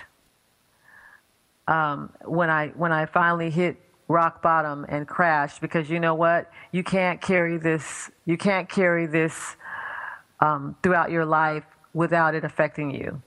um, 1.67 2.11
when 2.25 2.49
I 2.49 2.69
when 2.69 2.91
I 2.91 3.05
finally 3.05 3.49
hit 3.49 3.77
rock 4.07 4.41
bottom 4.41 4.85
and 4.89 5.07
crashed 5.07 5.61
because 5.61 5.89
you 5.89 5.99
know 5.99 6.15
what? 6.15 6.51
You 6.71 6.83
can't 6.83 7.21
carry 7.21 7.57
this 7.57 8.09
you 8.25 8.37
can't 8.37 8.69
carry 8.69 9.05
this 9.05 9.55
um, 10.39 10.75
throughout 10.83 11.11
your 11.11 11.25
life 11.25 11.63
without 11.93 12.35
it 12.35 12.43
affecting 12.43 12.91
you. 12.91 13.21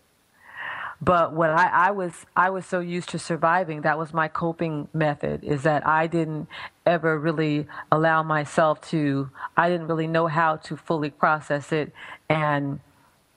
But 1.03 1.33
what 1.33 1.51
I, 1.51 1.89
I 1.89 1.91
was 1.93 2.13
i 2.37 2.51
was 2.51 2.67
so 2.67 2.81
used 2.81 3.09
to 3.11 3.19
surviving 3.19 3.81
that 3.83 3.97
was 3.99 4.13
my 4.13 4.29
coping 4.29 4.87
method 4.93 5.43
is 5.43 5.63
that 5.63 5.87
i 5.87 6.07
didn't 6.07 6.47
ever 6.85 7.19
really 7.19 7.67
allow 7.91 8.23
myself 8.23 8.83
to 8.91 9.31
i 9.57 9.71
didn't 9.71 9.87
really 9.87 10.07
know 10.07 10.27
how 10.27 10.57
to 10.57 10.77
fully 10.77 11.09
process 11.09 11.73
it 11.73 11.95
and 12.29 12.81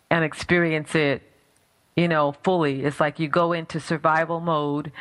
and 0.10 0.26
experience 0.26 0.94
it 0.94 1.22
you 1.96 2.08
know, 2.08 2.34
fully. 2.44 2.84
It's 2.84 3.00
like 3.00 3.20
you 3.20 3.28
go 3.28 3.54
into 3.54 3.80
survival 3.80 4.40
mode. 4.40 4.92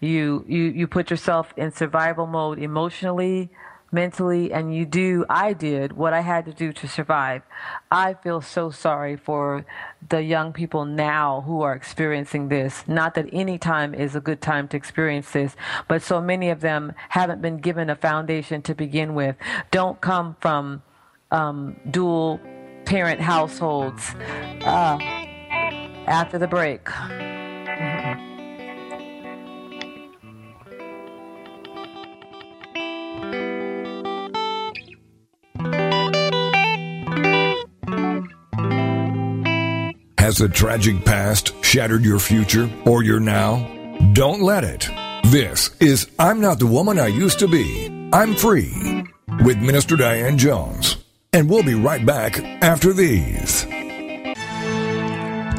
You 0.00 0.44
you 0.48 0.64
you 0.64 0.86
put 0.86 1.10
yourself 1.10 1.52
in 1.56 1.70
survival 1.70 2.26
mode 2.26 2.58
emotionally, 2.58 3.50
mentally, 3.92 4.50
and 4.52 4.74
you 4.74 4.86
do 4.86 5.26
I 5.28 5.52
did 5.52 5.92
what 5.92 6.14
I 6.14 6.20
had 6.20 6.46
to 6.46 6.52
do 6.54 6.72
to 6.72 6.88
survive. 6.88 7.42
I 7.90 8.14
feel 8.14 8.40
so 8.40 8.70
sorry 8.70 9.16
for 9.16 9.66
the 10.08 10.22
young 10.22 10.54
people 10.54 10.86
now 10.86 11.42
who 11.42 11.60
are 11.60 11.74
experiencing 11.74 12.48
this. 12.48 12.84
Not 12.88 13.14
that 13.14 13.28
any 13.32 13.58
time 13.58 13.94
is 13.94 14.16
a 14.16 14.20
good 14.20 14.40
time 14.40 14.66
to 14.68 14.76
experience 14.78 15.32
this, 15.32 15.54
but 15.88 16.00
so 16.00 16.22
many 16.22 16.48
of 16.48 16.60
them 16.60 16.94
haven't 17.10 17.42
been 17.42 17.58
given 17.58 17.90
a 17.90 17.96
foundation 17.96 18.62
to 18.62 18.74
begin 18.74 19.14
with. 19.14 19.36
Don't 19.70 20.00
come 20.00 20.36
from 20.40 20.82
um, 21.30 21.76
dual 21.90 22.40
parent 22.86 23.20
households. 23.20 24.14
Uh, 24.64 24.98
after 26.06 26.38
the 26.38 26.46
break. 26.46 26.88
Has 40.18 40.38
the 40.38 40.48
tragic 40.48 41.04
past 41.04 41.52
shattered 41.64 42.04
your 42.04 42.20
future 42.20 42.70
or 42.86 43.02
your 43.02 43.18
now? 43.18 43.66
Don't 44.12 44.42
let 44.42 44.62
it. 44.62 44.88
This 45.24 45.70
is 45.80 46.08
I'm 46.18 46.40
Not 46.40 46.58
the 46.58 46.66
Woman 46.66 46.98
I 46.98 47.08
Used 47.08 47.40
to 47.40 47.48
Be. 47.48 47.88
I'm 48.12 48.34
Free 48.34 49.04
with 49.44 49.58
Minister 49.58 49.96
Diane 49.96 50.38
Jones. 50.38 50.98
And 51.32 51.48
we'll 51.48 51.62
be 51.62 51.74
right 51.74 52.04
back 52.04 52.38
after 52.62 52.92
these. 52.92 53.66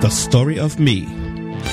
The 0.01 0.09
Story 0.09 0.57
of 0.57 0.79
Me 0.79 1.03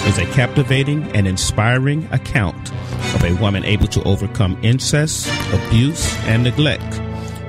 is 0.07 0.19
a 0.19 0.27
captivating 0.33 1.03
and 1.17 1.27
inspiring 1.27 2.07
account 2.13 2.71
of 3.15 3.25
a 3.25 3.33
woman 3.41 3.65
able 3.65 3.87
to 3.87 4.03
overcome 4.03 4.59
incest, 4.63 5.27
abuse, 5.51 6.15
and 6.27 6.43
neglect 6.43 7.01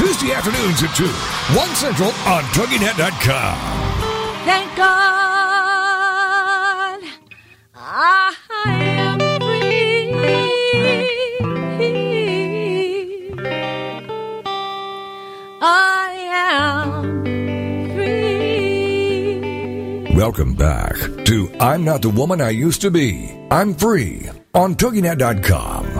Tuesday 0.00 0.32
afternoons 0.32 0.82
at 0.82 0.96
2, 0.96 1.04
1 1.04 1.74
Central 1.74 2.08
on 2.08 2.42
TogiNet.com. 2.54 3.58
Thank 4.46 4.74
God 4.74 4.88
I 7.76 8.34
am 8.66 9.18
free. 9.40 10.14
I 15.60 16.14
am 16.32 17.04
free. 20.06 20.14
Welcome 20.16 20.54
back 20.54 20.96
to 21.26 21.52
I'm 21.60 21.84
Not 21.84 22.00
the 22.00 22.08
Woman 22.08 22.40
I 22.40 22.48
Used 22.48 22.80
to 22.80 22.90
Be. 22.90 23.30
I'm 23.50 23.74
Free 23.74 24.30
on 24.54 24.76
TogiNet.com. 24.76 25.99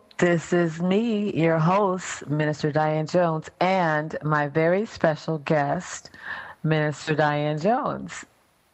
This 0.21 0.53
is 0.53 0.79
me, 0.79 1.33
your 1.33 1.57
host, 1.57 2.29
Minister 2.29 2.71
Diane 2.71 3.07
Jones, 3.07 3.49
and 3.59 4.15
my 4.21 4.49
very 4.49 4.85
special 4.85 5.39
guest, 5.39 6.11
Minister 6.61 7.15
Diane 7.15 7.57
Jones. 7.57 8.23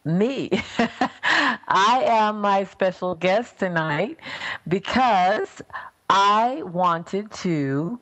Me. 0.04 0.50
I 0.78 2.04
am 2.06 2.42
my 2.42 2.66
special 2.66 3.16
guest 3.16 3.60
tonight 3.60 4.18
because 4.68 5.62
I 6.10 6.64
wanted 6.64 7.32
to 7.48 7.98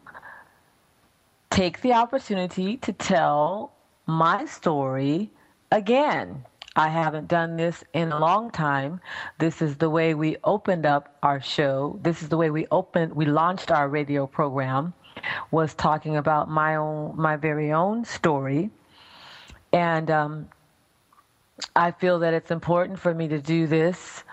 take 1.52 1.82
the 1.82 1.93
opportunity 1.93 2.78
to 2.78 2.93
tell 2.93 3.74
my 4.08 4.46
story 4.46 5.30
again. 5.72 6.43
I 6.76 6.89
haven't 6.89 7.30
done 7.30 7.55
this 7.55 7.84
in 7.93 8.11
a 8.11 8.19
long 8.19 8.51
time. 8.51 8.99
This 9.39 9.61
is 9.61 9.78
the 9.78 9.89
way 9.89 10.13
we 10.13 10.36
opened 10.43 10.86
up 10.86 11.17
our 11.23 11.39
show. 11.41 11.97
This 12.03 12.21
is 12.21 12.28
the 12.28 12.38
way 12.38 12.49
we 12.49 12.67
opened 12.69 13.13
we 13.13 13.26
launched 13.26 13.71
our 13.71 13.88
radio 13.88 14.28
program 14.28 14.93
was 15.51 15.73
talking 15.73 16.17
about 16.17 16.49
my 16.49 16.76
own 16.76 17.15
my 17.15 17.38
very 17.38 17.71
own 17.71 18.03
story. 18.03 18.71
And 19.71 20.11
um, 20.11 20.49
I 21.76 21.91
feel 21.91 22.19
that 22.19 22.34
it's 22.34 22.51
important 22.51 22.99
for 22.99 23.13
me 23.13 23.30
to 23.30 23.39
do 23.39 23.67
this 23.67 24.24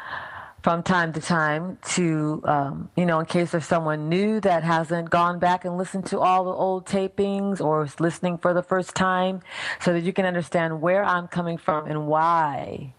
from 0.63 0.83
time 0.83 1.13
to 1.13 1.21
time 1.21 1.77
to, 1.83 2.41
um, 2.45 2.89
you 2.97 3.05
know, 3.05 3.19
in 3.19 3.27
case 3.27 3.51
there's 3.51 3.67
someone 3.67 4.09
new 4.09 4.41
that 4.41 4.63
hasn't 4.63 5.11
gone 5.11 5.41
back 5.41 5.65
and 5.65 5.77
listened 5.77 6.07
to 6.07 6.21
all 6.21 6.45
the 6.45 6.53
old 6.53 6.87
tapings 6.87 7.61
or 7.61 7.83
is 7.83 7.99
listening 7.99 8.39
for 8.39 8.55
the 8.55 8.63
first 8.63 8.95
time 8.95 9.41
so 9.81 9.93
that 9.93 10.03
you 10.03 10.13
can 10.13 10.25
understand 10.25 10.81
where 10.81 11.05
I'm 11.05 11.27
coming 11.27 11.59
from 11.59 11.87
and 11.87 12.07
why. 12.07 12.95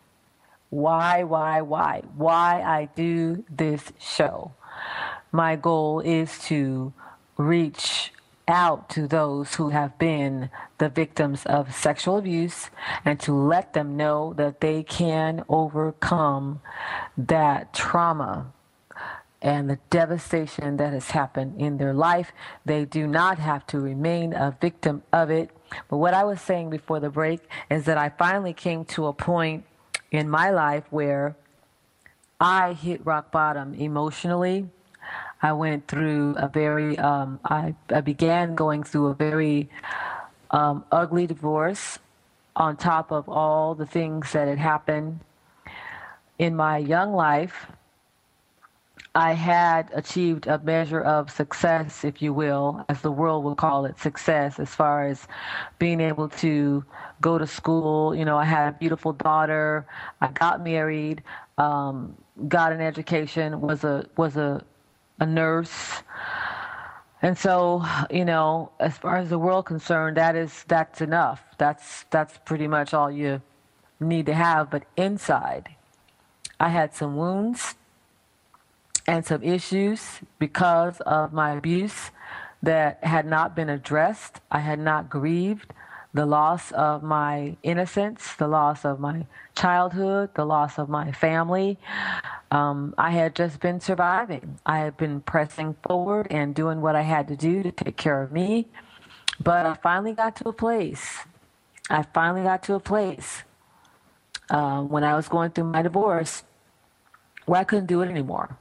Why, 0.70 1.24
why, 1.24 1.61
why? 1.61 2.01
Why 2.16 2.61
I 2.61 2.89
do 2.95 3.45
this 3.49 3.93
show. 3.97 4.51
My 5.32 5.55
goal 5.55 6.01
is 6.01 6.39
to 6.45 6.91
reach 7.38 8.11
out 8.47 8.89
to 8.89 9.07
those 9.07 9.55
who 9.55 9.69
have 9.69 9.97
been 9.97 10.49
the 10.77 10.89
victims 10.89 11.45
of 11.45 11.73
sexual 11.73 12.17
abuse 12.17 12.69
and 13.05 13.19
to 13.21 13.33
let 13.33 13.73
them 13.73 13.95
know 13.95 14.33
that 14.35 14.61
they 14.61 14.83
can 14.83 15.43
overcome 15.47 16.61
that 17.17 17.73
trauma 17.73 18.51
and 19.41 19.69
the 19.69 19.77
devastation 19.89 20.77
that 20.77 20.93
has 20.93 21.11
happened 21.11 21.59
in 21.59 21.77
their 21.77 21.93
life. 21.93 22.31
They 22.65 22.85
do 22.85 23.05
not 23.05 23.39
have 23.39 23.67
to 23.67 23.79
remain 23.79 24.33
a 24.33 24.55
victim 24.59 25.03
of 25.11 25.29
it. 25.29 25.51
But 25.89 25.97
what 25.97 26.13
I 26.13 26.23
was 26.23 26.39
saying 26.39 26.69
before 26.69 26.99
the 26.99 27.09
break 27.09 27.41
is 27.69 27.85
that 27.85 27.97
I 27.97 28.09
finally 28.09 28.53
came 28.53 28.85
to 28.85 29.07
a 29.07 29.13
point 29.13 29.65
in 30.11 30.29
my 30.29 30.49
life 30.49 30.85
where 30.91 31.35
I 32.39 32.73
hit 32.73 33.05
rock 33.05 33.31
bottom 33.31 33.73
emotionally 33.73 34.69
I 35.43 35.51
went 35.51 35.89
through 35.89 36.35
a 36.37 36.47
very, 36.47 36.97
um, 36.97 37.37
I, 37.43 37.75
I 37.89 37.99
began 37.99 38.55
going 38.55 38.83
through 38.83 39.07
a 39.07 39.13
very 39.13 39.69
um, 40.51 40.85
ugly 40.89 41.27
divorce 41.27 41.99
on 42.55 42.77
top 42.77 43.11
of 43.11 43.27
all 43.27 43.75
the 43.75 43.85
things 43.85 44.31
that 44.31 44.47
had 44.47 44.57
happened 44.57 45.19
in 46.39 46.55
my 46.55 46.77
young 46.77 47.13
life. 47.13 47.67
I 49.15 49.33
had 49.33 49.91
achieved 49.93 50.47
a 50.47 50.59
measure 50.59 51.01
of 51.01 51.29
success, 51.29 52.05
if 52.05 52.21
you 52.21 52.33
will, 52.33 52.85
as 52.87 53.01
the 53.01 53.11
world 53.11 53.43
would 53.43 53.57
call 53.57 53.85
it 53.85 53.99
success, 53.99 54.59
as 54.59 54.69
far 54.73 55.07
as 55.07 55.27
being 55.77 55.99
able 55.99 56.29
to 56.29 56.85
go 57.19 57.37
to 57.37 57.45
school. 57.45 58.15
You 58.15 58.23
know, 58.23 58.37
I 58.37 58.45
had 58.45 58.69
a 58.69 58.77
beautiful 58.77 59.11
daughter. 59.11 59.85
I 60.21 60.29
got 60.29 60.63
married, 60.63 61.21
um, 61.57 62.15
got 62.47 62.71
an 62.71 62.81
education, 62.81 63.61
was 63.61 63.83
a 63.83 64.07
was 64.17 64.35
a 64.35 64.63
a 65.20 65.26
nurse. 65.26 66.03
And 67.22 67.38
so, 67.38 67.86
you 68.11 68.26
know, 68.26 68.72
as 68.80 68.97
far 68.97 69.18
as 69.18 69.30
the 69.30 69.39
world 69.39 69.66
concerned, 69.66 70.18
that 70.18 70.36
is 70.36 70.66
that's 70.68 71.01
enough. 71.01 71.41
That's 71.57 72.03
that's 72.09 72.38
pretty 72.45 72.68
much 72.68 72.93
all 72.93 73.09
you 73.09 73.41
need 73.99 74.26
to 74.26 74.34
have. 74.34 74.70
But 74.70 74.84
inside, 74.97 75.70
I 76.59 76.70
had 76.70 76.93
some 76.93 77.16
wounds 77.16 77.76
and 79.07 79.26
some 79.26 79.43
issues 79.43 80.20
because 80.39 80.99
of 81.01 81.34
my 81.34 81.51
abuse 81.51 82.11
that 82.61 83.03
had 83.03 83.26
not 83.26 83.55
been 83.55 83.70
addressed. 83.70 84.39
I 84.51 84.59
had 84.59 84.80
not 84.80 85.09
grieved 85.09 85.74
the 86.14 86.26
loss 86.26 86.72
of 86.72 87.01
my 87.01 87.57
innocence, 87.64 88.36
the 88.36 88.47
loss 88.47 88.86
of 88.86 88.99
my 88.99 89.26
childhood, 89.55 90.30
the 90.36 90.45
loss 90.45 90.78
of 90.78 90.88
my 90.88 91.11
family. 91.11 91.80
Um, 92.51 92.93
I 92.97 93.11
had 93.11 93.36
just 93.36 93.59
been 93.59 93.80
surviving. 93.80 94.59
I 94.66 94.80
had 94.80 94.95
been 94.95 95.22
pressing 95.22 95.76
forward 95.88 96.28
and 96.30 96.53
doing 96.53 96.82
what 96.82 96.95
I 96.95 97.01
had 97.01 97.28
to 97.30 97.36
do 97.36 97.64
to 97.64 97.72
take 97.72 97.97
care 97.97 98.22
of 98.22 98.32
me. 98.32 98.68
But 99.39 99.66
I 99.66 99.74
finally 99.74 100.14
got 100.14 100.36
to 100.38 100.49
a 100.49 100.53
place. 100.53 101.18
I 101.89 102.03
finally 102.14 102.43
got 102.43 102.64
to 102.64 102.76
a 102.76 102.80
place 102.80 103.43
uh, 104.49 104.82
when 104.82 105.03
I 105.03 105.16
was 105.16 105.28
going 105.28 105.51
through 105.51 105.66
my 105.66 105.82
divorce 105.82 106.43
where 107.45 107.59
I 107.59 107.64
couldn't 107.64 107.88
do 107.88 108.01
it 108.01 108.09
anymore. 108.09 108.57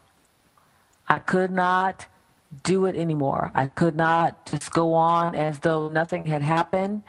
I 1.06 1.18
could 1.18 1.50
not 1.50 2.06
do 2.62 2.86
it 2.86 2.96
anymore. 2.96 3.50
I 3.54 3.66
could 3.66 3.96
not 3.96 4.46
just 4.46 4.72
go 4.72 4.94
on 4.94 5.34
as 5.34 5.60
though 5.60 5.88
nothing 5.88 6.26
had 6.26 6.42
happened. 6.42 7.02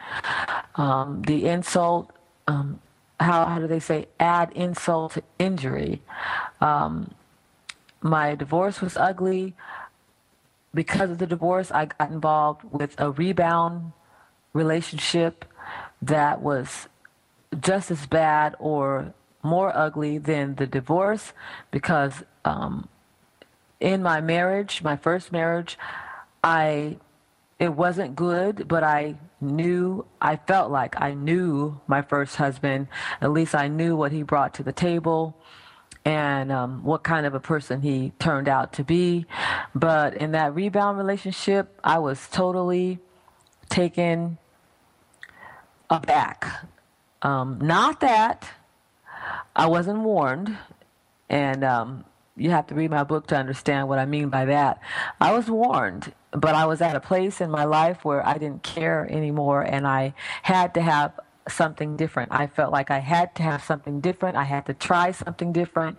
Um, 0.75 1.21
the 1.23 1.47
insult, 1.47 2.11
um, 2.47 2.79
how, 3.19 3.45
how 3.45 3.59
do 3.59 3.67
they 3.67 3.79
say, 3.79 4.07
add 4.19 4.51
insult 4.53 5.13
to 5.13 5.23
injury. 5.39 6.01
Um, 6.61 7.13
my 8.01 8.35
divorce 8.35 8.81
was 8.81 8.97
ugly. 8.97 9.55
Because 10.73 11.11
of 11.11 11.19
the 11.19 11.27
divorce, 11.27 11.69
I 11.71 11.85
got 11.85 12.09
involved 12.09 12.63
with 12.71 12.99
a 12.99 13.11
rebound 13.11 13.91
relationship 14.53 15.45
that 16.01 16.41
was 16.41 16.87
just 17.61 17.91
as 17.91 18.07
bad 18.07 18.55
or 18.59 19.13
more 19.43 19.75
ugly 19.75 20.17
than 20.17 20.55
the 20.55 20.65
divorce 20.65 21.33
because 21.69 22.23
um, 22.45 22.87
in 23.83 24.01
my 24.01 24.21
marriage, 24.21 24.81
my 24.81 24.95
first 24.95 25.31
marriage, 25.31 25.77
I 26.43 26.97
it 27.59 27.73
wasn't 27.73 28.15
good, 28.15 28.67
but 28.67 28.83
I 28.83 29.15
knew 29.39 30.05
I 30.19 30.37
felt 30.37 30.71
like 30.71 30.99
I 30.99 31.13
knew 31.13 31.79
my 31.85 32.01
first 32.01 32.37
husband. 32.37 32.87
At 33.21 33.31
least 33.31 33.53
I 33.53 33.67
knew 33.67 33.95
what 33.95 34.11
he 34.11 34.23
brought 34.23 34.55
to 34.55 34.63
the 34.63 34.71
table 34.71 35.37
and 36.05 36.51
um, 36.51 36.83
what 36.83 37.03
kind 37.03 37.25
of 37.25 37.33
a 37.35 37.39
person 37.39 37.81
he 37.81 38.11
turned 38.19 38.47
out 38.47 38.73
to 38.73 38.83
be. 38.83 39.25
But 39.75 40.15
in 40.15 40.31
that 40.31 40.55
rebound 40.55 40.97
relationship, 40.97 41.77
I 41.83 41.99
was 41.99 42.27
totally 42.31 42.99
taken 43.69 44.37
aback. 45.89 46.65
Um, 47.21 47.59
not 47.61 47.99
that 47.99 48.49
I 49.55 49.67
wasn't 49.67 49.99
warned, 49.99 50.57
and 51.29 51.63
um, 51.63 52.05
you 52.35 52.49
have 52.49 52.67
to 52.67 52.75
read 52.75 52.91
my 52.91 53.03
book 53.03 53.27
to 53.27 53.37
understand 53.37 53.87
what 53.87 53.99
I 53.99 54.05
mean 54.05 54.29
by 54.29 54.45
that. 54.45 54.79
I 55.21 55.33
was 55.33 55.49
warned, 55.49 56.13
but 56.31 56.55
I 56.55 56.65
was 56.65 56.81
at 56.81 56.95
a 56.95 56.99
place 56.99 57.41
in 57.41 57.51
my 57.51 57.65
life 57.65 58.03
where 58.03 58.25
I 58.25 58.37
didn't 58.37 58.63
care 58.63 59.07
anymore 59.09 59.61
and 59.61 59.85
I 59.85 60.13
had 60.41 60.73
to 60.73 60.81
have 60.81 61.19
something 61.47 61.95
different. 61.95 62.31
I 62.31 62.47
felt 62.47 62.71
like 62.71 62.89
I 62.89 62.99
had 62.99 63.35
to 63.35 63.43
have 63.43 63.63
something 63.63 63.99
different. 63.99 64.37
I 64.37 64.43
had 64.43 64.65
to 64.67 64.73
try 64.73 65.11
something 65.11 65.51
different. 65.51 65.97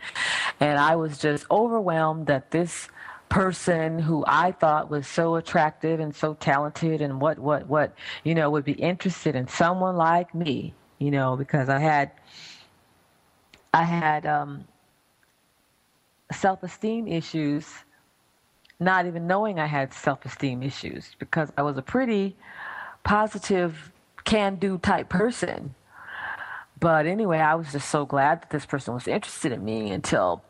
And 0.59 0.78
I 0.78 0.97
was 0.97 1.18
just 1.18 1.47
overwhelmed 1.51 2.26
that 2.26 2.51
this 2.51 2.89
person 3.28 3.99
who 3.99 4.24
I 4.26 4.53
thought 4.53 4.91
was 4.91 5.07
so 5.07 5.37
attractive 5.37 6.01
and 6.01 6.14
so 6.14 6.35
talented 6.35 7.01
and 7.01 7.20
what 7.20 7.39
what 7.39 7.66
what 7.66 7.95
you 8.22 8.35
know 8.35 8.51
would 8.51 8.64
be 8.64 8.72
interested 8.72 9.35
in 9.35 9.49
someone 9.49 9.97
like 9.97 10.35
me, 10.35 10.74
you 10.99 11.11
know, 11.11 11.37
because 11.37 11.68
I 11.68 11.78
had 11.78 12.12
I 13.72 13.82
had 13.82 14.26
um 14.26 14.66
self 16.35 16.62
esteem 16.62 17.09
issues, 17.09 17.66
not 18.80 19.07
even 19.07 19.26
knowing 19.26 19.59
I 19.59 19.66
had 19.66 19.93
self 19.95 20.24
esteem 20.24 20.62
issues 20.62 21.14
because 21.18 21.53
I 21.57 21.62
was 21.62 21.76
a 21.76 21.82
pretty 21.82 22.37
positive, 23.05 23.93
can 24.24 24.57
do 24.57 24.78
type 24.78 25.09
person. 25.09 25.74
But 26.80 27.07
anyway, 27.07 27.39
I 27.39 27.55
was 27.55 27.72
just 27.72 27.89
so 27.89 28.05
glad 28.05 28.43
that 28.43 28.51
this 28.51 28.66
person 28.66 28.95
was 28.95 29.07
interested 29.07 29.53
in 29.53 29.64
me 29.64 29.91
until 29.91 30.43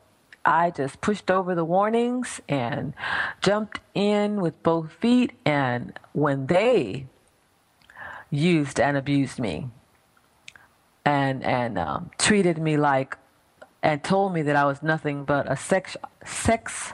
I 0.45 0.71
just 0.71 1.01
pushed 1.01 1.31
over 1.31 1.55
the 1.55 1.65
warnings 1.65 2.41
and 2.49 2.95
jumped 3.41 3.81
in 3.95 4.41
with 4.41 4.63
both 4.63 4.93
feet. 4.93 5.33
And 5.45 5.99
when 6.13 6.47
they 6.47 7.07
used 8.31 8.81
and 8.81 8.97
abused 8.97 9.39
me 9.39 9.69
and 11.05 11.45
and 11.45 11.79
um, 11.79 12.11
treated 12.19 12.59
me 12.59 12.77
like 12.77 13.17
and 13.85 14.03
told 14.03 14.33
me 14.35 14.43
that 14.43 14.57
I 14.57 14.65
was 14.65 14.83
nothing 14.83 15.25
but 15.25 15.51
a 15.51 15.57
sex 15.57 15.97
sex 16.25 16.93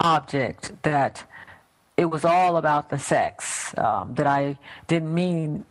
object 0.00 0.72
that 0.82 1.22
it 1.96 2.06
was 2.06 2.24
all 2.24 2.56
about 2.56 2.90
the 2.90 2.98
sex 2.98 3.72
um, 3.78 4.14
that 4.14 4.26
I 4.26 4.58
didn't 4.88 5.14
mean 5.14 5.64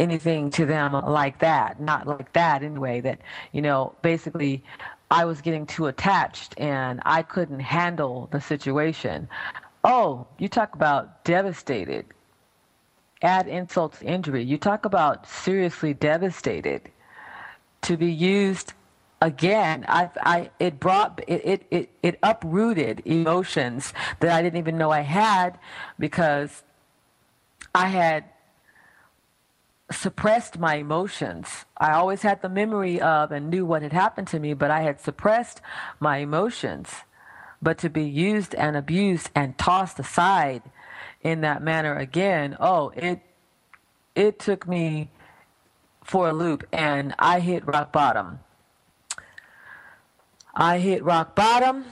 anything 0.00 0.50
to 0.50 0.66
them 0.66 0.92
like 0.92 1.38
that 1.38 1.80
not 1.80 2.06
like 2.06 2.32
that 2.32 2.64
anyway 2.64 3.00
that 3.00 3.20
you 3.52 3.62
know 3.62 3.94
basically 4.02 4.64
I 5.10 5.24
was 5.24 5.40
getting 5.40 5.66
too 5.66 5.86
attached 5.86 6.58
and 6.58 7.00
I 7.04 7.22
couldn't 7.22 7.60
handle 7.60 8.28
the 8.32 8.40
situation 8.40 9.28
oh 9.84 10.26
you 10.38 10.48
talk 10.48 10.74
about 10.74 11.24
devastated 11.24 12.06
add 13.22 13.48
insult 13.48 13.94
to 13.94 14.04
injury. 14.04 14.42
You 14.42 14.58
talk 14.58 14.84
about 14.84 15.26
seriously 15.26 15.94
devastated 15.94 16.82
to 17.82 17.96
be 17.96 18.12
used 18.12 18.72
again. 19.20 19.84
I, 19.88 20.10
I, 20.20 20.50
it 20.58 20.78
brought, 20.78 21.20
it, 21.26 21.42
it, 21.44 21.66
it, 21.70 21.90
it 22.02 22.18
uprooted 22.22 23.02
emotions 23.04 23.92
that 24.20 24.30
I 24.30 24.42
didn't 24.42 24.58
even 24.58 24.78
know 24.78 24.90
I 24.90 25.00
had 25.00 25.58
because 25.98 26.62
I 27.74 27.88
had 27.88 28.24
suppressed 29.90 30.58
my 30.58 30.76
emotions. 30.76 31.64
I 31.76 31.92
always 31.92 32.22
had 32.22 32.42
the 32.42 32.48
memory 32.48 33.00
of 33.00 33.30
and 33.30 33.50
knew 33.50 33.64
what 33.64 33.82
had 33.82 33.92
happened 33.92 34.28
to 34.28 34.38
me, 34.40 34.54
but 34.54 34.70
I 34.70 34.82
had 34.82 35.00
suppressed 35.00 35.60
my 36.00 36.18
emotions. 36.18 36.90
But 37.62 37.78
to 37.78 37.88
be 37.88 38.04
used 38.04 38.54
and 38.54 38.76
abused 38.76 39.30
and 39.34 39.56
tossed 39.56 39.98
aside 39.98 40.62
in 41.22 41.40
that 41.40 41.62
manner 41.62 41.96
again, 41.96 42.56
oh, 42.60 42.92
it 42.96 43.20
it 44.14 44.38
took 44.38 44.66
me 44.66 45.10
for 46.02 46.28
a 46.28 46.32
loop 46.32 46.64
and 46.72 47.14
I 47.18 47.40
hit 47.40 47.66
rock 47.66 47.92
bottom. 47.92 48.40
I 50.58 50.78
hit 50.78 51.04
rock 51.04 51.36
bottom. 51.36 51.84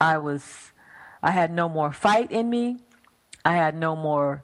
I 0.00 0.16
was 0.16 0.72
I 1.22 1.32
had 1.32 1.52
no 1.52 1.68
more 1.68 1.92
fight 1.92 2.32
in 2.32 2.48
me. 2.48 2.78
I 3.44 3.52
had 3.56 3.74
no 3.76 3.94
more 3.94 4.42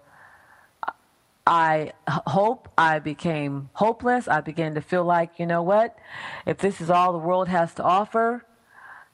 I 1.46 1.92
hope 2.06 2.68
I 2.76 2.98
became 2.98 3.70
hopeless. 3.72 4.28
I 4.28 4.42
began 4.42 4.74
to 4.74 4.82
feel 4.82 5.02
like, 5.02 5.38
you 5.38 5.46
know 5.46 5.62
what? 5.62 5.98
If 6.44 6.58
this 6.58 6.82
is 6.82 6.90
all 6.90 7.12
the 7.12 7.18
world 7.18 7.48
has 7.48 7.72
to 7.74 7.82
offer, 7.82 8.44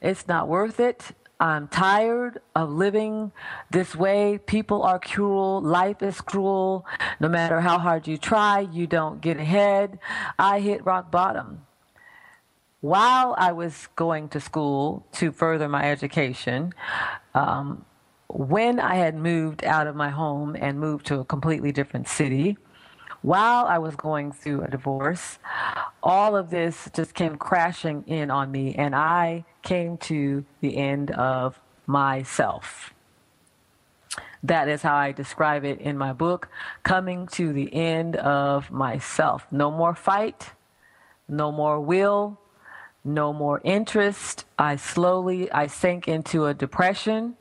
it's 0.03 0.27
not 0.27 0.49
worth 0.49 0.81
it. 0.81 1.13
I'm 1.39 1.69
tired 1.69 2.41
of 2.57 2.71
living 2.71 3.31
this 3.71 3.95
way. 3.95 4.39
People 4.39 4.83
are 4.83 4.99
cruel. 4.99 5.61
Life 5.61 6.03
is 6.03 6.21
cruel. 6.21 6.85
No 7.21 7.29
matter 7.29 7.61
how 7.61 7.79
hard 7.79 8.09
you 8.09 8.19
try, 8.19 8.61
you 8.61 8.89
don't 8.89 9.21
get 9.21 9.37
ahead. 9.37 10.01
I 10.37 10.59
hit 10.59 10.85
rock 10.85 11.13
bottom. 11.13 11.67
While 12.85 13.35
I 13.39 13.53
was 13.53 13.89
going 13.97 14.29
to 14.29 14.41
school 14.41 15.07
to 15.13 15.33
further 15.33 15.71
my 15.71 15.91
education, 15.91 16.75
um, 17.35 17.87
when 18.29 18.79
I 18.79 18.97
had 18.97 19.15
moved 19.15 19.65
out 19.65 19.87
of 19.87 19.97
my 19.97 20.11
home 20.11 20.55
and 20.55 20.79
moved 20.79 21.07
to 21.07 21.21
a 21.21 21.25
completely 21.25 21.73
different 21.73 22.09
city, 22.09 22.59
while 23.23 23.65
I 23.65 23.79
was 23.79 23.97
going 23.97 24.33
through 24.33 24.65
a 24.65 24.69
divorce, 24.69 25.39
all 26.03 26.37
of 26.37 26.51
this 26.51 26.91
just 26.95 27.15
came 27.15 27.37
crashing 27.37 28.05
in 28.07 28.31
on 28.31 28.51
me, 28.53 28.75
and 28.75 28.95
I 28.95 29.47
came 29.63 29.97
to 30.13 30.45
the 30.61 30.77
end 30.77 31.11
of 31.13 31.59
myself. 31.87 32.93
That 34.43 34.69
is 34.69 34.83
how 34.83 34.95
I 34.95 35.13
describe 35.13 35.65
it 35.65 35.81
in 35.81 35.97
my 35.97 36.13
book, 36.13 36.51
coming 36.83 37.29
to 37.29 37.51
the 37.55 37.73
end 37.73 38.17
of 38.17 38.71
myself. 38.71 39.47
No 39.51 39.71
more 39.71 39.95
fight, 39.95 40.51
no 41.27 41.51
more 41.51 41.81
will, 41.81 42.39
no 43.05 43.33
more 43.33 43.61
interest. 43.65 44.45
I 44.59 44.77
slowly, 44.77 45.51
I 45.53 45.67
sank 45.67 46.09
into 46.09 46.47
a 46.47 46.55
depression. 46.55 47.37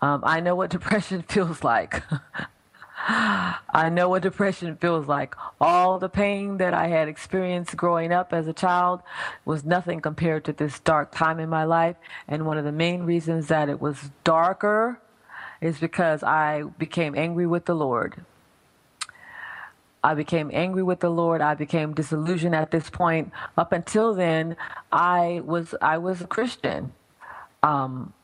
Um, 0.00 0.22
I 0.24 0.40
know 0.40 0.54
what 0.54 0.70
depression 0.78 1.22
feels 1.22 1.64
like. 1.64 2.02
I 3.08 3.88
know 3.90 4.10
what 4.10 4.22
depression 4.22 4.76
feels 4.76 5.08
like. 5.08 5.34
All 5.60 5.98
the 5.98 6.08
pain 6.08 6.58
that 6.58 6.74
I 6.74 6.88
had 6.88 7.08
experienced 7.08 7.76
growing 7.76 8.12
up 8.12 8.32
as 8.32 8.46
a 8.46 8.52
child 8.52 9.00
was 9.44 9.64
nothing 9.64 10.00
compared 10.00 10.44
to 10.44 10.52
this 10.52 10.78
dark 10.80 11.10
time 11.10 11.40
in 11.40 11.48
my 11.48 11.64
life. 11.64 11.96
And 12.28 12.46
one 12.46 12.58
of 12.58 12.64
the 12.64 12.72
main 12.72 13.02
reasons 13.04 13.48
that 13.48 13.68
it 13.68 13.80
was 13.80 14.10
darker 14.22 15.00
is 15.60 15.78
because 15.78 16.22
I 16.22 16.62
became 16.78 17.14
angry 17.14 17.46
with 17.46 17.64
the 17.64 17.74
Lord. 17.74 18.24
I 20.02 20.14
became 20.14 20.50
angry 20.52 20.82
with 20.82 21.00
the 21.00 21.10
Lord. 21.10 21.40
I 21.40 21.54
became 21.54 21.94
disillusioned 21.94 22.54
at 22.54 22.70
this 22.70 22.88
point. 22.88 23.32
Up 23.56 23.72
until 23.72 24.14
then, 24.14 24.56
I 24.90 25.42
was 25.44 25.74
I 25.82 25.98
was 25.98 26.20
a 26.20 26.26
Christian. 26.26 26.92
Um, 27.62 28.14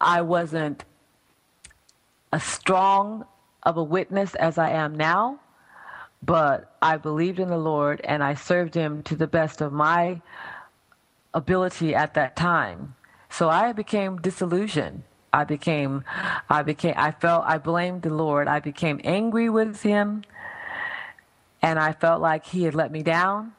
I 0.00 0.20
wasn't 0.20 0.84
a 2.32 2.38
strong 2.38 3.26
of 3.64 3.76
a 3.76 3.82
witness 3.82 4.34
as 4.36 4.58
I 4.58 4.70
am 4.70 4.94
now, 4.94 5.40
but 6.22 6.76
I 6.80 6.96
believed 6.96 7.40
in 7.40 7.48
the 7.48 7.58
Lord 7.58 8.00
and 8.04 8.22
I 8.22 8.34
served 8.34 8.74
Him 8.74 9.02
to 9.04 9.16
the 9.16 9.26
best 9.26 9.60
of 9.60 9.72
my 9.72 10.20
ability 11.34 11.94
at 11.94 12.14
that 12.14 12.36
time. 12.36 12.94
So 13.30 13.48
I 13.48 13.72
became 13.72 14.18
disillusioned. 14.18 15.02
I 15.32 15.44
became, 15.44 16.04
I 16.48 16.62
became, 16.62 16.94
I 16.96 17.10
felt, 17.10 17.44
I 17.46 17.58
blamed 17.58 18.02
the 18.02 18.14
Lord. 18.14 18.48
I 18.48 18.60
became 18.60 19.00
angry 19.04 19.50
with 19.50 19.82
Him 19.82 20.22
and 21.62 21.78
I 21.78 21.92
felt 21.92 22.20
like 22.20 22.46
He 22.46 22.64
had 22.64 22.74
let 22.74 22.90
me 22.90 23.02
down. 23.02 23.52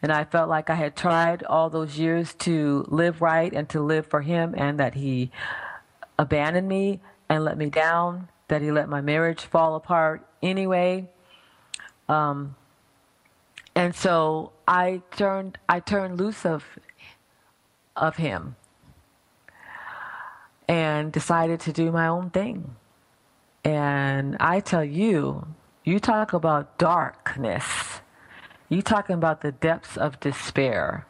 And 0.00 0.10
I 0.10 0.24
felt 0.24 0.48
like 0.48 0.70
I 0.70 0.74
had 0.74 0.96
tried 0.96 1.42
all 1.42 1.68
those 1.68 1.98
years 1.98 2.32
to 2.40 2.86
live 2.88 3.20
right 3.20 3.52
and 3.52 3.68
to 3.70 3.80
live 3.80 4.06
for 4.06 4.22
Him 4.22 4.54
and 4.56 4.80
that 4.80 4.94
He 4.94 5.30
abandoned 6.18 6.68
me 6.68 7.00
and 7.28 7.44
let 7.44 7.58
me 7.58 7.68
down 7.68 8.28
that 8.48 8.62
he 8.62 8.70
let 8.70 8.88
my 8.88 9.00
marriage 9.00 9.42
fall 9.42 9.74
apart 9.74 10.26
anyway. 10.42 11.08
Um, 12.08 12.54
and 13.74 13.94
so 13.94 14.52
I 14.66 15.02
turned 15.16 15.58
I 15.68 15.80
turned 15.80 16.18
loose 16.18 16.46
of 16.46 16.64
of 17.96 18.16
him 18.16 18.56
and 20.68 21.12
decided 21.12 21.60
to 21.60 21.72
do 21.72 21.90
my 21.90 22.06
own 22.06 22.30
thing. 22.30 22.76
And 23.64 24.36
I 24.38 24.60
tell 24.60 24.84
you, 24.84 25.46
you 25.86 26.00
talk 26.00 26.32
about 26.32 26.76
darkness. 26.78 27.64
You 28.68 28.82
talking 28.82 29.14
about 29.14 29.40
the 29.40 29.52
depths 29.52 29.96
of 29.96 30.18
despair. 30.18 31.06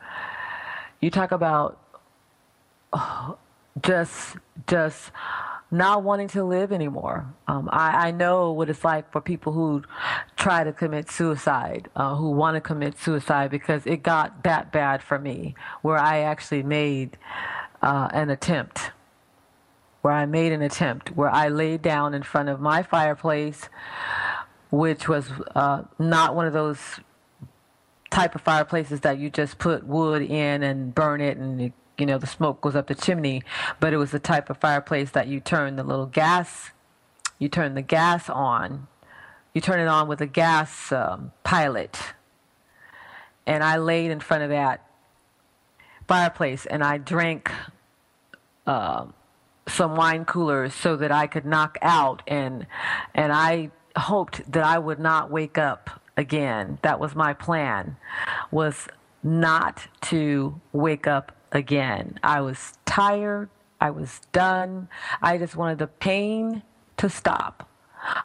You 1.00 1.10
talk 1.10 1.32
about 1.32 1.80
just 3.82 4.36
just 4.68 5.10
not 5.70 6.02
wanting 6.02 6.28
to 6.28 6.44
live 6.44 6.72
anymore. 6.72 7.26
Um, 7.48 7.68
I, 7.72 8.08
I, 8.08 8.10
know 8.12 8.52
what 8.52 8.70
it's 8.70 8.84
like 8.84 9.10
for 9.10 9.20
people 9.20 9.52
who 9.52 9.82
try 10.36 10.62
to 10.62 10.72
commit 10.72 11.10
suicide, 11.10 11.88
uh, 11.96 12.14
who 12.14 12.30
want 12.30 12.54
to 12.54 12.60
commit 12.60 12.98
suicide, 12.98 13.50
because 13.50 13.84
it 13.84 14.02
got 14.04 14.44
that 14.44 14.70
bad 14.70 15.02
for 15.02 15.18
me, 15.18 15.56
where 15.82 15.98
I 15.98 16.20
actually 16.20 16.62
made 16.62 17.18
uh, 17.82 18.08
an 18.12 18.30
attempt. 18.30 18.92
Where 20.02 20.14
I 20.14 20.24
made 20.24 20.52
an 20.52 20.62
attempt, 20.62 21.16
where 21.16 21.30
I 21.30 21.48
laid 21.48 21.82
down 21.82 22.14
in 22.14 22.22
front 22.22 22.48
of 22.48 22.60
my 22.60 22.84
fireplace, 22.84 23.68
which 24.70 25.08
was 25.08 25.30
uh, 25.54 25.82
not 25.98 26.34
one 26.34 26.46
of 26.46 26.52
those 26.52 27.00
type 28.10 28.34
of 28.34 28.40
fireplaces 28.40 29.00
that 29.00 29.18
you 29.18 29.30
just 29.30 29.58
put 29.58 29.84
wood 29.84 30.22
in 30.22 30.62
and 30.62 30.94
burn 30.94 31.20
it 31.20 31.36
and 31.36 31.60
it 31.60 31.72
you 31.98 32.06
know, 32.06 32.18
the 32.18 32.26
smoke 32.26 32.60
goes 32.60 32.76
up 32.76 32.86
the 32.88 32.94
chimney, 32.94 33.42
but 33.80 33.92
it 33.92 33.96
was 33.96 34.10
the 34.10 34.18
type 34.18 34.50
of 34.50 34.58
fireplace 34.58 35.10
that 35.10 35.28
you 35.28 35.40
turn 35.40 35.76
the 35.76 35.82
little 35.82 36.06
gas, 36.06 36.70
you 37.38 37.48
turn 37.48 37.74
the 37.74 37.82
gas 37.82 38.28
on, 38.28 38.86
you 39.54 39.60
turn 39.60 39.80
it 39.80 39.88
on 39.88 40.08
with 40.08 40.20
a 40.20 40.26
gas 40.26 40.92
um, 40.92 41.32
pilot. 41.42 41.98
And 43.46 43.62
I 43.62 43.78
laid 43.78 44.10
in 44.10 44.20
front 44.20 44.42
of 44.42 44.50
that 44.50 44.84
fireplace 46.06 46.66
and 46.66 46.82
I 46.84 46.98
drank 46.98 47.50
uh, 48.66 49.06
some 49.68 49.96
wine 49.96 50.24
coolers 50.24 50.74
so 50.74 50.96
that 50.96 51.10
I 51.10 51.26
could 51.26 51.44
knock 51.44 51.78
out 51.82 52.22
and 52.26 52.66
and 53.14 53.32
I 53.32 53.70
hoped 53.96 54.50
that 54.52 54.64
I 54.64 54.78
would 54.78 54.98
not 54.98 55.30
wake 55.30 55.58
up 55.58 56.00
again. 56.16 56.78
That 56.82 57.00
was 57.00 57.14
my 57.14 57.32
plan 57.32 57.96
was 58.50 58.88
not 59.22 59.86
to 60.02 60.60
wake 60.72 61.06
up 61.06 61.32
again. 61.52 62.18
I 62.22 62.40
was 62.40 62.74
tired. 62.84 63.48
I 63.80 63.90
was 63.90 64.20
done. 64.32 64.88
I 65.20 65.38
just 65.38 65.56
wanted 65.56 65.78
the 65.78 65.86
pain 65.86 66.62
to 66.96 67.10
stop. 67.10 67.68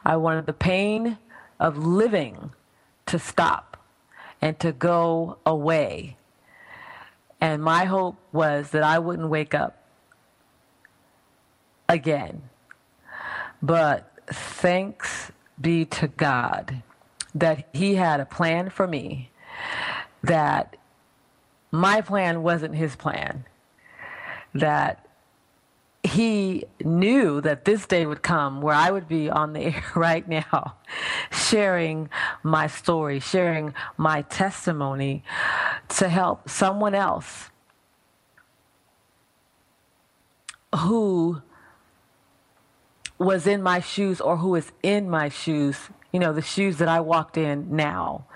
I 0.04 0.16
wanted 0.16 0.46
the 0.46 0.52
pain 0.52 1.18
of 1.58 1.76
living 1.76 2.52
to 3.06 3.18
stop 3.18 3.76
and 4.40 4.58
to 4.60 4.72
go 4.72 5.38
away. 5.44 6.16
And 7.40 7.62
my 7.62 7.84
hope 7.84 8.16
was 8.32 8.70
that 8.70 8.82
I 8.82 8.98
wouldn't 8.98 9.28
wake 9.28 9.54
up 9.54 9.82
again. 11.88 12.42
But 13.60 14.10
thanks 14.26 15.32
be 15.60 15.84
to 15.86 16.08
God 16.08 16.82
that 17.34 17.68
He 17.72 17.94
had 17.94 18.20
a 18.20 18.26
plan 18.26 18.70
for 18.70 18.86
me, 18.86 19.30
that 20.22 20.76
my 21.70 22.00
plan 22.00 22.42
wasn't 22.42 22.74
His 22.74 22.96
plan, 22.96 23.44
that 24.54 25.02
he 26.04 26.64
knew 26.84 27.40
that 27.40 27.64
this 27.64 27.86
day 27.86 28.06
would 28.06 28.22
come 28.22 28.60
where 28.60 28.74
I 28.74 28.90
would 28.90 29.06
be 29.06 29.30
on 29.30 29.52
the 29.52 29.60
air 29.74 29.84
right 29.94 30.26
now, 30.26 30.74
sharing 31.30 32.10
my 32.42 32.66
story, 32.66 33.20
sharing 33.20 33.74
my 33.96 34.22
testimony 34.22 35.22
to 35.90 36.08
help 36.08 36.48
someone 36.48 36.94
else 36.94 37.50
who 40.76 41.42
was 43.22 43.46
in 43.46 43.62
my 43.62 43.80
shoes 43.80 44.20
or 44.20 44.36
who 44.36 44.54
is 44.54 44.72
in 44.82 45.08
my 45.08 45.28
shoes, 45.28 45.76
you 46.12 46.20
know, 46.20 46.32
the 46.32 46.42
shoes 46.42 46.78
that 46.78 46.88
I 46.88 47.00
walked 47.00 47.36
in 47.36 47.74
now. 47.74 48.26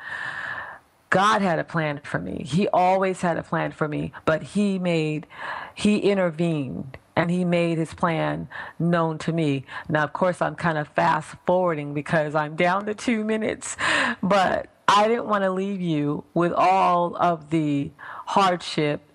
God 1.11 1.41
had 1.41 1.59
a 1.59 1.65
plan 1.65 2.01
for 2.03 2.19
me. 2.19 2.45
He 2.45 2.69
always 2.69 3.21
had 3.21 3.37
a 3.37 3.43
plan 3.43 3.73
for 3.73 3.89
me, 3.89 4.13
but 4.25 4.43
he 4.43 4.79
made, 4.79 5.27
he 5.75 5.99
intervened 5.99 6.99
and 7.15 7.31
he 7.31 7.45
made 7.45 7.79
his 7.79 7.95
plan 7.95 8.49
known 8.79 9.19
to 9.19 9.33
me. 9.33 9.65
Now, 9.89 10.05
of 10.05 10.13
course, 10.13 10.43
I'm 10.43 10.55
kind 10.55 10.77
of 10.77 10.89
fast 10.89 11.35
forwarding 11.47 11.95
because 11.95 12.35
I'm 12.35 12.57
down 12.57 12.87
to 12.87 12.95
two 12.95 13.25
minutes, 13.25 13.77
but 14.23 14.69
I 14.89 15.09
didn't 15.09 15.27
want 15.27 15.45
to 15.45 15.51
leave 15.51 15.81
you 15.81 16.25
with 16.35 16.53
all 16.53 17.17
of 17.17 17.51
the 17.51 17.91
hardship 18.27 19.06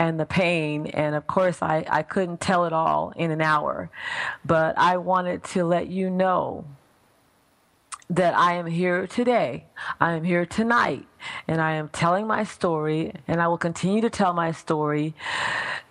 and 0.00 0.18
the 0.18 0.24
pain. 0.24 0.86
And 0.86 1.14
of 1.14 1.26
course, 1.26 1.60
I, 1.60 1.84
I 1.88 2.02
couldn't 2.02 2.40
tell 2.40 2.64
it 2.64 2.72
all 2.72 3.12
in 3.16 3.30
an 3.30 3.42
hour, 3.42 3.90
but 4.46 4.76
I 4.78 4.96
wanted 4.96 5.44
to 5.52 5.64
let 5.64 5.88
you 5.88 6.08
know 6.08 6.64
that 8.08 8.34
I 8.34 8.54
am 8.54 8.66
here 8.66 9.06
today. 9.06 9.66
I 10.00 10.14
am 10.14 10.24
here 10.24 10.46
tonight, 10.46 11.06
and 11.46 11.60
I 11.60 11.74
am 11.74 11.90
telling 11.90 12.26
my 12.26 12.44
story, 12.44 13.12
and 13.28 13.42
I 13.42 13.48
will 13.48 13.58
continue 13.58 14.00
to 14.00 14.08
tell 14.08 14.32
my 14.32 14.52
story 14.52 15.14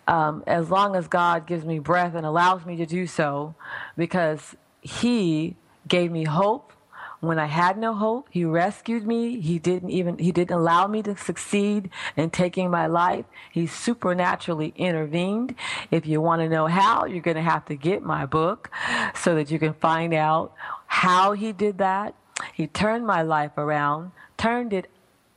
um, 0.07 0.43
as 0.47 0.72
long 0.72 0.95
as 0.95 1.07
God 1.07 1.45
gives 1.45 1.64
me 1.64 1.78
breath 1.78 2.16
and 2.16 2.26
allows 2.26 2.66
me 2.66 2.78
to 2.78 2.88
do 2.88 3.05
so, 3.05 3.53
because 3.95 4.55
He 4.82 5.55
gave 5.88 6.12
me 6.12 6.24
hope 6.24 6.74
when 7.20 7.38
I 7.38 7.46
had 7.46 7.78
no 7.78 7.94
hope. 7.94 8.28
He 8.32 8.46
rescued 8.46 9.06
me. 9.06 9.40
He 9.40 9.60
didn't 9.60 9.90
even 9.90 10.18
He 10.18 10.32
didn't 10.32 10.56
allow 10.56 10.88
me 10.88 11.02
to 11.04 11.16
succeed 11.18 11.90
in 12.16 12.30
taking 12.30 12.70
my 12.70 12.88
life. 12.88 13.26
He 13.52 13.68
supernaturally 13.68 14.74
intervened. 14.76 15.56
If 15.92 16.06
you 16.06 16.22
want 16.22 16.42
to 16.42 16.50
know 16.50 16.68
how, 16.68 17.06
you're 17.06 17.22
going 17.22 17.36
to 17.36 17.42
have 17.42 17.66
to 17.66 17.76
get 17.76 18.04
my 18.04 18.26
book 18.26 18.72
so 19.16 19.36
that 19.36 19.52
you 19.52 19.60
can 19.60 19.74
find 19.74 20.14
out 20.14 20.54
how 20.88 21.34
He 21.34 21.52
did 21.52 21.78
that. 21.80 22.16
He 22.54 22.68
turned 22.68 23.06
my 23.06 23.22
life 23.22 23.58
around, 23.58 24.12
turned 24.38 24.72
it 24.74 24.90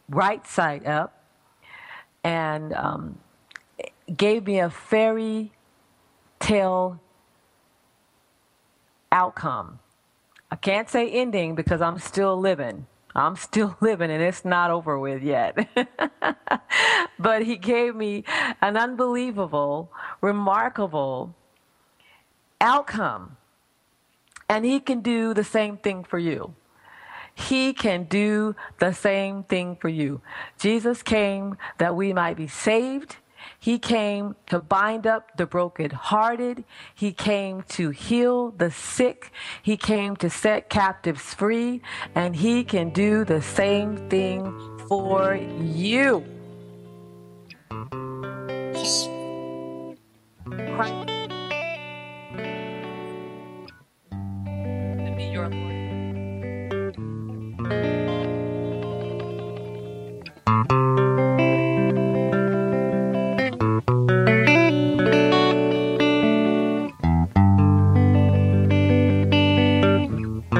right 0.09 0.47
side 0.47 0.87
up, 0.87 1.25
and 2.23 2.73
um, 2.75 3.19
gave 4.17 4.47
me 4.47 4.61
a 4.61 4.71
fairy 4.71 5.53
tale 6.39 7.01
outcome. 9.11 9.79
I 10.53 10.57
can't 10.57 10.91
say 10.91 11.09
ending 11.09 11.55
because 11.55 11.81
I'm 11.81 11.99
still 11.99 12.39
living. 12.39 12.87
I'm 13.15 13.37
still 13.37 13.75
living 13.81 14.11
and 14.11 14.23
it's 14.23 14.45
not 14.45 14.71
over 14.71 14.99
with 14.99 15.23
yet. 15.23 15.57
but 17.19 17.43
he 17.43 17.57
gave 17.57 17.97
me 17.97 18.25
an 18.61 18.77
unbelievable, 18.77 19.91
remarkable 20.21 21.35
outcome. 22.61 23.39
And 24.47 24.67
he 24.67 24.79
can 24.79 25.01
do 25.01 25.33
the 25.33 25.43
same 25.43 25.79
thing 25.79 26.05
for 26.05 26.19
you. 26.19 26.55
He 27.35 27.73
can 27.73 28.05
do 28.05 28.55
the 28.79 28.93
same 28.93 29.45
thing 29.45 29.77
for 29.77 29.89
you. 29.89 30.21
Jesus 30.59 31.03
came 31.03 31.57
that 31.79 31.97
we 31.97 32.13
might 32.13 32.37
be 32.37 32.47
saved 32.47 33.17
he 33.63 33.79
came 33.79 34.35
to 34.49 34.59
bind 34.59 35.07
up 35.07 35.37
the 35.37 35.47
brokenhearted. 35.47 36.65
He 36.97 37.13
came 37.13 37.63
to 37.69 37.91
heal 37.91 38.51
the 38.51 38.73
sick. 38.73 39.31
He 39.63 39.77
came 39.77 40.17
to 40.17 40.29
set 40.29 40.69
captives 40.69 41.33
free. 41.33 41.81
And 42.13 42.35
He 42.35 42.65
can 42.65 42.91
do 42.91 43.25
the 43.25 43.41
same 43.41 44.11
thing 44.11 44.53
for 44.89 45.37
you. 45.37 46.25
Christ. 50.75 51.09
Your 55.33 55.49
Lord. 57.61 58.02